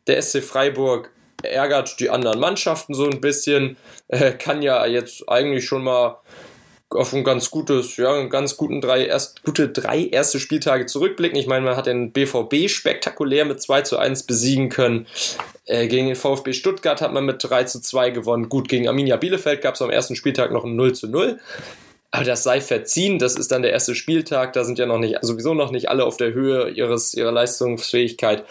Der 0.08 0.22
SC 0.22 0.42
Freiburg 0.44 1.12
ärgert 1.44 2.00
die 2.00 2.10
anderen 2.10 2.40
Mannschaften 2.40 2.94
so 2.94 3.06
ein 3.06 3.22
bisschen, 3.22 3.78
äh, 4.08 4.32
kann 4.32 4.62
ja 4.62 4.86
jetzt 4.86 5.30
eigentlich 5.30 5.66
schon 5.66 5.84
mal 5.84 6.20
auf 6.96 7.14
ein 7.14 7.24
ganz 7.24 7.52
gutes, 7.52 7.98
ja, 7.98 8.14
einen 8.14 8.30
ganz 8.30 8.58
guten 8.58 8.82
drei, 8.82 9.06
erst, 9.06 9.44
gute 9.44 9.70
drei 9.70 10.06
erste 10.06 10.40
Spieltage 10.40 10.86
zurückblicken. 10.86 11.38
Ich 11.38 11.48
meine, 11.48 11.66
man 11.66 11.76
hat 11.76 11.88
den 11.88 12.12
BVB 12.12 12.70
spektakulär 12.70 13.46
mit 13.46 13.62
2 13.62 13.82
zu 13.82 13.98
1 13.98 14.24
besiegen 14.24 14.70
können. 14.70 15.08
Äh, 15.66 15.88
gegen 15.88 16.08
den 16.08 16.16
VfB 16.16 16.54
Stuttgart 16.54 17.02
hat 17.02 17.14
man 17.14 17.26
mit 17.26 17.44
3 17.44 17.66
zu 17.66 17.82
2 17.82 18.12
gewonnen. 18.12 18.50
Gut, 18.50 18.68
gegen 18.70 18.88
Arminia 18.88 19.18
Bielefeld 19.18 19.62
gab 19.62 19.76
es 19.76 19.82
am 19.82 19.90
ersten 19.90 20.16
Spieltag 20.16 20.52
noch 20.52 20.66
ein 20.66 20.76
0 20.76 20.94
zu 20.94 21.08
0. 21.08 21.40
Aber 22.12 22.26
das 22.26 22.44
sei 22.44 22.62
verziehen, 22.62 23.18
das 23.18 23.36
ist 23.36 23.52
dann 23.52 23.64
der 23.64 23.72
erste 23.72 23.96
Spieltag, 23.96 24.54
da 24.54 24.64
sind 24.64 24.78
ja 24.78 24.86
noch 24.86 25.00
nicht, 25.00 25.18
sowieso 25.24 25.56
noch 25.56 25.72
nicht 25.72 25.90
alle 25.90 26.06
auf 26.06 26.16
der 26.16 26.32
Höhe 26.32 26.70
ihres, 26.70 27.16
ihrer 27.16 27.32
Leistungsfähigkeit. 27.32 28.46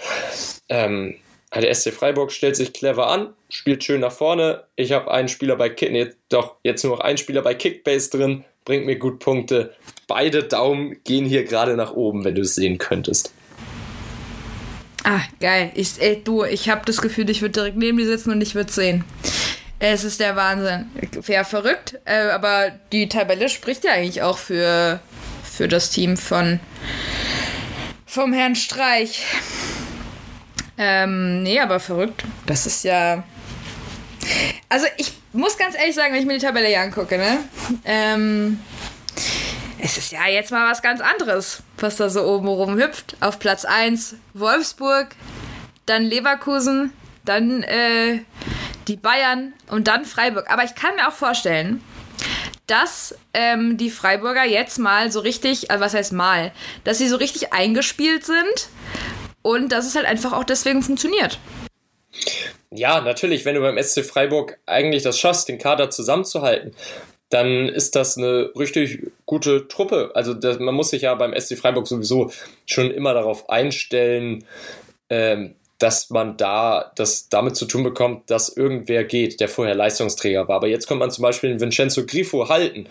Ähm, 0.68 1.14
der 1.60 1.74
SC 1.74 1.92
Freiburg 1.92 2.32
stellt 2.32 2.56
sich 2.56 2.72
clever 2.72 3.08
an, 3.08 3.34
spielt 3.50 3.84
schön 3.84 4.00
nach 4.00 4.12
vorne. 4.12 4.64
Ich 4.74 4.92
habe 4.92 5.10
einen 5.10 5.28
Spieler 5.28 5.56
bei 5.56 5.68
Kick, 5.68 5.92
nee, 5.92 6.08
doch 6.30 6.56
jetzt 6.62 6.82
nur 6.82 6.96
noch 6.96 7.04
einen 7.04 7.18
Spieler 7.18 7.42
bei 7.42 7.54
Kickbase 7.54 8.10
drin, 8.10 8.44
bringt 8.64 8.86
mir 8.86 8.96
gut 8.96 9.18
Punkte. 9.18 9.74
Beide 10.06 10.44
Daumen 10.44 10.96
gehen 11.04 11.26
hier 11.26 11.44
gerade 11.44 11.76
nach 11.76 11.92
oben, 11.92 12.24
wenn 12.24 12.34
du 12.34 12.42
es 12.42 12.54
sehen 12.54 12.78
könntest. 12.78 13.32
Ah, 15.04 15.20
geil. 15.40 15.72
Ich, 15.74 16.00
ey, 16.00 16.22
du, 16.22 16.44
ich 16.44 16.68
habe 16.68 16.82
das 16.86 17.02
Gefühl, 17.02 17.28
ich 17.28 17.42
würde 17.42 17.52
direkt 17.52 17.76
neben 17.76 17.98
dir 17.98 18.06
sitzen 18.06 18.30
und 18.30 18.40
ich 18.40 18.54
würde 18.54 18.72
sehen. 18.72 19.04
Es 19.78 20.04
ist 20.04 20.20
der 20.20 20.36
Wahnsinn. 20.36 20.86
Wäre 21.26 21.44
verrückt, 21.44 21.98
äh, 22.04 22.28
aber 22.30 22.70
die 22.92 23.08
Tabelle 23.08 23.48
spricht 23.48 23.84
ja 23.84 23.92
eigentlich 23.92 24.22
auch 24.22 24.38
für, 24.38 25.00
für 25.42 25.66
das 25.66 25.90
Team 25.90 26.16
von 26.16 26.60
vom 28.06 28.32
Herrn 28.32 28.54
Streich. 28.54 29.24
Ähm, 30.84 31.44
nee, 31.44 31.60
aber 31.60 31.78
verrückt. 31.78 32.24
Das 32.44 32.66
ist 32.66 32.82
ja. 32.82 33.22
Also 34.68 34.86
ich 34.96 35.12
muss 35.32 35.56
ganz 35.56 35.76
ehrlich 35.76 35.94
sagen, 35.94 36.12
wenn 36.12 36.20
ich 36.20 36.26
mir 36.26 36.38
die 36.40 36.44
Tabelle 36.44 36.66
hier 36.66 36.80
angucke, 36.80 37.18
ne? 37.18 37.38
Ähm, 37.84 38.58
es 39.78 39.96
ist 39.96 40.10
ja 40.10 40.26
jetzt 40.26 40.50
mal 40.50 40.68
was 40.68 40.82
ganz 40.82 41.00
anderes, 41.00 41.62
was 41.78 41.96
da 41.96 42.10
so 42.10 42.24
oben 42.24 42.48
rum 42.48 42.76
hüpft. 42.78 43.16
Auf 43.20 43.38
Platz 43.38 43.64
1 43.64 44.16
Wolfsburg, 44.34 45.10
dann 45.86 46.02
Leverkusen, 46.02 46.92
dann 47.24 47.62
äh, 47.62 48.22
die 48.88 48.96
Bayern 48.96 49.52
und 49.68 49.86
dann 49.86 50.04
Freiburg. 50.04 50.50
Aber 50.50 50.64
ich 50.64 50.74
kann 50.74 50.96
mir 50.96 51.06
auch 51.06 51.14
vorstellen, 51.14 51.80
dass 52.66 53.14
ähm, 53.34 53.76
die 53.76 53.90
Freiburger 53.90 54.44
jetzt 54.44 54.80
mal 54.80 55.12
so 55.12 55.20
richtig, 55.20 55.70
also 55.70 55.84
was 55.84 55.94
heißt 55.94 56.12
mal, 56.12 56.50
dass 56.82 56.98
sie 56.98 57.06
so 57.06 57.16
richtig 57.16 57.52
eingespielt 57.52 58.26
sind 58.26 58.68
und 59.42 59.70
dass 59.70 59.86
es 59.86 59.94
halt 59.94 60.06
einfach 60.06 60.32
auch 60.32 60.44
deswegen 60.44 60.82
funktioniert. 60.82 61.38
Ja, 62.70 63.00
natürlich, 63.00 63.44
wenn 63.44 63.54
du 63.54 63.60
beim 63.60 63.82
SC 63.82 64.04
Freiburg 64.04 64.58
eigentlich 64.66 65.02
das 65.02 65.18
schaffst, 65.18 65.48
den 65.48 65.58
Kader 65.58 65.90
zusammenzuhalten, 65.90 66.74
dann 67.28 67.68
ist 67.68 67.96
das 67.96 68.18
eine 68.18 68.50
richtig 68.58 69.10
gute 69.24 69.68
Truppe. 69.68 70.10
Also 70.14 70.34
das, 70.34 70.58
man 70.58 70.74
muss 70.74 70.90
sich 70.90 71.02
ja 71.02 71.14
beim 71.14 71.38
SC 71.38 71.56
Freiburg 71.56 71.86
sowieso 71.86 72.30
schon 72.66 72.90
immer 72.90 73.14
darauf 73.14 73.48
einstellen, 73.48 74.44
ähm, 75.08 75.54
dass 75.78 76.10
man 76.10 76.36
da 76.36 76.92
das 76.94 77.28
damit 77.28 77.56
zu 77.56 77.66
tun 77.66 77.82
bekommt, 77.82 78.30
dass 78.30 78.54
irgendwer 78.54 79.04
geht, 79.04 79.40
der 79.40 79.48
vorher 79.48 79.74
Leistungsträger 79.74 80.46
war. 80.46 80.56
Aber 80.56 80.68
jetzt 80.68 80.86
kommt 80.86 81.00
man 81.00 81.10
zum 81.10 81.22
Beispiel 81.22 81.50
den 81.50 81.60
Vincenzo 81.60 82.06
Grifo 82.06 82.48
halten, 82.48 82.86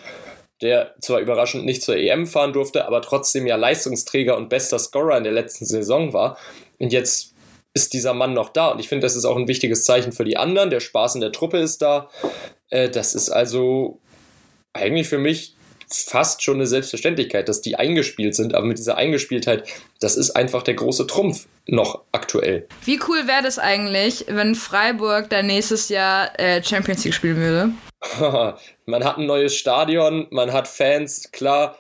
der 0.61 0.95
zwar 1.01 1.19
überraschend 1.19 1.65
nicht 1.65 1.81
zur 1.81 1.97
EM 1.97 2.27
fahren 2.27 2.53
durfte, 2.53 2.85
aber 2.85 3.01
trotzdem 3.01 3.47
ja 3.47 3.55
Leistungsträger 3.55 4.37
und 4.37 4.49
bester 4.49 4.79
Scorer 4.79 5.17
in 5.17 5.23
der 5.23 5.33
letzten 5.33 5.65
Saison 5.65 6.13
war. 6.13 6.37
Und 6.79 6.93
jetzt 6.93 7.33
ist 7.73 7.93
dieser 7.93 8.13
Mann 8.13 8.33
noch 8.33 8.49
da. 8.49 8.69
Und 8.69 8.79
ich 8.79 8.89
finde, 8.89 9.05
das 9.05 9.15
ist 9.15 9.25
auch 9.25 9.37
ein 9.37 9.47
wichtiges 9.47 9.85
Zeichen 9.85 10.11
für 10.11 10.25
die 10.25 10.37
anderen. 10.37 10.69
Der 10.69 10.79
Spaß 10.79 11.15
in 11.15 11.21
der 11.21 11.31
Truppe 11.31 11.57
ist 11.57 11.81
da. 11.81 12.09
Äh, 12.69 12.89
das 12.89 13.15
ist 13.15 13.29
also 13.29 13.99
eigentlich 14.73 15.07
für 15.07 15.17
mich 15.17 15.55
fast 15.93 16.43
schon 16.43 16.55
eine 16.55 16.67
Selbstverständlichkeit, 16.67 17.49
dass 17.49 17.61
die 17.61 17.75
eingespielt 17.75 18.35
sind, 18.35 18.53
aber 18.53 18.65
mit 18.65 18.77
dieser 18.77 18.97
Eingespieltheit, 18.97 19.67
das 19.99 20.17
ist 20.17 20.31
einfach 20.31 20.63
der 20.63 20.75
große 20.75 21.07
Trumpf 21.07 21.47
noch 21.67 22.01
aktuell. 22.11 22.67
Wie 22.85 22.99
cool 23.07 23.27
wäre 23.27 23.43
das 23.43 23.59
eigentlich, 23.59 24.25
wenn 24.27 24.55
Freiburg 24.55 25.29
dann 25.29 25.47
nächstes 25.47 25.89
Jahr 25.89 26.39
äh, 26.39 26.63
Champions 26.63 27.03
League 27.03 27.13
spielen 27.13 27.37
würde? 27.37 27.71
man 28.85 29.03
hat 29.03 29.17
ein 29.17 29.25
neues 29.25 29.55
Stadion, 29.55 30.27
man 30.31 30.53
hat 30.53 30.67
Fans, 30.67 31.31
klar. 31.31 31.77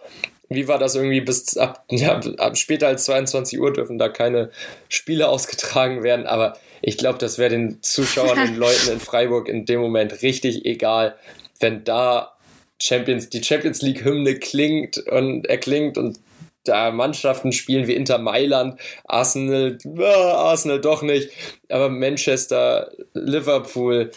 Wie 0.49 0.67
war 0.67 0.77
das 0.77 0.95
irgendwie 0.95 1.21
bis 1.21 1.55
ab, 1.57 1.85
ja, 1.89 2.19
ab 2.37 2.57
später 2.57 2.87
als 2.87 3.05
22 3.05 3.59
Uhr 3.59 3.71
dürfen 3.71 3.97
da 3.97 4.09
keine 4.09 4.51
Spiele 4.89 5.29
ausgetragen 5.29 6.03
werden, 6.03 6.27
aber 6.27 6.57
ich 6.81 6.97
glaube, 6.97 7.19
das 7.19 7.37
wäre 7.37 7.51
den 7.51 7.81
Zuschauern, 7.81 8.47
den 8.47 8.55
Leuten 8.57 8.91
in 8.91 8.99
Freiburg 8.99 9.47
in 9.47 9.65
dem 9.65 9.79
Moment 9.79 10.21
richtig 10.21 10.65
egal, 10.65 11.15
wenn 11.59 11.83
da 11.83 12.33
Champions, 12.81 13.29
die 13.29 13.43
Champions 13.43 13.81
League 13.81 14.03
Hymne 14.03 14.35
klingt 14.35 14.97
und 14.97 15.45
erklingt 15.47 15.97
und 15.97 16.19
da 16.63 16.91
Mannschaften 16.91 17.51
spielen 17.51 17.87
wie 17.87 17.95
Inter 17.95 18.19
Mailand, 18.19 18.79
Arsenal, 19.05 19.77
äh, 19.83 20.03
Arsenal 20.03 20.79
doch 20.79 21.01
nicht, 21.01 21.29
aber 21.69 21.89
Manchester, 21.89 22.91
Liverpool, 23.13 24.11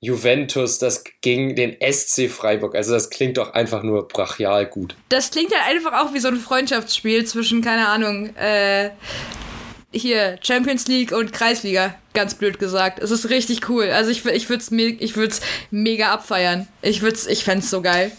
Juventus, 0.00 0.78
das 0.78 1.04
gegen 1.20 1.56
den 1.56 1.76
SC 1.80 2.30
Freiburg. 2.30 2.74
Also 2.74 2.92
das 2.92 3.10
klingt 3.10 3.36
doch 3.36 3.52
einfach 3.52 3.82
nur 3.82 4.08
brachial 4.08 4.66
gut. 4.66 4.96
Das 5.10 5.30
klingt 5.30 5.52
ja 5.52 5.58
einfach 5.66 5.92
auch 5.92 6.14
wie 6.14 6.20
so 6.20 6.28
ein 6.28 6.36
Freundschaftsspiel 6.36 7.26
zwischen, 7.26 7.60
keine 7.60 7.88
Ahnung, 7.88 8.34
äh, 8.36 8.90
hier 9.92 10.38
Champions 10.42 10.86
League 10.86 11.12
und 11.12 11.32
Kreisliga, 11.32 11.94
ganz 12.14 12.34
blöd 12.34 12.58
gesagt. 12.58 13.00
Es 13.00 13.10
ist 13.10 13.30
richtig 13.30 13.68
cool. 13.68 13.90
Also 13.90 14.10
ich, 14.10 14.24
ich 14.26 14.48
würde 14.48 14.62
es 14.62 14.70
ich 14.72 15.16
würd's 15.16 15.40
mega 15.70 16.12
abfeiern. 16.12 16.68
Ich 16.82 17.02
ich 17.02 17.44
fände 17.44 17.64
so 17.64 17.82
geil. 17.82 18.12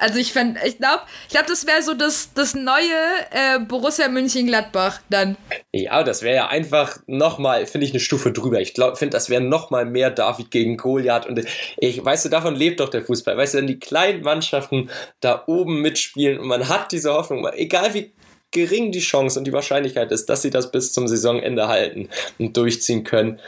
Also 0.00 0.18
ich 0.18 0.32
fände, 0.32 0.58
ich 0.64 0.78
glaube, 0.78 1.02
ich 1.26 1.34
glaube, 1.34 1.46
das 1.46 1.66
wäre 1.66 1.82
so 1.82 1.92
das, 1.92 2.32
das 2.32 2.54
neue 2.54 2.96
äh, 3.32 3.58
Borussia 3.60 4.08
München-Gladbach 4.08 5.00
dann. 5.10 5.36
Ja, 5.72 6.02
das 6.02 6.22
wäre 6.22 6.36
ja 6.36 6.48
einfach 6.48 6.96
nochmal, 7.06 7.66
finde 7.66 7.86
ich, 7.86 7.92
eine 7.92 8.00
Stufe 8.00 8.32
drüber. 8.32 8.62
Ich 8.62 8.72
glaube, 8.72 8.96
finde, 8.96 9.12
das 9.12 9.28
wäre 9.28 9.42
nochmal 9.42 9.84
mehr 9.84 10.10
David 10.10 10.50
gegen 10.50 10.78
Goliath. 10.78 11.26
Und 11.26 11.44
ich, 11.76 12.02
weißt 12.02 12.24
du, 12.24 12.28
davon 12.30 12.56
lebt 12.56 12.80
doch 12.80 12.88
der 12.88 13.04
Fußball. 13.04 13.36
Weißt 13.36 13.52
du, 13.52 13.58
wenn 13.58 13.66
die 13.66 13.78
kleinen 13.78 14.22
Mannschaften 14.22 14.88
da 15.20 15.44
oben 15.46 15.82
mitspielen 15.82 16.38
und 16.38 16.48
man 16.48 16.70
hat 16.70 16.92
diese 16.92 17.12
Hoffnung, 17.12 17.46
egal 17.52 17.92
wie 17.92 18.10
gering 18.50 18.92
die 18.92 19.00
Chance 19.00 19.38
und 19.38 19.44
die 19.46 19.52
Wahrscheinlichkeit 19.52 20.10
ist, 20.12 20.28
dass 20.28 20.42
sie 20.42 20.50
das 20.50 20.70
bis 20.70 20.92
zum 20.92 21.08
Saisonende 21.08 21.68
halten 21.68 22.08
und 22.38 22.56
durchziehen 22.56 23.04
können, 23.04 23.40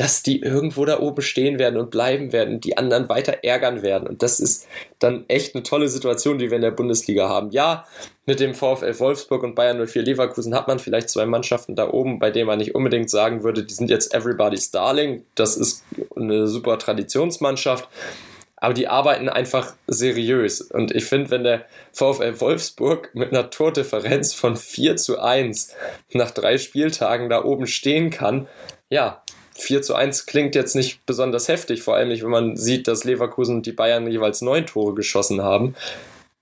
dass 0.00 0.22
die 0.22 0.40
irgendwo 0.40 0.86
da 0.86 0.98
oben 0.98 1.20
stehen 1.20 1.58
werden 1.58 1.78
und 1.78 1.90
bleiben 1.90 2.32
werden, 2.32 2.58
die 2.58 2.78
anderen 2.78 3.10
weiter 3.10 3.44
ärgern 3.44 3.82
werden. 3.82 4.08
Und 4.08 4.22
das 4.22 4.40
ist 4.40 4.66
dann 4.98 5.26
echt 5.28 5.54
eine 5.54 5.62
tolle 5.62 5.88
Situation, 5.88 6.38
die 6.38 6.48
wir 6.48 6.56
in 6.56 6.62
der 6.62 6.70
Bundesliga 6.70 7.28
haben. 7.28 7.50
Ja, 7.50 7.84
mit 8.24 8.40
dem 8.40 8.54
VfL 8.54 8.98
Wolfsburg 8.98 9.42
und 9.42 9.54
Bayern 9.54 9.86
04 9.86 10.02
Leverkusen 10.02 10.54
hat 10.54 10.68
man 10.68 10.78
vielleicht 10.78 11.10
zwei 11.10 11.26
Mannschaften 11.26 11.76
da 11.76 11.90
oben, 11.90 12.18
bei 12.18 12.30
denen 12.30 12.46
man 12.46 12.58
nicht 12.58 12.74
unbedingt 12.74 13.10
sagen 13.10 13.42
würde, 13.42 13.62
die 13.62 13.74
sind 13.74 13.90
jetzt 13.90 14.14
everybody's 14.14 14.70
darling. 14.70 15.22
Das 15.34 15.58
ist 15.58 15.84
eine 16.16 16.46
super 16.46 16.78
Traditionsmannschaft 16.78 17.86
aber 18.60 18.74
die 18.74 18.88
arbeiten 18.88 19.28
einfach 19.28 19.74
seriös. 19.86 20.60
Und 20.60 20.94
ich 20.94 21.06
finde, 21.06 21.30
wenn 21.30 21.44
der 21.44 21.64
VfL 21.92 22.40
Wolfsburg 22.40 23.10
mit 23.14 23.32
einer 23.32 23.50
Tordifferenz 23.50 24.34
von 24.34 24.56
4 24.56 24.96
zu 24.96 25.18
1 25.18 25.74
nach 26.12 26.30
drei 26.30 26.58
Spieltagen 26.58 27.30
da 27.30 27.42
oben 27.42 27.66
stehen 27.66 28.10
kann, 28.10 28.46
ja, 28.90 29.22
4 29.54 29.82
zu 29.82 29.94
1 29.94 30.26
klingt 30.26 30.54
jetzt 30.54 30.76
nicht 30.76 31.04
besonders 31.06 31.48
heftig, 31.48 31.82
vor 31.82 31.96
allem 31.96 32.08
nicht, 32.08 32.22
wenn 32.22 32.30
man 32.30 32.56
sieht, 32.56 32.86
dass 32.86 33.04
Leverkusen 33.04 33.56
und 33.56 33.66
die 33.66 33.72
Bayern 33.72 34.10
jeweils 34.10 34.42
neun 34.42 34.66
Tore 34.66 34.94
geschossen 34.94 35.42
haben. 35.42 35.74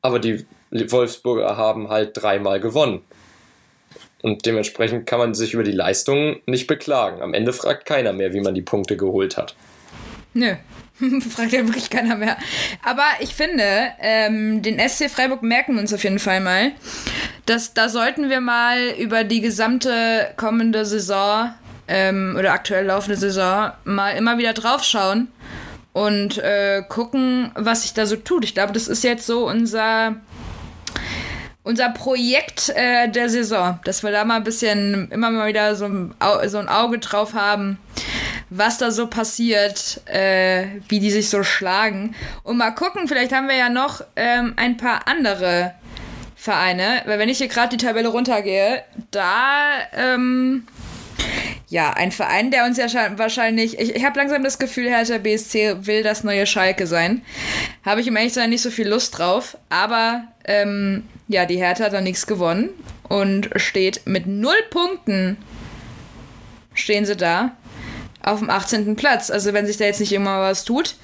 Aber 0.02 0.18
die 0.18 0.44
Wolfsburger 0.70 1.56
haben 1.56 1.88
halt 1.88 2.10
dreimal 2.14 2.60
gewonnen. 2.60 3.02
Und 4.22 4.46
dementsprechend 4.46 5.06
kann 5.06 5.20
man 5.20 5.34
sich 5.34 5.54
über 5.54 5.62
die 5.62 5.72
Leistungen 5.72 6.40
nicht 6.46 6.66
beklagen. 6.66 7.22
Am 7.22 7.34
Ende 7.34 7.52
fragt 7.52 7.86
keiner 7.86 8.12
mehr, 8.12 8.32
wie 8.32 8.40
man 8.40 8.54
die 8.54 8.62
Punkte 8.62 8.96
geholt 8.96 9.36
hat. 9.36 9.54
Nö, 10.34 10.54
Fragt 11.30 11.52
ja 11.52 11.66
wirklich 11.66 11.90
keiner 11.90 12.16
mehr. 12.16 12.36
Aber 12.84 13.04
ich 13.20 13.34
finde, 13.34 13.64
ähm, 14.00 14.62
den 14.62 14.78
SC 14.78 15.10
Freiburg 15.10 15.42
merken 15.42 15.74
wir 15.74 15.80
uns 15.80 15.92
auf 15.92 16.04
jeden 16.04 16.18
Fall 16.18 16.40
mal. 16.40 16.72
Dass, 17.46 17.74
da 17.74 17.88
sollten 17.88 18.28
wir 18.28 18.40
mal 18.40 18.90
über 18.98 19.24
die 19.24 19.40
gesamte 19.40 20.32
kommende 20.36 20.84
Saison 20.84 21.50
ähm, 21.86 22.36
oder 22.38 22.52
aktuell 22.52 22.86
laufende 22.86 23.16
Saison 23.16 23.72
mal 23.84 24.10
immer 24.10 24.38
wieder 24.38 24.52
draufschauen 24.52 25.28
und 25.92 26.38
äh, 26.38 26.82
gucken, 26.88 27.50
was 27.54 27.82
sich 27.82 27.94
da 27.94 28.04
so 28.06 28.16
tut. 28.16 28.44
Ich 28.44 28.54
glaube, 28.54 28.72
das 28.72 28.88
ist 28.88 29.02
jetzt 29.04 29.26
so 29.26 29.48
unser 29.48 30.16
unser 31.68 31.90
Projekt 31.90 32.70
äh, 32.70 33.10
der 33.10 33.28
Saison, 33.28 33.78
dass 33.84 34.02
wir 34.02 34.10
da 34.10 34.24
mal 34.24 34.36
ein 34.36 34.44
bisschen 34.44 35.10
immer 35.10 35.30
mal 35.30 35.48
wieder 35.48 35.74
so, 35.74 35.86
so 36.46 36.58
ein 36.58 36.68
Auge 36.68 36.98
drauf 36.98 37.34
haben, 37.34 37.78
was 38.50 38.78
da 38.78 38.90
so 38.90 39.06
passiert, 39.06 40.00
äh, 40.06 40.66
wie 40.88 41.00
die 41.00 41.10
sich 41.10 41.28
so 41.28 41.42
schlagen. 41.42 42.14
Und 42.42 42.56
mal 42.56 42.70
gucken, 42.70 43.08
vielleicht 43.08 43.32
haben 43.32 43.48
wir 43.48 43.56
ja 43.56 43.68
noch 43.68 44.02
ähm, 44.16 44.54
ein 44.56 44.76
paar 44.76 45.06
andere 45.06 45.74
Vereine, 46.36 47.02
weil 47.06 47.18
wenn 47.18 47.28
ich 47.28 47.38
hier 47.38 47.48
gerade 47.48 47.76
die 47.76 47.84
Tabelle 47.84 48.08
runtergehe, 48.08 48.84
da 49.10 49.64
ähm, 49.92 50.66
ja, 51.68 51.92
ein 51.92 52.12
Verein, 52.12 52.50
der 52.50 52.64
uns 52.64 52.78
ja 52.78 52.86
wahrscheinlich, 53.18 53.78
ich, 53.78 53.94
ich 53.94 54.04
habe 54.04 54.18
langsam 54.18 54.42
das 54.42 54.58
Gefühl, 54.58 54.88
Hertha 54.88 55.18
BSC 55.18 55.86
will 55.86 56.02
das 56.02 56.24
neue 56.24 56.46
Schalke 56.46 56.86
sein. 56.86 57.22
Habe 57.84 58.00
ich 58.00 58.06
im 58.06 58.16
ehrlich 58.16 58.32
sein 58.32 58.50
nicht 58.50 58.62
so 58.62 58.70
viel 58.70 58.88
Lust 58.88 59.18
drauf, 59.18 59.58
aber 59.68 60.24
ähm, 60.44 61.04
ja, 61.28 61.44
die 61.44 61.58
Hertha 61.58 61.84
hat 61.84 61.92
da 61.92 62.00
nichts 62.00 62.26
gewonnen 62.26 62.70
und 63.08 63.50
steht 63.56 64.02
mit 64.06 64.26
null 64.26 64.56
Punkten 64.70 65.36
stehen 66.72 67.04
sie 67.04 67.16
da 67.16 67.56
auf 68.22 68.40
dem 68.40 68.50
18. 68.50 68.96
Platz. 68.96 69.30
Also 69.30 69.52
wenn 69.52 69.66
sich 69.66 69.76
da 69.76 69.84
jetzt 69.84 70.00
nicht 70.00 70.12
immer 70.12 70.40
was 70.40 70.64
tut, 70.64 70.96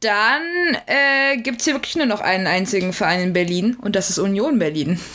dann 0.00 0.42
äh, 0.86 1.38
gibt 1.38 1.60
es 1.60 1.64
hier 1.64 1.74
wirklich 1.74 1.96
nur 1.96 2.06
noch 2.06 2.20
einen 2.20 2.46
einzigen 2.46 2.92
Verein 2.92 3.20
in 3.20 3.32
Berlin 3.32 3.76
und 3.80 3.96
das 3.96 4.10
ist 4.10 4.18
Union 4.18 4.58
Berlin. 4.58 5.00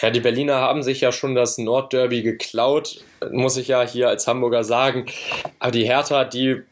Ja, 0.00 0.10
die 0.10 0.20
Berliner 0.20 0.56
haben 0.56 0.82
sich 0.82 1.00
ja 1.00 1.12
schon 1.12 1.34
das 1.34 1.56
Nordderby 1.56 2.22
geklaut, 2.22 3.02
muss 3.32 3.56
ich 3.56 3.68
ja 3.68 3.82
hier 3.82 4.08
als 4.08 4.26
Hamburger 4.26 4.62
sagen. 4.62 5.06
Aber 5.58 5.70
die 5.70 5.84
Hertha, 5.84 6.24
die 6.24 6.62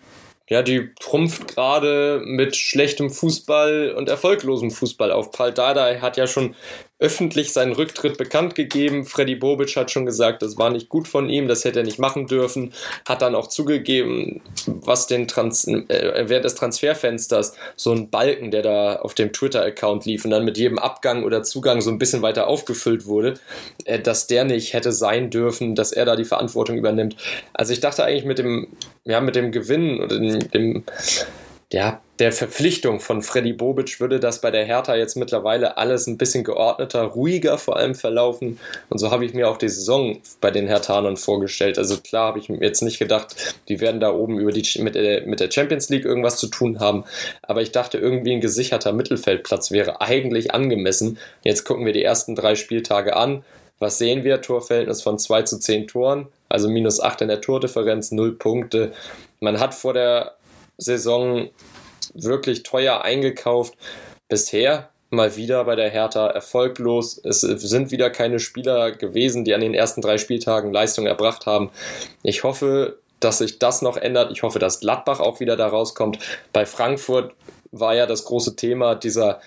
ja, 0.52 0.62
die 0.62 0.90
trumpft 1.00 1.48
gerade 1.48 2.20
mit 2.24 2.56
schlechtem 2.56 3.08
Fußball 3.08 3.94
und 3.96 4.10
erfolglosem 4.10 4.70
Fußball 4.70 5.10
auf. 5.10 5.30
Paul 5.30 5.52
Dardai 5.52 6.00
hat 6.00 6.18
ja 6.18 6.26
schon 6.26 6.54
öffentlich 7.02 7.52
seinen 7.52 7.72
Rücktritt 7.72 8.16
bekannt 8.16 8.54
gegeben. 8.54 9.04
Freddy 9.04 9.34
Bobic 9.34 9.76
hat 9.76 9.90
schon 9.90 10.06
gesagt, 10.06 10.40
das 10.40 10.56
war 10.56 10.70
nicht 10.70 10.88
gut 10.88 11.08
von 11.08 11.28
ihm, 11.28 11.48
das 11.48 11.64
hätte 11.64 11.80
er 11.80 11.84
nicht 11.84 11.98
machen 11.98 12.28
dürfen. 12.28 12.72
Hat 13.06 13.22
dann 13.22 13.34
auch 13.34 13.48
zugegeben, 13.48 14.40
was 14.66 15.08
den 15.08 15.26
Trans 15.26 15.66
äh, 15.66 16.24
während 16.28 16.44
des 16.44 16.54
Transferfensters 16.54 17.54
so 17.76 17.92
ein 17.92 18.08
Balken, 18.08 18.52
der 18.52 18.62
da 18.62 18.96
auf 18.96 19.14
dem 19.14 19.32
Twitter-Account 19.32 20.06
lief 20.06 20.24
und 20.24 20.30
dann 20.30 20.44
mit 20.44 20.56
jedem 20.56 20.78
Abgang 20.78 21.24
oder 21.24 21.42
Zugang 21.42 21.80
so 21.80 21.90
ein 21.90 21.98
bisschen 21.98 22.22
weiter 22.22 22.46
aufgefüllt 22.46 23.06
wurde, 23.06 23.34
äh, 23.84 23.98
dass 23.98 24.28
der 24.28 24.44
nicht 24.44 24.72
hätte 24.72 24.92
sein 24.92 25.30
dürfen, 25.30 25.74
dass 25.74 25.90
er 25.90 26.04
da 26.04 26.14
die 26.14 26.24
Verantwortung 26.24 26.76
übernimmt. 26.76 27.16
Also 27.52 27.72
ich 27.72 27.80
dachte 27.80 28.04
eigentlich 28.04 28.24
mit 28.24 28.38
dem, 28.38 28.68
ja, 29.04 29.20
mit 29.20 29.34
dem 29.34 29.50
Gewinn 29.50 30.00
oder 30.00 30.18
dem, 30.20 30.50
dem 30.52 30.84
ja, 31.72 32.02
der 32.18 32.32
Verpflichtung 32.32 33.00
von 33.00 33.22
Freddy 33.22 33.54
Bobic 33.54 33.98
würde 33.98 34.20
das 34.20 34.42
bei 34.42 34.50
der 34.50 34.66
Hertha 34.66 34.94
jetzt 34.94 35.16
mittlerweile 35.16 35.78
alles 35.78 36.06
ein 36.06 36.18
bisschen 36.18 36.44
geordneter, 36.44 37.02
ruhiger 37.02 37.56
vor 37.56 37.78
allem 37.78 37.94
verlaufen. 37.94 38.60
Und 38.90 38.98
so 38.98 39.10
habe 39.10 39.24
ich 39.24 39.32
mir 39.32 39.48
auch 39.48 39.56
die 39.56 39.70
Saison 39.70 40.18
bei 40.42 40.50
den 40.50 40.68
Herthanern 40.68 41.16
vorgestellt. 41.16 41.78
Also 41.78 41.96
klar 41.96 42.28
habe 42.28 42.38
ich 42.38 42.50
mir 42.50 42.58
jetzt 42.58 42.82
nicht 42.82 42.98
gedacht, 42.98 43.56
die 43.68 43.80
werden 43.80 44.00
da 44.00 44.12
oben 44.12 44.38
über 44.38 44.52
die, 44.52 44.82
mit, 44.82 44.94
der, 44.94 45.26
mit 45.26 45.40
der 45.40 45.50
Champions 45.50 45.88
League 45.88 46.04
irgendwas 46.04 46.36
zu 46.36 46.48
tun 46.48 46.78
haben. 46.78 47.04
Aber 47.40 47.62
ich 47.62 47.72
dachte, 47.72 47.96
irgendwie 47.96 48.34
ein 48.34 48.42
gesicherter 48.42 48.92
Mittelfeldplatz 48.92 49.70
wäre 49.70 50.02
eigentlich 50.02 50.52
angemessen. 50.52 51.18
Jetzt 51.42 51.64
gucken 51.64 51.86
wir 51.86 51.94
die 51.94 52.04
ersten 52.04 52.34
drei 52.34 52.54
Spieltage 52.54 53.16
an. 53.16 53.44
Was 53.78 53.96
sehen 53.96 54.24
wir? 54.24 54.42
Torverhältnis 54.42 55.02
von 55.02 55.18
2 55.18 55.42
zu 55.42 55.58
10 55.58 55.88
Toren, 55.88 56.28
also 56.48 56.68
minus 56.68 57.00
8 57.00 57.22
in 57.22 57.28
der 57.28 57.40
Tordifferenz, 57.40 58.12
0 58.12 58.36
Punkte. 58.36 58.92
Man 59.40 59.58
hat 59.58 59.74
vor 59.74 59.92
der 59.92 60.36
Saison 60.78 61.50
wirklich 62.14 62.62
teuer 62.62 63.02
eingekauft. 63.02 63.74
Bisher 64.28 64.90
mal 65.10 65.36
wieder 65.36 65.64
bei 65.64 65.76
der 65.76 65.90
Hertha 65.90 66.26
erfolglos. 66.28 67.20
Es 67.22 67.40
sind 67.42 67.90
wieder 67.90 68.10
keine 68.10 68.38
Spieler 68.38 68.92
gewesen, 68.92 69.44
die 69.44 69.54
an 69.54 69.60
den 69.60 69.74
ersten 69.74 70.00
drei 70.00 70.18
Spieltagen 70.18 70.72
Leistung 70.72 71.06
erbracht 71.06 71.46
haben. 71.46 71.70
Ich 72.22 72.44
hoffe, 72.44 72.98
dass 73.20 73.38
sich 73.38 73.58
das 73.58 73.82
noch 73.82 73.96
ändert. 73.96 74.32
Ich 74.32 74.42
hoffe, 74.42 74.58
dass 74.58 74.80
Gladbach 74.80 75.20
auch 75.20 75.38
wieder 75.38 75.56
da 75.56 75.68
rauskommt. 75.68 76.18
Bei 76.52 76.66
Frankfurt 76.66 77.32
war 77.70 77.94
ja 77.94 78.06
das 78.06 78.24
große 78.24 78.56
Thema 78.56 78.94
dieser 78.94 79.40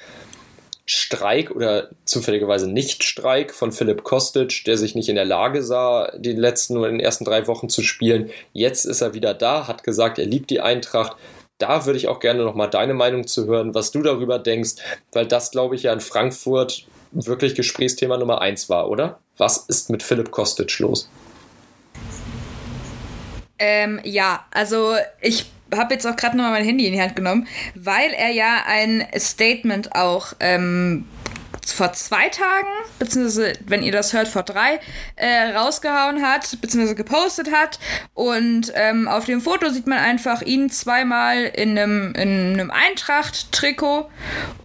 Streik 0.85 1.49
oder 1.51 1.89
zufälligerweise 2.05 2.69
Nicht-Streik 2.69 3.53
von 3.53 3.71
Philipp 3.71 4.03
Kostic, 4.03 4.63
der 4.65 4.77
sich 4.77 4.93
nicht 4.93 5.09
in 5.09 5.15
der 5.15 5.25
Lage 5.25 5.63
sah, 5.63 6.11
die 6.15 6.33
letzten 6.33 6.77
oder 6.77 6.89
den 6.89 6.99
ersten 6.99 7.25
drei 7.25 7.47
Wochen 7.47 7.69
zu 7.69 7.81
spielen. 7.81 8.29
Jetzt 8.53 8.85
ist 8.85 9.01
er 9.01 9.15
wieder 9.15 9.33
da, 9.33 9.67
hat 9.67 9.83
gesagt, 9.83 10.19
er 10.19 10.25
liebt 10.25 10.51
die 10.51 10.61
Eintracht. 10.61 11.17
Da 11.57 11.85
würde 11.85 11.97
ich 11.97 12.07
auch 12.07 12.19
gerne 12.19 12.43
nochmal 12.43 12.69
deine 12.69 12.93
Meinung 12.93 13.25
zu 13.25 13.47
hören, 13.47 13.73
was 13.73 13.91
du 13.91 14.03
darüber 14.03 14.37
denkst, 14.37 14.75
weil 15.11 15.25
das, 15.25 15.51
glaube 15.51 15.75
ich, 15.75 15.83
ja 15.83 15.93
in 15.93 16.01
Frankfurt 16.01 16.85
wirklich 17.11 17.55
Gesprächsthema 17.55 18.17
Nummer 18.17 18.41
eins 18.41 18.69
war, 18.69 18.89
oder? 18.89 19.19
Was 19.37 19.57
ist 19.57 19.89
mit 19.89 20.03
Philipp 20.03 20.31
Kostic 20.31 20.77
los? 20.79 21.09
Ähm, 23.57 24.01
ja, 24.03 24.45
also 24.51 24.95
ich 25.21 25.45
habe 25.77 25.93
jetzt 25.93 26.05
auch 26.05 26.15
gerade 26.15 26.37
nochmal 26.37 26.53
mein 26.53 26.65
Handy 26.65 26.85
in 26.87 26.93
die 26.93 27.01
Hand 27.01 27.15
genommen, 27.15 27.47
weil 27.75 28.11
er 28.11 28.29
ja 28.29 28.63
ein 28.67 29.05
Statement 29.17 29.95
auch 29.95 30.33
ähm, 30.39 31.05
vor 31.73 31.93
zwei 31.93 32.29
Tagen, 32.29 32.67
beziehungsweise 32.99 33.53
wenn 33.65 33.83
ihr 33.83 33.91
das 33.91 34.13
hört, 34.13 34.27
vor 34.27 34.43
drei, 34.43 34.79
äh, 35.15 35.55
rausgehauen 35.55 36.21
hat, 36.21 36.59
beziehungsweise 36.61 36.95
gepostet 36.95 37.51
hat. 37.51 37.79
Und 38.13 38.71
ähm, 38.75 39.07
auf 39.07 39.25
dem 39.25 39.41
Foto 39.41 39.69
sieht 39.69 39.87
man 39.87 39.99
einfach 39.99 40.41
ihn 40.41 40.69
zweimal 40.69 41.45
in 41.45 41.77
einem, 41.77 42.13
in 42.15 42.53
einem 42.53 42.71
Eintracht-Trikot. 42.71 44.09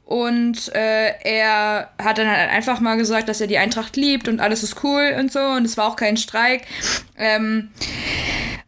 Und 0.05 0.75
äh, 0.75 1.13
er 1.23 1.91
hat 2.03 2.19
dann 2.19 2.29
halt 2.29 2.51
einfach 2.51 2.81
mal 2.81 2.97
gesagt, 2.97 3.29
dass 3.29 3.41
er 3.41 3.47
die 3.47 3.59
Eintracht 3.59 3.97
liebt 3.97 4.27
und 4.27 4.41
alles 4.41 4.65
ist 4.65 4.83
cool 4.83 5.15
und 5.19 5.33
so. 5.33 5.39
Und 5.39 5.65
es 5.65 5.77
war 5.77 5.87
auch 5.87 5.97
kein 5.97 6.17
Streik. 6.17 6.63
Ähm, 7.17 7.71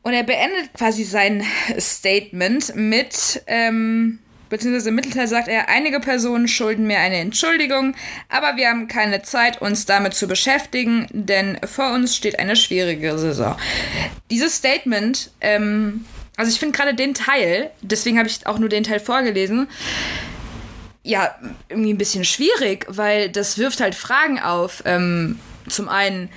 und 0.02 0.12
er 0.12 0.22
beendet 0.24 0.72
quasi 0.74 1.04
sein 1.04 1.44
Statement 1.78 2.74
mit, 2.76 3.42
ähm, 3.46 4.18
beziehungsweise 4.52 4.90
im 4.90 4.96
Mittelteil 4.96 5.26
sagt 5.26 5.48
er, 5.48 5.70
einige 5.70 5.98
Personen 5.98 6.46
schulden 6.46 6.86
mir 6.86 6.98
eine 6.98 7.16
Entschuldigung, 7.16 7.94
aber 8.28 8.58
wir 8.58 8.68
haben 8.68 8.86
keine 8.86 9.22
Zeit, 9.22 9.62
uns 9.62 9.86
damit 9.86 10.12
zu 10.12 10.28
beschäftigen, 10.28 11.06
denn 11.10 11.58
vor 11.64 11.94
uns 11.94 12.14
steht 12.14 12.38
eine 12.38 12.54
schwierige 12.54 13.16
Saison. 13.16 13.56
Dieses 14.30 14.56
Statement, 14.56 15.30
ähm, 15.40 16.04
also 16.36 16.52
ich 16.52 16.60
finde 16.60 16.76
gerade 16.76 16.92
den 16.92 17.14
Teil, 17.14 17.70
deswegen 17.80 18.18
habe 18.18 18.28
ich 18.28 18.46
auch 18.46 18.58
nur 18.58 18.68
den 18.68 18.84
Teil 18.84 19.00
vorgelesen, 19.00 19.68
ja, 21.02 21.34
irgendwie 21.70 21.94
ein 21.94 21.98
bisschen 21.98 22.26
schwierig, 22.26 22.84
weil 22.88 23.30
das 23.30 23.56
wirft 23.56 23.80
halt 23.80 23.94
Fragen 23.94 24.38
auf. 24.38 24.82
Ähm, 24.84 25.40
zum 25.66 25.88
einen, 25.88 26.28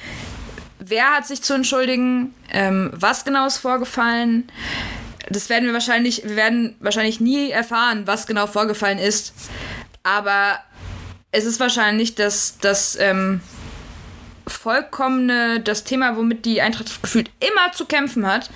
wer 0.80 1.18
hat 1.18 1.28
sich 1.28 1.41
zu 1.41 1.53
entschuldigen, 1.53 2.34
ähm, 2.53 2.91
was 2.93 3.26
genau 3.26 3.45
ist 3.45 3.57
vorgefallen. 3.57 4.49
Das 5.30 5.49
werden 5.49 5.65
wir 5.65 5.73
wahrscheinlich, 5.73 6.23
wir 6.23 6.36
werden 6.36 6.76
wahrscheinlich 6.80 7.19
nie 7.19 7.49
erfahren, 7.49 8.05
was 8.05 8.28
genau 8.28 8.47
vorgefallen 8.47 8.99
ist. 8.99 9.34
Aber 10.03 10.59
es 11.32 11.45
ist 11.45 11.59
wahrscheinlich 11.59 12.15
das, 12.15 12.57
das 12.59 12.97
ähm, 12.99 13.41
vollkommene, 14.47 15.59
das 15.59 15.84
Thema, 15.84 16.15
womit 16.15 16.45
die 16.45 16.61
Eintracht 16.61 17.01
gefühlt 17.01 17.32
immer 17.39 17.71
zu 17.71 17.86
kämpfen 17.86 18.26
hat, 18.28 18.49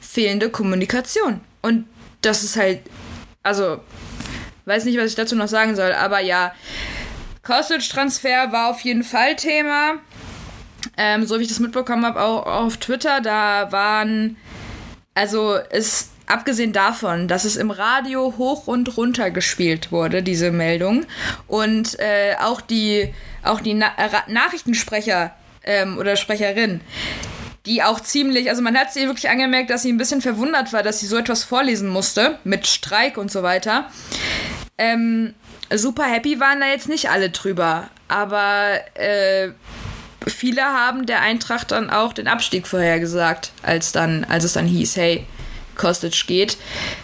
fehlende 0.00 0.48
Kommunikation. 0.48 1.40
Und 1.60 1.86
das 2.20 2.44
ist 2.44 2.56
halt, 2.56 2.80
also, 3.42 3.80
weiß 4.66 4.84
nicht, 4.84 4.98
was 4.98 5.10
ich 5.10 5.16
dazu 5.16 5.34
noch 5.34 5.48
sagen 5.48 5.74
soll, 5.74 5.92
aber 5.92 6.20
ja, 6.20 6.54
Kostic-Transfer 7.42 8.52
war 8.52 8.70
auf 8.70 8.80
jeden 8.80 9.02
Fall 9.02 9.34
Thema 9.34 9.98
ähm, 10.96 11.26
so 11.26 11.38
wie 11.38 11.42
ich 11.42 11.48
das 11.48 11.60
mitbekommen 11.60 12.04
habe, 12.04 12.20
auch 12.20 12.46
auf 12.46 12.76
Twitter, 12.76 13.20
da 13.20 13.70
waren, 13.70 14.36
also 15.14 15.56
es 15.70 16.10
abgesehen 16.26 16.72
davon, 16.72 17.28
dass 17.28 17.44
es 17.44 17.56
im 17.56 17.70
Radio 17.70 18.34
hoch 18.38 18.66
und 18.66 18.96
runter 18.96 19.30
gespielt 19.30 19.92
wurde, 19.92 20.22
diese 20.22 20.50
Meldung, 20.50 21.06
und 21.46 21.98
äh, 21.98 22.36
auch 22.40 22.60
die, 22.60 23.12
auch 23.42 23.60
die 23.60 23.74
Na 23.74 23.92
Nachrichtensprecher 24.28 25.34
ähm, 25.64 25.98
oder 25.98 26.16
Sprecherin, 26.16 26.80
die 27.66 27.82
auch 27.82 28.00
ziemlich, 28.00 28.48
also 28.50 28.62
man 28.62 28.76
hat 28.76 28.92
sie 28.92 29.06
wirklich 29.06 29.28
angemerkt, 29.28 29.70
dass 29.70 29.82
sie 29.82 29.92
ein 29.92 29.98
bisschen 29.98 30.20
verwundert 30.20 30.72
war, 30.72 30.82
dass 30.82 31.00
sie 31.00 31.06
so 31.06 31.16
etwas 31.16 31.44
vorlesen 31.44 31.88
musste, 31.88 32.38
mit 32.44 32.66
Streik 32.66 33.16
und 33.16 33.30
so 33.30 33.42
weiter. 33.42 33.88
Ähm, 34.78 35.34
super 35.72 36.04
happy 36.04 36.40
waren 36.40 36.60
da 36.60 36.66
jetzt 36.66 36.88
nicht 36.88 37.10
alle 37.10 37.30
drüber, 37.30 37.88
aber 38.08 38.80
äh, 38.94 39.50
viele 40.26 40.62
haben 40.62 41.06
der 41.06 41.20
Eintracht 41.20 41.70
dann 41.70 41.90
auch 41.90 42.12
den 42.12 42.28
Abstieg 42.28 42.66
vorhergesagt, 42.66 43.52
als 43.62 43.92
dann, 43.92 44.24
als 44.24 44.44
es 44.44 44.54
dann 44.54 44.66
hieß, 44.66 44.96
hey, 44.96 45.26
Kostic 45.76 46.26
geht. 46.26 46.56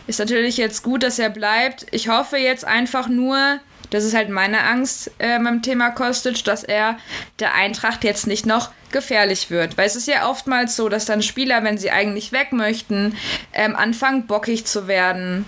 Ist 0.07 0.19
natürlich 0.19 0.57
jetzt 0.57 0.83
gut, 0.83 1.03
dass 1.03 1.19
er 1.19 1.31
bleibt. 1.31 1.87
Ich 1.91 2.09
hoffe 2.09 2.37
jetzt 2.37 2.64
einfach 2.64 3.09
nur, 3.09 3.61
das 3.91 4.05
ist 4.05 4.14
halt 4.14 4.29
meine 4.29 4.62
Angst 4.64 5.11
äh, 5.19 5.39
beim 5.39 5.62
Thema 5.62 5.91
Kostic, 5.91 6.45
dass 6.45 6.64
er 6.64 6.99
der 7.39 7.55
Eintracht 7.55 8.05
jetzt 8.05 8.27
nicht 8.27 8.47
noch 8.47 8.71
gefährlich 8.93 9.51
wird. 9.51 9.77
Weil 9.79 9.87
es 9.87 9.97
ist 9.97 10.09
ja 10.09 10.29
oftmals 10.29 10.77
so, 10.77 10.89
dass 10.89 11.05
dann 11.05 11.23
Spieler, 11.23 11.64
wenn 11.64 11.79
sie 11.79 11.91
eigentlich 11.91 12.33
weg 12.33 12.53
möchten, 12.53 13.16
ähm, 13.53 13.77
anfangen 13.77 14.27
bockig 14.27 14.66
zu 14.66 14.89
werden 14.89 15.45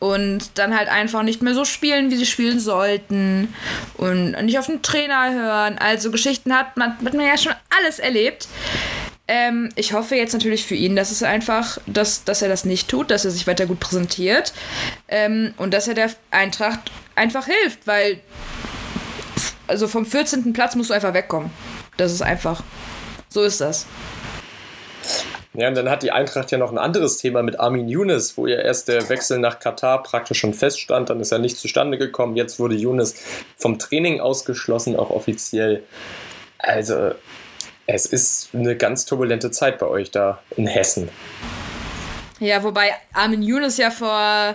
und 0.00 0.58
dann 0.58 0.76
halt 0.76 0.88
einfach 0.88 1.22
nicht 1.22 1.42
mehr 1.42 1.54
so 1.54 1.64
spielen, 1.64 2.10
wie 2.10 2.16
sie 2.16 2.26
spielen 2.26 2.58
sollten 2.58 3.54
und 3.96 4.32
nicht 4.44 4.58
auf 4.58 4.66
den 4.66 4.82
Trainer 4.82 5.32
hören. 5.32 5.78
Also 5.78 6.10
Geschichten 6.10 6.54
hat 6.54 6.76
man, 6.76 6.96
hat 7.04 7.14
man 7.14 7.26
ja 7.26 7.36
schon 7.36 7.52
alles 7.78 7.98
erlebt. 7.98 8.48
Ähm, 9.32 9.68
ich 9.76 9.92
hoffe 9.92 10.16
jetzt 10.16 10.32
natürlich 10.32 10.66
für 10.66 10.74
ihn, 10.74 10.96
dass 10.96 11.12
es 11.12 11.22
einfach, 11.22 11.78
dass, 11.86 12.24
dass 12.24 12.42
er 12.42 12.48
das 12.48 12.64
nicht 12.64 12.88
tut, 12.88 13.12
dass 13.12 13.24
er 13.24 13.30
sich 13.30 13.46
weiter 13.46 13.66
gut 13.66 13.78
präsentiert 13.78 14.52
ähm, 15.06 15.54
und 15.56 15.72
dass 15.72 15.86
er 15.86 15.94
der 15.94 16.10
Eintracht 16.32 16.90
einfach 17.14 17.46
hilft, 17.46 17.86
weil 17.86 18.18
also 19.68 19.86
vom 19.86 20.04
14. 20.04 20.52
Platz 20.52 20.74
musst 20.74 20.90
du 20.90 20.94
einfach 20.94 21.14
wegkommen. 21.14 21.50
Das 21.96 22.10
ist 22.10 22.22
einfach. 22.22 22.64
So 23.28 23.42
ist 23.42 23.60
das. 23.60 23.86
Ja, 25.54 25.68
und 25.68 25.76
dann 25.76 25.88
hat 25.88 26.02
die 26.02 26.10
Eintracht 26.10 26.50
ja 26.50 26.58
noch 26.58 26.72
ein 26.72 26.78
anderes 26.78 27.18
Thema 27.18 27.44
mit 27.44 27.60
Armin 27.60 27.88
Younes, 27.88 28.36
wo 28.36 28.48
ja 28.48 28.58
erst 28.58 28.88
der 28.88 29.08
Wechsel 29.08 29.38
nach 29.38 29.60
Katar 29.60 30.02
praktisch 30.02 30.40
schon 30.40 30.54
feststand, 30.54 31.08
dann 31.08 31.20
ist 31.20 31.30
er 31.30 31.38
nicht 31.38 31.56
zustande 31.56 31.98
gekommen. 31.98 32.34
Jetzt 32.34 32.58
wurde 32.58 32.74
Younes 32.74 33.14
vom 33.56 33.78
Training 33.78 34.20
ausgeschlossen, 34.20 34.96
auch 34.96 35.10
offiziell. 35.10 35.84
Also, 36.58 37.12
es 37.86 38.06
ist 38.06 38.50
eine 38.54 38.76
ganz 38.76 39.04
turbulente 39.04 39.50
Zeit 39.50 39.78
bei 39.78 39.86
euch 39.86 40.10
da 40.10 40.42
in 40.56 40.66
Hessen. 40.66 41.08
Ja, 42.38 42.62
wobei 42.62 42.92
Armin 43.12 43.42
Younes 43.42 43.76
ja 43.76 43.90
vor 43.90 44.54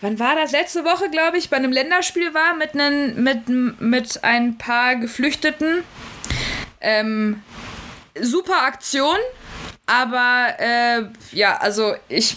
wann 0.00 0.18
war 0.18 0.34
das? 0.34 0.52
Letzte 0.52 0.84
Woche, 0.84 1.10
glaube 1.10 1.38
ich, 1.38 1.50
bei 1.50 1.56
einem 1.56 1.72
Länderspiel 1.72 2.34
war 2.34 2.54
mit, 2.54 2.74
einen, 2.74 3.22
mit, 3.22 3.48
mit 3.80 4.24
ein 4.24 4.58
paar 4.58 4.96
Geflüchteten 4.96 5.84
Ähm, 6.80 7.42
super 8.18 8.62
Aktion, 8.62 9.18
aber 9.90 10.54
äh, 10.60 11.02
ja, 11.32 11.56
also 11.56 11.96
ich, 12.08 12.36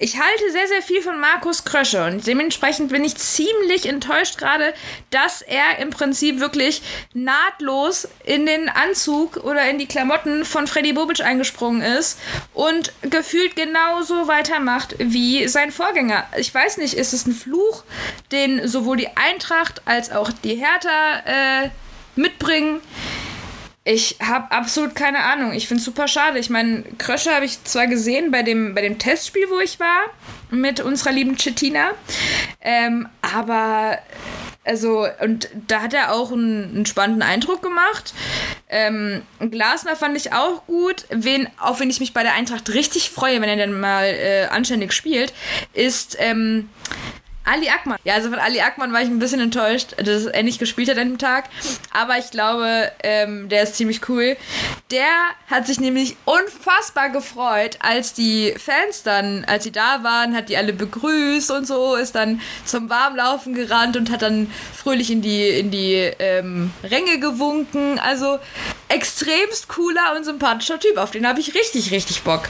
ich 0.00 0.18
halte 0.18 0.50
sehr, 0.50 0.66
sehr 0.66 0.82
viel 0.82 1.00
von 1.00 1.20
Markus 1.20 1.64
Krösche 1.64 2.04
und 2.04 2.26
dementsprechend 2.26 2.90
bin 2.90 3.04
ich 3.04 3.14
ziemlich 3.14 3.86
enttäuscht 3.86 4.36
gerade, 4.36 4.74
dass 5.10 5.40
er 5.40 5.78
im 5.78 5.90
Prinzip 5.90 6.40
wirklich 6.40 6.82
nahtlos 7.14 8.08
in 8.24 8.46
den 8.46 8.68
Anzug 8.68 9.36
oder 9.36 9.70
in 9.70 9.78
die 9.78 9.86
Klamotten 9.86 10.44
von 10.44 10.66
Freddy 10.66 10.92
Bobic 10.92 11.20
eingesprungen 11.20 11.82
ist 11.82 12.18
und 12.52 12.92
gefühlt 13.02 13.54
genauso 13.54 14.26
weitermacht 14.26 14.96
wie 14.98 15.46
sein 15.46 15.70
Vorgänger. 15.70 16.26
Ich 16.36 16.52
weiß 16.52 16.78
nicht, 16.78 16.94
ist 16.94 17.12
es 17.12 17.26
ein 17.26 17.32
Fluch, 17.32 17.84
den 18.32 18.66
sowohl 18.66 18.96
die 18.96 19.16
Eintracht 19.16 19.82
als 19.84 20.10
auch 20.10 20.32
die 20.42 20.56
Hertha 20.56 21.22
äh, 21.64 21.70
mitbringen? 22.16 22.80
Ich 23.90 24.16
habe 24.20 24.52
absolut 24.52 24.94
keine 24.94 25.20
Ahnung. 25.20 25.54
Ich 25.54 25.66
finde 25.66 25.78
es 25.78 25.86
super 25.86 26.08
schade. 26.08 26.38
Ich 26.38 26.50
meine, 26.50 26.82
Krösche 26.98 27.34
habe 27.34 27.46
ich 27.46 27.64
zwar 27.64 27.86
gesehen 27.86 28.30
bei 28.30 28.42
dem, 28.42 28.74
bei 28.74 28.82
dem 28.82 28.98
Testspiel, 28.98 29.46
wo 29.48 29.60
ich 29.60 29.80
war, 29.80 30.10
mit 30.50 30.80
unserer 30.80 31.10
lieben 31.10 31.36
Chetina, 31.38 31.92
ähm, 32.60 33.08
aber 33.22 33.98
also, 34.62 35.06
und 35.22 35.48
da 35.66 35.80
hat 35.80 35.94
er 35.94 36.12
auch 36.12 36.30
einen, 36.30 36.64
einen 36.64 36.86
spannenden 36.86 37.22
Eindruck 37.22 37.62
gemacht. 37.62 38.12
Ähm, 38.68 39.22
Glasner 39.40 39.96
fand 39.96 40.14
ich 40.18 40.34
auch 40.34 40.66
gut. 40.66 41.06
Wen, 41.08 41.48
auf 41.58 41.80
wen 41.80 41.88
ich 41.88 42.00
mich 42.00 42.12
bei 42.12 42.22
der 42.22 42.34
Eintracht 42.34 42.68
richtig 42.74 43.08
freue, 43.08 43.40
wenn 43.40 43.48
er 43.48 43.56
dann 43.56 43.80
mal 43.80 44.04
äh, 44.04 44.48
anständig 44.50 44.92
spielt, 44.92 45.32
ist 45.72 46.18
ähm, 46.20 46.68
Ali 47.48 47.68
Akman. 47.70 47.98
Ja, 48.04 48.14
also 48.14 48.28
von 48.28 48.38
Ali 48.38 48.60
Akman 48.60 48.92
war 48.92 49.00
ich 49.00 49.08
ein 49.08 49.18
bisschen 49.18 49.40
enttäuscht, 49.40 49.94
dass 49.96 50.26
er 50.26 50.42
nicht 50.42 50.58
gespielt 50.58 50.90
hat 50.90 50.98
an 50.98 51.08
dem 51.08 51.18
Tag. 51.18 51.48
Aber 51.92 52.18
ich 52.18 52.30
glaube, 52.30 52.92
ähm, 53.02 53.48
der 53.48 53.62
ist 53.62 53.76
ziemlich 53.76 54.08
cool. 54.08 54.36
Der 54.90 55.08
hat 55.48 55.66
sich 55.66 55.80
nämlich 55.80 56.16
unfassbar 56.26 57.08
gefreut, 57.08 57.78
als 57.80 58.12
die 58.12 58.54
Fans 58.58 59.02
dann, 59.02 59.44
als 59.46 59.64
sie 59.64 59.72
da 59.72 60.04
waren, 60.04 60.36
hat 60.36 60.50
die 60.50 60.56
alle 60.56 60.72
begrüßt 60.72 61.50
und 61.50 61.66
so, 61.66 61.94
ist 61.96 62.14
dann 62.14 62.40
zum 62.64 62.90
Warmlaufen 62.90 63.54
gerannt 63.54 63.96
und 63.96 64.10
hat 64.10 64.22
dann 64.22 64.50
fröhlich 64.76 65.10
in 65.10 65.22
die, 65.22 65.48
in 65.48 65.70
die 65.70 65.94
ähm, 66.18 66.72
Ränge 66.82 67.18
gewunken. 67.18 67.98
Also 67.98 68.38
extremst 68.88 69.68
cooler 69.68 70.14
und 70.16 70.24
sympathischer 70.24 70.78
Typ. 70.78 70.98
Auf 70.98 71.12
den 71.12 71.26
habe 71.26 71.40
ich 71.40 71.54
richtig, 71.54 71.90
richtig 71.92 72.22
Bock. 72.22 72.48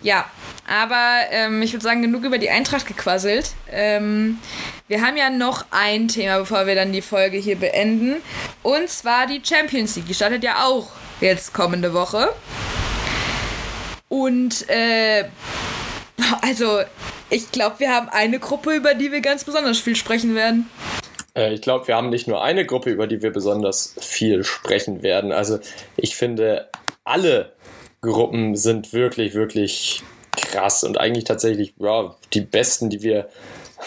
Ja, 0.00 0.24
aber 0.68 1.20
ähm, 1.30 1.62
ich 1.62 1.72
würde 1.72 1.82
sagen, 1.82 2.02
genug 2.02 2.24
über 2.24 2.38
die 2.38 2.50
Eintracht 2.50 2.86
gequasselt. 2.86 3.52
Ähm, 3.70 4.38
wir 4.86 5.02
haben 5.02 5.16
ja 5.16 5.30
noch 5.30 5.64
ein 5.70 6.08
Thema, 6.08 6.38
bevor 6.38 6.66
wir 6.66 6.74
dann 6.74 6.92
die 6.92 7.02
Folge 7.02 7.38
hier 7.38 7.56
beenden. 7.56 8.16
Und 8.62 8.88
zwar 8.88 9.26
die 9.26 9.40
Champions 9.42 9.96
League. 9.96 10.06
Die 10.06 10.14
startet 10.14 10.44
ja 10.44 10.64
auch 10.64 10.88
jetzt 11.20 11.54
kommende 11.54 11.94
Woche. 11.94 12.28
Und 14.08 14.68
äh, 14.68 15.24
also, 16.42 16.80
ich 17.30 17.50
glaube, 17.50 17.80
wir 17.80 17.94
haben 17.94 18.08
eine 18.08 18.38
Gruppe, 18.38 18.74
über 18.74 18.94
die 18.94 19.12
wir 19.12 19.20
ganz 19.20 19.44
besonders 19.44 19.78
viel 19.78 19.96
sprechen 19.96 20.34
werden. 20.34 20.68
Äh, 21.34 21.54
ich 21.54 21.62
glaube, 21.62 21.86
wir 21.88 21.96
haben 21.96 22.10
nicht 22.10 22.28
nur 22.28 22.42
eine 22.42 22.66
Gruppe, 22.66 22.90
über 22.90 23.06
die 23.06 23.22
wir 23.22 23.32
besonders 23.32 23.94
viel 24.00 24.44
sprechen 24.44 25.02
werden. 25.02 25.32
Also 25.32 25.58
ich 25.96 26.16
finde, 26.16 26.68
alle 27.04 27.52
Gruppen 28.00 28.56
sind 28.56 28.92
wirklich, 28.92 29.34
wirklich 29.34 30.02
krass 30.50 30.84
und 30.84 30.98
eigentlich 30.98 31.24
tatsächlich 31.24 31.74
ja, 31.78 32.14
die 32.32 32.40
besten, 32.40 32.90
die 32.90 33.02
wir 33.02 33.28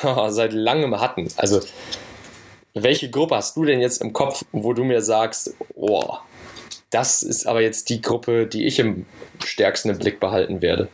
seit 0.30 0.54
langem 0.54 1.00
hatten. 1.00 1.28
Also, 1.38 1.62
welche 2.74 3.10
Gruppe 3.10 3.36
hast 3.36 3.58
du 3.58 3.66
denn 3.66 3.82
jetzt 3.82 4.02
im 4.02 4.14
Kopf, 4.14 4.46
wo 4.52 4.74
du 4.74 4.84
mir 4.84 5.02
sagst, 5.02 5.56
oh, 5.76 6.16
das 6.90 7.24
ist 7.24 7.48
aber 7.48 7.62
jetzt 7.62 7.90
die 7.90 8.02
Gruppe, 8.02 8.46
die 8.48 8.66
ich 8.66 8.80
im 8.80 9.06
stärksten 9.44 9.90
im 9.90 9.98
Blick 9.98 10.20
behalten 10.20 10.62
werde? 10.62 10.90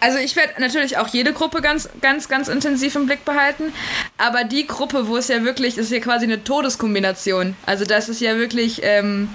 Also 0.00 0.18
ich 0.18 0.34
werde 0.34 0.60
natürlich 0.60 0.96
auch 0.96 1.06
jede 1.08 1.32
Gruppe 1.32 1.60
ganz, 1.60 1.88
ganz, 2.00 2.28
ganz 2.28 2.48
intensiv 2.48 2.96
im 2.96 3.06
Blick 3.06 3.24
behalten. 3.24 3.72
Aber 4.18 4.42
die 4.42 4.66
Gruppe, 4.66 5.06
wo 5.06 5.16
es 5.16 5.28
ja 5.28 5.44
wirklich, 5.44 5.78
ist 5.78 5.92
ja 5.92 6.00
quasi 6.00 6.24
eine 6.24 6.42
Todeskombination. 6.42 7.54
Also 7.66 7.84
das 7.84 8.08
ist 8.08 8.20
ja 8.20 8.36
wirklich, 8.36 8.80
ähm, 8.82 9.28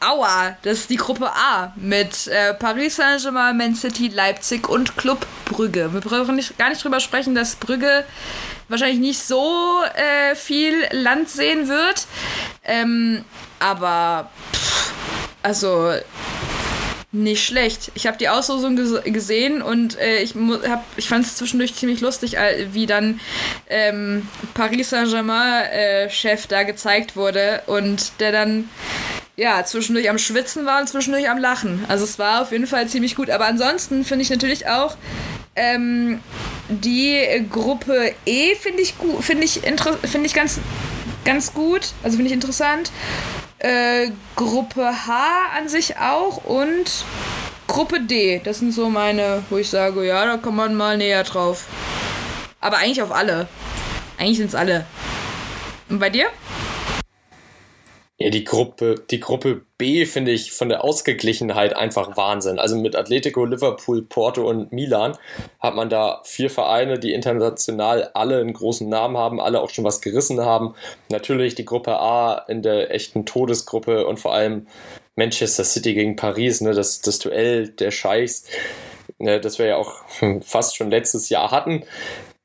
Aua, 0.00 0.56
das 0.62 0.80
ist 0.80 0.90
die 0.90 0.96
Gruppe 0.96 1.30
A 1.32 1.72
mit 1.76 2.26
äh, 2.26 2.52
Paris 2.54 2.96
Saint-Germain, 2.96 3.56
Man 3.56 3.74
City, 3.74 4.08
Leipzig 4.08 4.68
und 4.68 4.96
Club 4.96 5.26
Brügge. 5.46 5.92
Wir 5.92 6.00
brauchen 6.00 6.36
nicht, 6.36 6.58
gar 6.58 6.68
nicht 6.68 6.84
drüber 6.84 7.00
sprechen, 7.00 7.34
dass 7.34 7.56
Brügge 7.56 8.04
wahrscheinlich 8.68 8.98
nicht 8.98 9.22
so 9.22 9.82
äh, 9.94 10.34
viel 10.34 10.74
Land 10.90 11.30
sehen 11.30 11.68
wird. 11.68 12.06
Ähm, 12.64 13.24
aber, 13.58 14.30
pff, 14.52 14.92
also, 15.42 15.92
nicht 17.12 17.44
schlecht. 17.44 17.90
Ich 17.94 18.06
habe 18.06 18.18
die 18.18 18.28
Auslosung 18.28 18.76
ges 18.76 19.02
gesehen 19.04 19.62
und 19.62 19.98
äh, 19.98 20.18
ich, 20.18 20.34
ich 20.96 21.08
fand 21.08 21.24
es 21.24 21.36
zwischendurch 21.36 21.74
ziemlich 21.74 22.00
lustig, 22.00 22.36
wie 22.72 22.86
dann 22.86 23.20
ähm, 23.68 24.28
Paris 24.52 24.90
Saint-Germain-Chef 24.90 26.44
äh, 26.44 26.48
da 26.48 26.62
gezeigt 26.64 27.16
wurde 27.16 27.62
und 27.66 28.20
der 28.20 28.32
dann 28.32 28.68
ja, 29.36 29.62
zwischendurch 29.64 30.08
am 30.08 30.18
Schwitzen 30.18 30.64
war 30.64 30.80
und 30.80 30.88
zwischendurch 30.88 31.28
am 31.28 31.38
Lachen. 31.38 31.84
Also 31.88 32.04
es 32.04 32.18
war 32.18 32.42
auf 32.42 32.52
jeden 32.52 32.66
Fall 32.66 32.88
ziemlich 32.88 33.16
gut. 33.16 33.30
Aber 33.30 33.46
ansonsten 33.46 34.04
finde 34.04 34.22
ich 34.22 34.30
natürlich 34.30 34.66
auch 34.66 34.96
ähm, 35.54 36.20
die 36.68 37.46
Gruppe 37.50 38.14
E 38.24 38.54
finde 38.54 38.82
ich 38.82 38.98
gut, 38.98 39.22
finde 39.22 39.44
ich, 39.44 39.60
find 40.04 40.26
ich 40.26 40.34
ganz, 40.34 40.58
ganz 41.24 41.52
gut. 41.52 41.92
Also 42.02 42.16
finde 42.16 42.28
ich 42.28 42.34
interessant. 42.34 42.90
Äh, 43.58 44.10
Gruppe 44.36 45.06
H 45.06 45.12
an 45.56 45.68
sich 45.68 45.96
auch 45.98 46.44
und 46.44 47.04
Gruppe 47.66 48.00
D. 48.00 48.40
Das 48.44 48.60
sind 48.60 48.72
so 48.72 48.88
meine, 48.88 49.42
wo 49.50 49.58
ich 49.58 49.68
sage, 49.68 50.06
ja, 50.06 50.24
da 50.24 50.36
kommt 50.36 50.56
man 50.56 50.74
mal 50.74 50.96
näher 50.96 51.24
drauf. 51.24 51.66
Aber 52.60 52.78
eigentlich 52.78 53.02
auf 53.02 53.12
alle. 53.12 53.48
Eigentlich 54.18 54.38
sind 54.38 54.48
es 54.48 54.54
alle. 54.54 54.86
Und 55.88 55.98
bei 55.98 56.10
dir? 56.10 56.26
Ja, 58.18 58.30
die 58.30 58.44
Gruppe, 58.44 58.94
die 59.10 59.20
Gruppe 59.20 59.60
B 59.76 60.06
finde 60.06 60.30
ich 60.30 60.50
von 60.52 60.70
der 60.70 60.82
Ausgeglichenheit 60.82 61.76
einfach 61.76 62.16
Wahnsinn. 62.16 62.58
Also 62.58 62.74
mit 62.76 62.96
Atletico, 62.96 63.44
Liverpool, 63.44 64.00
Porto 64.00 64.48
und 64.48 64.72
Milan 64.72 65.18
hat 65.60 65.74
man 65.74 65.90
da 65.90 66.22
vier 66.24 66.48
Vereine, 66.48 66.98
die 66.98 67.12
international 67.12 68.10
alle 68.14 68.40
einen 68.40 68.54
großen 68.54 68.88
Namen 68.88 69.18
haben, 69.18 69.38
alle 69.38 69.60
auch 69.60 69.68
schon 69.68 69.84
was 69.84 70.00
gerissen 70.00 70.40
haben. 70.40 70.74
Natürlich 71.10 71.56
die 71.56 71.66
Gruppe 71.66 72.00
A 72.00 72.36
in 72.48 72.62
der 72.62 72.90
echten 72.90 73.26
Todesgruppe 73.26 74.06
und 74.06 74.18
vor 74.18 74.32
allem 74.32 74.66
Manchester 75.14 75.64
City 75.64 75.92
gegen 75.92 76.16
Paris, 76.16 76.62
ne, 76.62 76.72
das, 76.72 77.02
das 77.02 77.18
Duell 77.18 77.68
der 77.68 77.90
Scheichs, 77.90 78.44
ne, 79.18 79.40
das 79.40 79.58
wir 79.58 79.66
ja 79.66 79.76
auch 79.76 79.92
fast 80.40 80.76
schon 80.76 80.90
letztes 80.90 81.28
Jahr 81.28 81.50
hatten. 81.50 81.84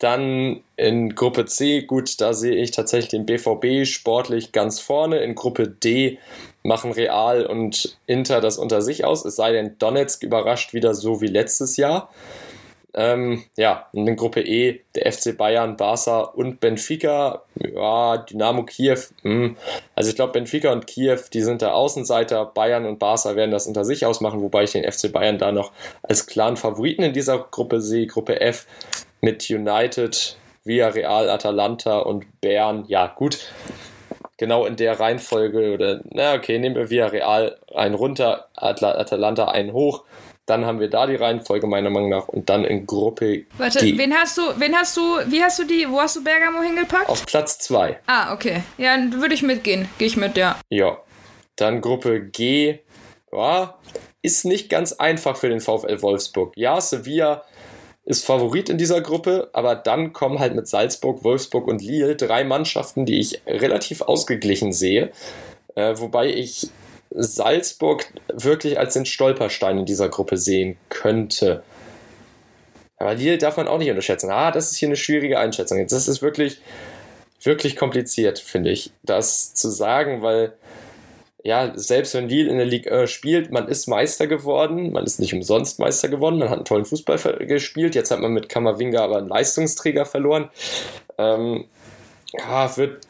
Dann 0.02 0.64
in 0.78 1.14
Gruppe 1.14 1.46
C, 1.46 1.84
gut, 1.84 2.20
da 2.22 2.34
sehe 2.34 2.56
ich 2.56 2.72
tatsächlich 2.72 3.10
den 3.10 3.28
BVB 3.28 3.86
sportlich 3.86 4.52
ganz 4.52 4.80
vorne. 4.80 5.20
In 5.20 5.36
Gruppe 5.36 5.68
D 5.68 6.18
machen 6.64 6.92
Real 6.92 7.46
und 7.46 8.00
Inter 8.08 8.42
das 8.42 8.58
unter 8.58 8.82
sich 8.82 9.06
aus, 9.06 9.24
es 9.26 9.36
sei 9.36 9.52
denn, 9.52 9.78
Donetsk 9.78 10.24
überrascht 10.24 10.74
wieder 10.74 10.96
so 10.96 11.22
wie 11.22 11.28
letztes 11.28 11.78
Jahr. 11.78 12.10
Ähm, 12.94 13.44
ja, 13.56 13.88
in 13.94 14.16
Gruppe 14.16 14.42
E 14.42 14.82
der 14.96 15.12
FC 15.12 15.38
Bayern, 15.38 15.78
Barca 15.78 16.22
und 16.22 16.60
Benfica. 16.60 17.44
Ja, 17.56 18.18
Dynamo 18.18 18.64
Kiew. 18.64 18.98
Mh. 19.22 19.32
Hm. 19.32 19.58
Also 19.96 20.10
ich 20.10 20.16
glaube, 20.16 20.34
Benfica 20.34 20.74
und 20.74 20.88
Kiew, 20.88 21.20
die 21.32 21.42
sind 21.42 21.62
der 21.62 21.76
Außenseiter. 21.76 22.46
Bayern 22.46 22.86
und 22.86 23.00
Barca 23.00 23.36
werden 23.36 23.52
das 23.52 23.68
unter 23.68 23.86
sich 23.86 24.06
ausmachen, 24.06 24.42
wobei 24.42 24.64
ich 24.64 24.72
den 24.72 24.90
FC 24.90 25.12
Bayern 25.12 25.38
da 25.38 25.52
noch 25.52 25.72
als 26.02 26.26
klaren 26.26 26.58
Favoriten 26.58 27.04
in 27.04 27.14
dieser 27.14 27.38
Gruppe 27.40 27.82
sehe. 27.82 28.08
Gruppe 28.08 28.42
F 28.42 28.66
mit 29.22 29.50
United, 29.50 30.38
Villarreal, 30.64 31.30
Atalanta 31.30 32.00
und 32.00 32.42
Bern. 32.42 32.86
Ja, 32.88 33.08
gut. 33.08 33.52
Genau 34.38 34.66
in 34.66 34.76
der 34.76 35.00
Reihenfolge 35.00 35.74
oder, 35.74 36.02
na 36.10 36.34
okay, 36.34 36.58
nehmen 36.58 36.76
wir 36.76 36.90
Villarreal 36.90 37.60
einen 37.76 37.94
runter, 37.94 38.48
Atla 38.56 38.96
Atalanta 38.98 39.46
einen 39.46 39.72
hoch. 39.72 40.04
Dann 40.48 40.66
haben 40.66 40.80
wir 40.80 40.90
da 40.90 41.06
die 41.06 41.16
Reihenfolge 41.16 41.68
meiner 41.68 41.92
Meinung 41.92 42.10
nach 42.10 42.28
und 42.28 42.50
dann 42.50 42.66
in 42.66 42.88
Gruppe 42.88 43.46
Warte, 43.58 43.80
G. 43.80 43.98
wen 43.98 44.14
hast 44.14 44.38
du, 44.40 44.42
wen 44.58 44.76
hast 44.76 44.98
du, 44.98 45.02
wie 45.28 45.44
hast 45.44 45.60
du 45.60 45.64
die, 45.66 45.88
wo 45.88 46.02
hast 46.02 46.16
du 46.16 46.24
Bergamo 46.24 46.62
hingepackt? 46.64 47.08
Auf 47.08 47.26
Platz 47.28 47.60
2. 47.60 48.00
Ah, 48.08 48.34
okay. 48.34 48.64
Ja, 48.80 48.98
würde 49.12 49.36
ich 49.36 49.44
mitgehen. 49.44 49.88
Gehe 50.00 50.08
ich 50.08 50.18
mit, 50.18 50.36
ja. 50.38 50.60
Ja. 50.70 50.98
Dann 51.56 51.80
Gruppe 51.80 52.22
G. 52.22 52.80
Ja, 53.32 53.78
ist 54.24 54.46
nicht 54.46 54.70
ganz 54.70 54.94
einfach 54.94 55.38
für 55.38 55.50
den 55.50 55.62
VfL 55.62 56.02
Wolfsburg. 56.02 56.54
Ja, 56.58 56.82
Sevilla 56.82 57.44
ist 58.12 58.26
Favorit 58.26 58.70
in 58.70 58.78
dieser 58.78 59.00
Gruppe, 59.00 59.50
aber 59.54 59.74
dann 59.74 60.12
kommen 60.12 60.40
halt 60.40 60.54
mit 60.54 60.68
Salzburg, 60.68 61.24
Wolfsburg 61.24 61.66
und 61.66 61.82
Lille 61.82 62.18
drei 62.18 62.44
Mannschaften, 62.44 63.06
die 63.06 63.20
ich 63.20 63.42
relativ 63.48 64.02
ausgeglichen 64.02 64.74
sehe. 64.74 65.12
Äh, 65.76 65.96
wobei 65.98 66.28
ich 66.28 66.68
Salzburg 67.10 68.06
wirklich 68.28 68.78
als 68.78 68.96
den 68.96 69.06
Stolperstein 69.06 69.80
in 69.80 69.86
dieser 69.86 70.10
Gruppe 70.10 70.36
sehen 70.36 70.78
könnte. 70.90 71.64
Aber 72.98 73.14
Lille 73.16 73.38
darf 73.38 73.56
man 73.56 73.70
auch 73.70 73.78
nicht 73.78 73.90
unterschätzen. 73.90 74.30
Ah, 74.30 74.52
das 74.52 74.72
ist 74.72 74.78
hier 74.78 74.90
eine 74.90 74.98
schwierige 74.98 75.40
Einschätzung. 75.40 75.88
Das 75.88 76.08
ist 76.10 76.22
wirklich, 76.22 76.60
wirklich 77.42 77.78
kompliziert, 77.78 78.40
finde 78.40 78.72
ich, 78.72 78.92
das 79.04 79.54
zu 79.54 79.70
sagen, 79.70 80.22
weil 80.22 80.52
ja, 81.44 81.72
selbst 81.76 82.14
wenn 82.14 82.30
Lille 82.30 82.50
in 82.50 82.58
der 82.58 82.66
Ligue 82.66 82.92
1 82.92 83.10
spielt, 83.10 83.52
man 83.52 83.68
ist 83.68 83.88
Meister 83.88 84.28
geworden, 84.28 84.92
man 84.92 85.06
ist 85.06 85.20
nicht 85.20 85.34
umsonst 85.34 85.80
Meister 85.80 86.08
geworden, 86.08 86.38
man 86.38 86.50
hat 86.50 86.58
einen 86.58 86.66
tollen 86.66 86.86
Fußball 86.86 87.18
gespielt, 87.48 87.96
jetzt 87.96 88.12
hat 88.12 88.20
man 88.20 88.32
mit 88.32 88.50
Kammerwinger 88.50 89.02
aber 89.02 89.18
einen 89.18 89.28
Leistungsträger 89.28 90.06
verloren. 90.06 90.50
Ähm, 91.18 91.66
ja, 92.38 92.78
wird, 92.78 93.06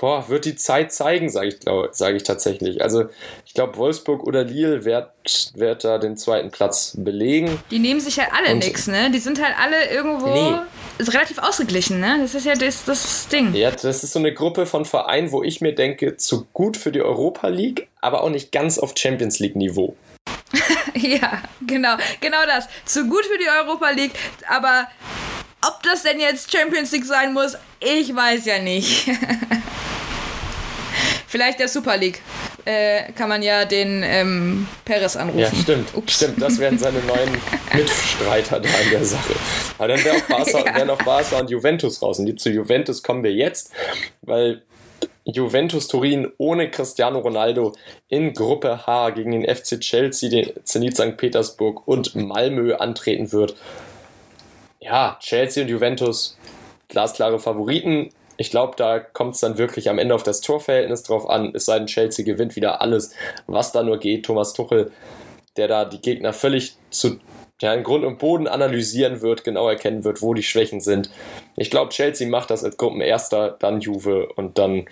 boah, 0.00 0.28
wird 0.28 0.46
die 0.46 0.56
Zeit 0.56 0.92
zeigen, 0.92 1.28
sage 1.28 1.48
ich, 1.48 1.56
sag 1.92 2.14
ich 2.14 2.24
tatsächlich. 2.24 2.82
Also 2.82 3.04
ich 3.46 3.54
glaube, 3.54 3.76
Wolfsburg 3.76 4.24
oder 4.24 4.44
Lille 4.44 4.84
wird, 4.84 5.10
wird 5.54 5.84
da 5.84 5.98
den 5.98 6.16
zweiten 6.16 6.50
Platz 6.50 6.96
belegen. 6.96 7.62
Die 7.70 7.78
nehmen 7.78 8.00
sich 8.00 8.18
halt 8.18 8.30
alle 8.32 8.56
nichts, 8.56 8.88
ne? 8.88 9.10
Die 9.12 9.20
sind 9.20 9.40
halt 9.40 9.54
alle 9.58 9.90
irgendwo 9.90 10.26
nee. 10.26 10.56
Relativ 11.00 11.38
ausgeglichen, 11.38 12.00
ne? 12.00 12.18
Das 12.20 12.34
ist 12.34 12.46
ja 12.46 12.54
das, 12.54 12.84
das 12.84 13.28
Ding. 13.28 13.54
Ja, 13.54 13.70
das 13.70 14.04
ist 14.04 14.12
so 14.12 14.18
eine 14.18 14.32
Gruppe 14.32 14.66
von 14.66 14.84
Vereinen, 14.84 15.32
wo 15.32 15.42
ich 15.42 15.60
mir 15.60 15.74
denke, 15.74 16.16
zu 16.16 16.46
gut 16.52 16.76
für 16.76 16.92
die 16.92 17.02
Europa 17.02 17.48
League, 17.48 17.88
aber 18.00 18.22
auch 18.22 18.30
nicht 18.30 18.52
ganz 18.52 18.78
auf 18.78 18.94
Champions 18.96 19.38
League 19.38 19.56
Niveau. 19.56 19.96
ja, 20.94 21.42
genau, 21.66 21.96
genau 22.20 22.46
das. 22.46 22.68
Zu 22.84 23.08
gut 23.08 23.24
für 23.26 23.38
die 23.38 23.48
Europa 23.48 23.90
League, 23.90 24.12
aber 24.48 24.88
ob 25.66 25.82
das 25.82 26.02
denn 26.02 26.20
jetzt 26.20 26.54
Champions 26.54 26.92
League 26.92 27.06
sein 27.06 27.32
muss, 27.32 27.56
ich 27.80 28.14
weiß 28.14 28.44
ja 28.46 28.58
nicht. 28.58 29.08
Vielleicht 31.26 31.58
der 31.58 31.68
Super 31.68 31.96
League. 31.96 32.20
Äh, 32.64 33.12
kann 33.12 33.28
man 33.28 33.42
ja 33.42 33.64
den 33.64 34.02
ähm, 34.04 34.66
Perez 34.84 35.16
anrufen. 35.16 35.40
Ja, 35.40 35.50
stimmt. 35.54 35.94
Ups. 35.94 36.14
Stimmt, 36.14 36.40
das 36.40 36.58
wären 36.58 36.78
seine 36.78 37.00
neuen 37.00 37.30
Mitstreiter 37.74 38.60
da 38.60 38.68
in 38.84 38.90
der 38.90 39.04
Sache. 39.04 39.34
Aber 39.78 39.88
dann 39.88 40.04
wären 40.04 40.16
auch, 40.16 40.28
Barca, 40.28 40.58
ja. 40.66 40.74
wären 40.74 40.90
auch 40.90 41.02
Barca 41.02 41.38
und 41.40 41.50
Juventus 41.50 42.02
raus. 42.02 42.18
Und 42.18 42.40
zu 42.40 42.50
Juventus 42.50 43.02
kommen 43.02 43.22
wir 43.22 43.32
jetzt, 43.32 43.72
weil 44.22 44.62
Juventus 45.24 45.88
Turin 45.88 46.30
ohne 46.38 46.70
Cristiano 46.70 47.18
Ronaldo 47.18 47.74
in 48.08 48.32
Gruppe 48.32 48.86
H 48.86 49.10
gegen 49.10 49.32
den 49.32 49.44
FC 49.44 49.80
Chelsea, 49.80 50.30
den 50.30 50.50
Zenit 50.64 50.96
St. 50.96 51.16
Petersburg 51.16 51.86
und 51.86 52.14
Malmö 52.14 52.74
antreten 52.74 53.32
wird 53.32 53.54
ja, 54.84 55.16
Chelsea 55.20 55.62
und 55.62 55.70
Juventus, 55.70 56.36
glasklare 56.88 57.38
Favoriten. 57.40 58.10
Ich 58.36 58.50
glaube, 58.50 58.74
da 58.76 58.98
kommt 58.98 59.34
es 59.34 59.40
dann 59.40 59.58
wirklich 59.58 59.88
am 59.88 59.98
Ende 59.98 60.14
auf 60.14 60.22
das 60.22 60.40
Torverhältnis 60.40 61.02
drauf 61.02 61.28
an. 61.28 61.52
Es 61.54 61.66
sei 61.66 61.78
denn, 61.78 61.86
Chelsea 61.86 62.24
gewinnt 62.24 62.56
wieder 62.56 62.80
alles, 62.80 63.12
was 63.46 63.72
da 63.72 63.82
nur 63.82 63.98
geht. 63.98 64.26
Thomas 64.26 64.52
Tuchel, 64.52 64.90
der 65.56 65.68
da 65.68 65.84
die 65.84 66.00
Gegner 66.00 66.32
völlig 66.32 66.76
zu 66.90 67.18
ja, 67.60 67.72
in 67.72 67.84
Grund 67.84 68.04
und 68.04 68.18
Boden 68.18 68.48
analysieren 68.48 69.22
wird, 69.22 69.44
genau 69.44 69.68
erkennen 69.68 70.04
wird, 70.04 70.22
wo 70.22 70.34
die 70.34 70.42
Schwächen 70.42 70.80
sind. 70.80 71.10
Ich 71.56 71.70
glaube, 71.70 71.90
Chelsea 71.90 72.28
macht 72.28 72.50
das 72.50 72.64
als 72.64 72.76
Gruppenerster, 72.76 73.56
dann 73.58 73.80
Juve 73.80 74.28
und 74.34 74.58
dann 74.58 74.86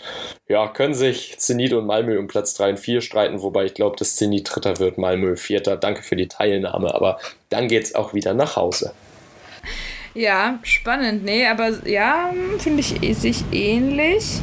ja, 0.49 0.68
können 0.68 0.95
sich 0.95 1.38
Zenit 1.38 1.72
und 1.72 1.86
Malmö 1.86 2.18
um 2.18 2.28
Platz 2.28 2.55
3 2.55 2.70
und 2.70 2.80
4 2.80 3.01
streiten, 3.01 3.43
wobei 3.43 3.64
ich 3.64 3.74
glaube, 3.74 3.97
dass 3.97 4.16
Zenit 4.16 4.49
Dritter 4.55 4.78
wird, 4.78 4.97
Malmö 4.97 5.36
Vierter. 5.36 5.76
Danke 5.76 6.03
für 6.03 6.16
die 6.16 6.28
Teilnahme, 6.28 6.95
aber 6.95 7.18
dann 7.49 7.68
geht 7.68 7.84
es 7.84 7.95
auch 7.95 8.14
wieder 8.14 8.32
nach 8.32 8.57
Hause. 8.57 8.95
Ja, 10.15 10.59
spannend. 10.63 11.25
Nee, 11.25 11.47
aber 11.47 11.87
ja, 11.89 12.33
finde 12.59 12.81
ich 12.81 13.19
sich 13.19 13.45
ähnlich. 13.51 14.41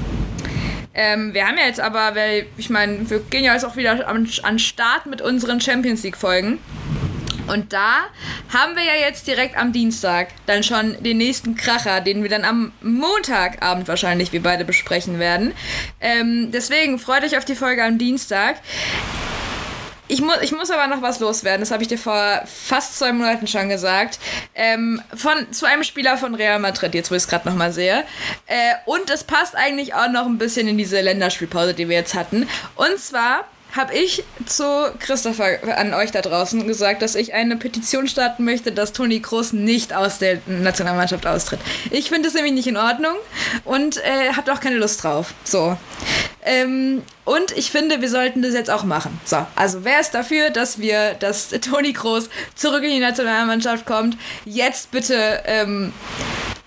Ähm, 0.93 1.33
wir 1.33 1.47
haben 1.47 1.57
ja 1.57 1.65
jetzt 1.65 1.79
aber, 1.79 2.15
weil 2.15 2.47
ich 2.57 2.69
meine, 2.69 3.09
wir 3.09 3.19
gehen 3.19 3.43
ja 3.43 3.53
jetzt 3.53 3.65
auch 3.65 3.75
wieder 3.75 4.07
an, 4.07 4.27
an 4.43 4.59
Start 4.59 5.05
mit 5.05 5.21
unseren 5.21 5.61
Champions 5.61 6.03
League-Folgen. 6.03 6.59
Und 7.47 7.73
da 7.73 8.05
haben 8.53 8.75
wir 8.75 8.83
ja 8.83 9.07
jetzt 9.07 9.25
direkt 9.25 9.57
am 9.57 9.73
Dienstag 9.73 10.29
dann 10.45 10.61
schon 10.61 11.01
den 11.01 11.17
nächsten 11.17 11.55
Kracher, 11.55 11.99
den 11.99 12.21
wir 12.21 12.29
dann 12.29 12.45
am 12.45 12.71
Montagabend 12.81 13.87
wahrscheinlich 13.87 14.31
wir 14.31 14.43
beide 14.43 14.65
besprechen 14.65 15.17
werden. 15.17 15.53
Ähm, 15.99 16.51
deswegen 16.51 16.99
freut 16.99 17.23
euch 17.23 17.37
auf 17.37 17.45
die 17.45 17.55
Folge 17.55 17.83
am 17.83 17.97
Dienstag. 17.97 18.57
Ich, 20.11 20.21
mu 20.21 20.31
ich 20.41 20.51
muss 20.51 20.71
aber 20.71 20.87
noch 20.87 21.03
was 21.03 21.19
loswerden, 21.19 21.61
das 21.61 21.69
habe 21.69 21.83
ich 21.83 21.87
dir 21.87 21.99
vor 21.99 22.41
fast 22.45 22.97
zwei 22.97 23.13
Monaten 23.13 23.45
schon 23.45 23.69
gesagt. 23.69 24.19
Ähm, 24.55 24.99
von, 25.15 25.53
zu 25.53 25.67
einem 25.67 25.83
Spieler 25.83 26.17
von 26.17 26.33
Real 26.33 26.57
Madrid, 26.57 26.95
jetzt 26.95 27.11
wo 27.11 27.15
ich 27.15 27.21
es 27.21 27.27
gerade 27.27 27.47
nochmal 27.47 27.71
sehe. 27.71 28.03
Äh, 28.47 28.73
und 28.85 29.11
es 29.11 29.23
passt 29.23 29.55
eigentlich 29.55 29.93
auch 29.93 30.09
noch 30.09 30.25
ein 30.25 30.39
bisschen 30.39 30.67
in 30.67 30.79
diese 30.79 30.99
Länderspielpause, 30.99 31.75
die 31.75 31.87
wir 31.89 31.97
jetzt 31.97 32.15
hatten. 32.15 32.49
Und 32.75 32.97
zwar 32.99 33.45
habe 33.75 33.93
ich 33.93 34.23
zu 34.45 34.63
Christopher 34.99 35.77
an 35.77 35.93
euch 35.93 36.11
da 36.11 36.21
draußen 36.21 36.65
gesagt, 36.65 37.01
dass 37.01 37.15
ich 37.15 37.33
eine 37.33 37.55
Petition 37.55 38.07
starten 38.07 38.43
möchte, 38.43 38.71
dass 38.71 38.93
Toni 38.93 39.19
Kroos 39.19 39.53
nicht 39.53 39.93
aus 39.93 40.17
der 40.17 40.39
Nationalmannschaft 40.47 41.27
austritt. 41.27 41.59
Ich 41.91 42.09
finde 42.09 42.27
es 42.27 42.33
nämlich 42.33 42.53
nicht 42.53 42.67
in 42.67 42.77
Ordnung 42.77 43.15
und 43.65 43.97
äh, 43.97 44.33
habe 44.35 44.51
auch 44.53 44.59
keine 44.59 44.77
Lust 44.77 45.03
drauf. 45.03 45.33
So. 45.43 45.77
Ähm, 46.43 47.03
und 47.25 47.51
ich 47.51 47.69
finde, 47.69 48.01
wir 48.01 48.09
sollten 48.09 48.41
das 48.41 48.53
jetzt 48.53 48.71
auch 48.71 48.83
machen. 48.83 49.19
So, 49.23 49.45
also 49.55 49.83
wer 49.83 49.99
ist 49.99 50.11
dafür, 50.11 50.49
dass 50.49 50.79
wir, 50.79 51.13
dass 51.13 51.49
Toni 51.49 51.93
Kroos 51.93 52.29
zurück 52.55 52.83
in 52.83 52.89
die 52.89 52.99
Nationalmannschaft 52.99 53.85
kommt? 53.85 54.17
Jetzt 54.45 54.91
bitte, 54.91 55.43
ähm, 55.45 55.93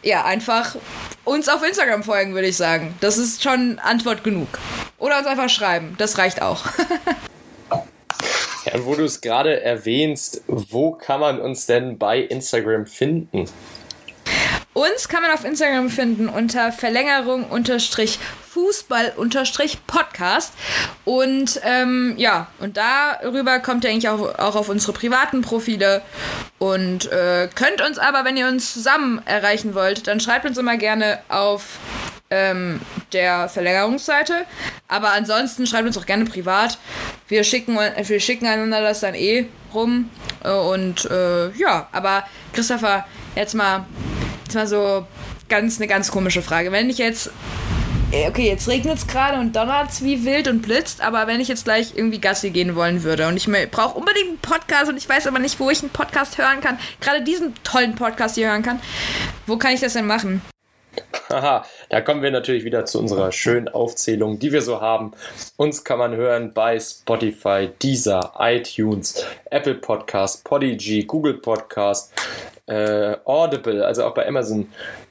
ja, 0.03 0.25
einfach 0.25 0.77
uns 1.25 1.49
auf 1.49 1.63
Instagram 1.63 2.03
folgen, 2.03 2.35
würde 2.35 2.49
ich 2.49 2.57
sagen. 2.57 2.95
Das 3.01 3.19
ist 3.19 3.43
schon 3.43 3.79
Antwort 3.79 4.25
genug. 4.25 4.49
Oder 4.99 5.19
uns 5.19 5.27
einfach 5.27 5.49
schreiben. 5.49 5.95
Das 5.99 6.19
reicht 6.19 6.43
auch. 6.43 6.65
ja, 8.65 8.85
wo 8.85 8.95
du 8.95 9.05
es 9.05 9.21
gerade 9.21 9.61
erwähnst, 9.63 10.43
wo 10.47 10.93
kann 10.93 11.21
man 11.21 11.41
uns 11.41 11.67
denn 11.67 11.99
bei 11.99 12.19
Instagram 12.19 12.87
finden? 12.87 13.47
Uns 14.75 15.09
kann 15.09 15.23
man 15.23 15.33
auf 15.33 15.45
Instagram 15.45 15.91
finden 15.91 16.29
unter 16.29 16.73
Verlängerung 16.73 17.45
unterstrich 17.45 18.19
Fußball-Podcast. 18.53 20.55
Und 21.05 21.61
ähm, 21.63 22.15
ja, 22.17 22.49
und 22.59 22.79
darüber 22.79 23.59
kommt 23.61 23.85
ihr 23.85 23.91
eigentlich 23.91 24.09
auch, 24.09 24.39
auch 24.39 24.57
auf 24.57 24.71
unsere 24.71 24.93
privaten 24.93 25.43
Profile. 25.43 26.03
Und 26.59 27.13
äh, 27.13 27.49
könnt 27.55 27.81
uns 27.83 27.99
aber, 27.99 28.25
wenn 28.25 28.37
ihr 28.37 28.49
uns 28.49 28.73
zusammen 28.73 29.21
erreichen 29.27 29.75
wollt, 29.75 30.07
dann 30.07 30.21
schreibt 30.21 30.47
uns 30.47 30.57
immer 30.57 30.79
gerne 30.79 31.19
auf 31.29 31.79
ähm, 32.31 32.81
der 33.13 33.51
Verlängerungsseite. 33.51 34.47
Aber 34.89 35.13
ansonsten 35.13 35.67
schreibt 35.67 35.87
uns 35.87 35.99
auch 35.99 36.07
gerne 36.07 36.25
privat. 36.25 36.79
Wir 37.29 37.45
schicken, 37.45 37.77
wir 37.77 38.21
schicken 38.21 38.47
einander 38.47 38.81
das 38.81 39.01
dann 39.01 39.15
eh 39.15 39.49
rum. 39.75 40.09
Und 40.43 41.05
äh, 41.11 41.51
ja, 41.53 41.89
aber 41.93 42.25
Christopher, 42.53 43.07
jetzt 43.35 43.55
mal, 43.55 43.85
jetzt 44.53 44.55
mal 44.55 44.67
so 44.67 45.07
ganz 45.49 45.79
eine 45.79 45.87
ganz 45.87 46.11
komische 46.11 46.43
Frage. 46.43 46.73
Wenn 46.73 46.91
ich 46.91 46.99
jetzt 46.99 47.31
äh, 48.13 48.29
okay, 48.29 48.47
jetzt 48.47 48.69
regnet 48.69 48.99
es 48.99 49.07
gerade 49.07 49.39
und 49.39 49.57
donnert 49.57 49.91
es 49.91 50.05
wie 50.05 50.25
wild 50.25 50.47
und 50.47 50.61
blitzt, 50.61 51.01
aber 51.01 51.27
wenn 51.27 51.41
ich 51.41 51.49
jetzt 51.49 51.65
gleich 51.65 51.97
irgendwie 51.97 52.21
Gassi 52.21 52.51
gehen 52.51 52.75
wollen 52.75 53.03
würde 53.03 53.27
und 53.27 53.37
ich 53.37 53.49
brauche 53.71 53.97
unbedingt 53.99 54.29
einen 54.29 54.39
Podcast 54.39 54.91
und 54.91 54.99
ich 54.99 55.09
weiß 55.09 55.27
aber 55.27 55.39
nicht, 55.39 55.59
wo 55.59 55.71
ich 55.71 55.81
einen 55.81 55.91
Podcast 55.91 56.37
hören 56.37 56.61
kann, 56.61 56.79
gerade 57.01 57.23
diesen 57.23 57.55
tollen 57.65 57.95
Podcast 57.95 58.35
hier 58.35 58.51
hören 58.51 58.63
kann, 58.63 58.81
wo 59.47 59.57
kann 59.57 59.73
ich 59.73 59.81
das 59.81 59.95
denn 59.95 60.07
machen? 60.07 60.43
Haha, 61.31 61.65
da 61.89 62.01
kommen 62.01 62.23
wir 62.23 62.31
natürlich 62.31 62.65
wieder 62.65 62.85
zu 62.85 62.99
unserer 62.99 63.33
schönen 63.33 63.69
Aufzählung, 63.69 64.39
die 64.39 64.53
wir 64.53 64.63
so 64.63 64.81
haben. 64.81 65.13
Uns 65.57 65.85
kann 65.85 65.99
man 65.99 66.17
hören 66.17 66.53
bei 66.53 66.79
Spotify, 66.79 67.71
Deezer, 67.83 68.33
iTunes, 68.39 69.25
Apple 69.51 69.75
Podcast, 69.75 70.45
Podigy, 70.45 71.05
Google 71.05 71.35
Podcast, 71.35 72.13
äh, 72.67 73.17
Audible, 73.25 73.85
also 73.85 74.05
auch 74.05 74.15
bei 74.15 74.27
Amazon 74.27 74.69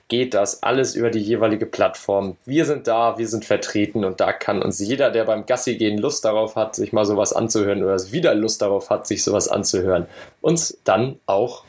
geht 0.08 0.34
das 0.34 0.62
alles 0.62 0.96
über 0.96 1.10
die 1.10 1.22
jeweilige 1.22 1.66
Plattform. 1.66 2.36
Wir 2.46 2.66
sind 2.66 2.86
da, 2.86 3.18
wir 3.18 3.30
sind 3.30 3.46
vertreten 3.46 4.04
und 4.04 4.20
da 4.20 4.34
kann 4.34 4.62
uns 4.62 4.78
jeder, 4.80 5.10
der 5.10 5.24
beim 5.24 5.46
Gassi 5.46 5.78
gehen 5.78 5.98
Lust 5.98 6.26
darauf 6.26 6.58
hat, 6.58 6.76
sich 6.76 6.92
mal 6.92 7.06
sowas 7.06 7.32
anzuhören 7.32 7.82
oder 7.82 7.98
wieder 8.12 8.36
Lust 8.36 8.62
darauf 8.62 8.89
hat, 8.89 9.08
sich 9.08 9.24
sowas 9.24 9.48
anzuhören, 9.48 10.08
uns 10.42 10.78
dann 10.84 11.22
auch 11.28 11.64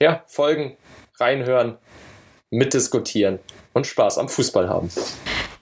ja, 0.00 0.24
folgen, 0.26 0.76
reinhören, 1.20 1.78
mitdiskutieren 2.50 3.38
und 3.74 3.86
Spaß 3.86 4.16
am 4.18 4.30
Fußball 4.30 4.68
haben. 4.68 4.90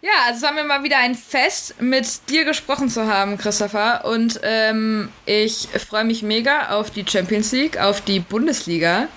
Ja, 0.01 0.11
also 0.27 0.39
es 0.39 0.43
war 0.43 0.53
mir 0.53 0.65
mal 0.65 0.85
wieder 0.85 0.99
ein 0.99 1.15
Fest, 1.15 1.81
mit 1.81 2.29
dir 2.29 2.45
gesprochen 2.45 2.89
zu 2.89 3.07
haben, 3.07 3.39
Christopher. 3.39 4.05
Und 4.05 4.41
ähm, 4.43 5.11
ich 5.27 5.69
freue 5.69 6.05
mich 6.05 6.23
mega 6.23 6.71
auf 6.71 6.91
die 6.91 7.05
Champions 7.09 7.51
League, 7.53 7.81
auf 7.81 8.01
die 8.01 8.21
Bundesliga 8.21 9.09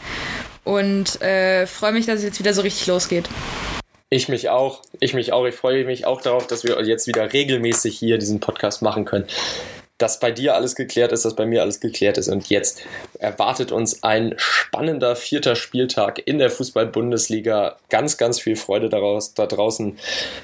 und 0.63 1.21
äh, 1.21 1.67
freue 1.67 1.91
mich, 1.91 2.05
dass 2.05 2.19
es 2.19 2.23
jetzt 2.23 2.39
wieder 2.39 2.53
so 2.53 2.61
richtig 2.61 2.87
losgeht. 2.87 3.29
Ich 4.09 4.29
mich 4.29 4.49
auch. 4.49 4.81
Ich 4.99 5.13
mich 5.13 5.33
auch. 5.33 5.45
Ich 5.45 5.55
freue 5.55 5.85
mich 5.85 6.05
auch 6.05 6.21
darauf, 6.21 6.47
dass 6.47 6.63
wir 6.63 6.81
jetzt 6.83 7.07
wieder 7.07 7.33
regelmäßig 7.33 7.97
hier 7.97 8.17
diesen 8.17 8.39
Podcast 8.39 8.81
machen 8.81 9.05
können. 9.05 9.27
Dass 9.97 10.19
bei 10.19 10.31
dir 10.31 10.55
alles 10.55 10.75
geklärt 10.75 11.11
ist, 11.11 11.23
dass 11.23 11.35
bei 11.35 11.45
mir 11.45 11.61
alles 11.61 11.79
geklärt 11.79 12.17
ist. 12.17 12.27
Und 12.27 12.49
jetzt 12.49 12.81
erwartet 13.19 13.71
uns 13.71 14.03
ein 14.03 14.33
spannender 14.37 15.15
vierter 15.15 15.55
Spieltag 15.55 16.21
in 16.25 16.37
der 16.37 16.49
Fußball-Bundesliga. 16.49 17.77
Ganz, 17.89 18.17
ganz 18.17 18.39
viel 18.39 18.57
Freude 18.57 18.89
daraus, 18.89 19.33
da 19.33 19.45
draußen 19.45 19.97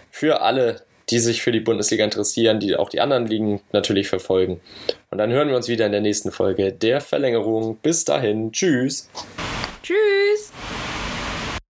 für 0.09 0.41
alle, 0.41 0.81
die 1.09 1.19
sich 1.19 1.41
für 1.41 1.51
die 1.51 1.59
Bundesliga 1.59 2.05
interessieren, 2.05 2.59
die 2.59 2.77
auch 2.77 2.89
die 2.89 3.01
anderen 3.01 3.27
Ligen 3.27 3.61
natürlich 3.73 4.07
verfolgen. 4.07 4.61
Und 5.09 5.17
dann 5.17 5.31
hören 5.31 5.49
wir 5.49 5.57
uns 5.57 5.67
wieder 5.67 5.85
in 5.85 5.91
der 5.91 6.01
nächsten 6.01 6.31
Folge 6.31 6.71
der 6.71 7.01
Verlängerung. 7.01 7.77
Bis 7.81 8.05
dahin. 8.05 8.53
Tschüss. 8.53 9.09
Tschüss. 9.83 10.51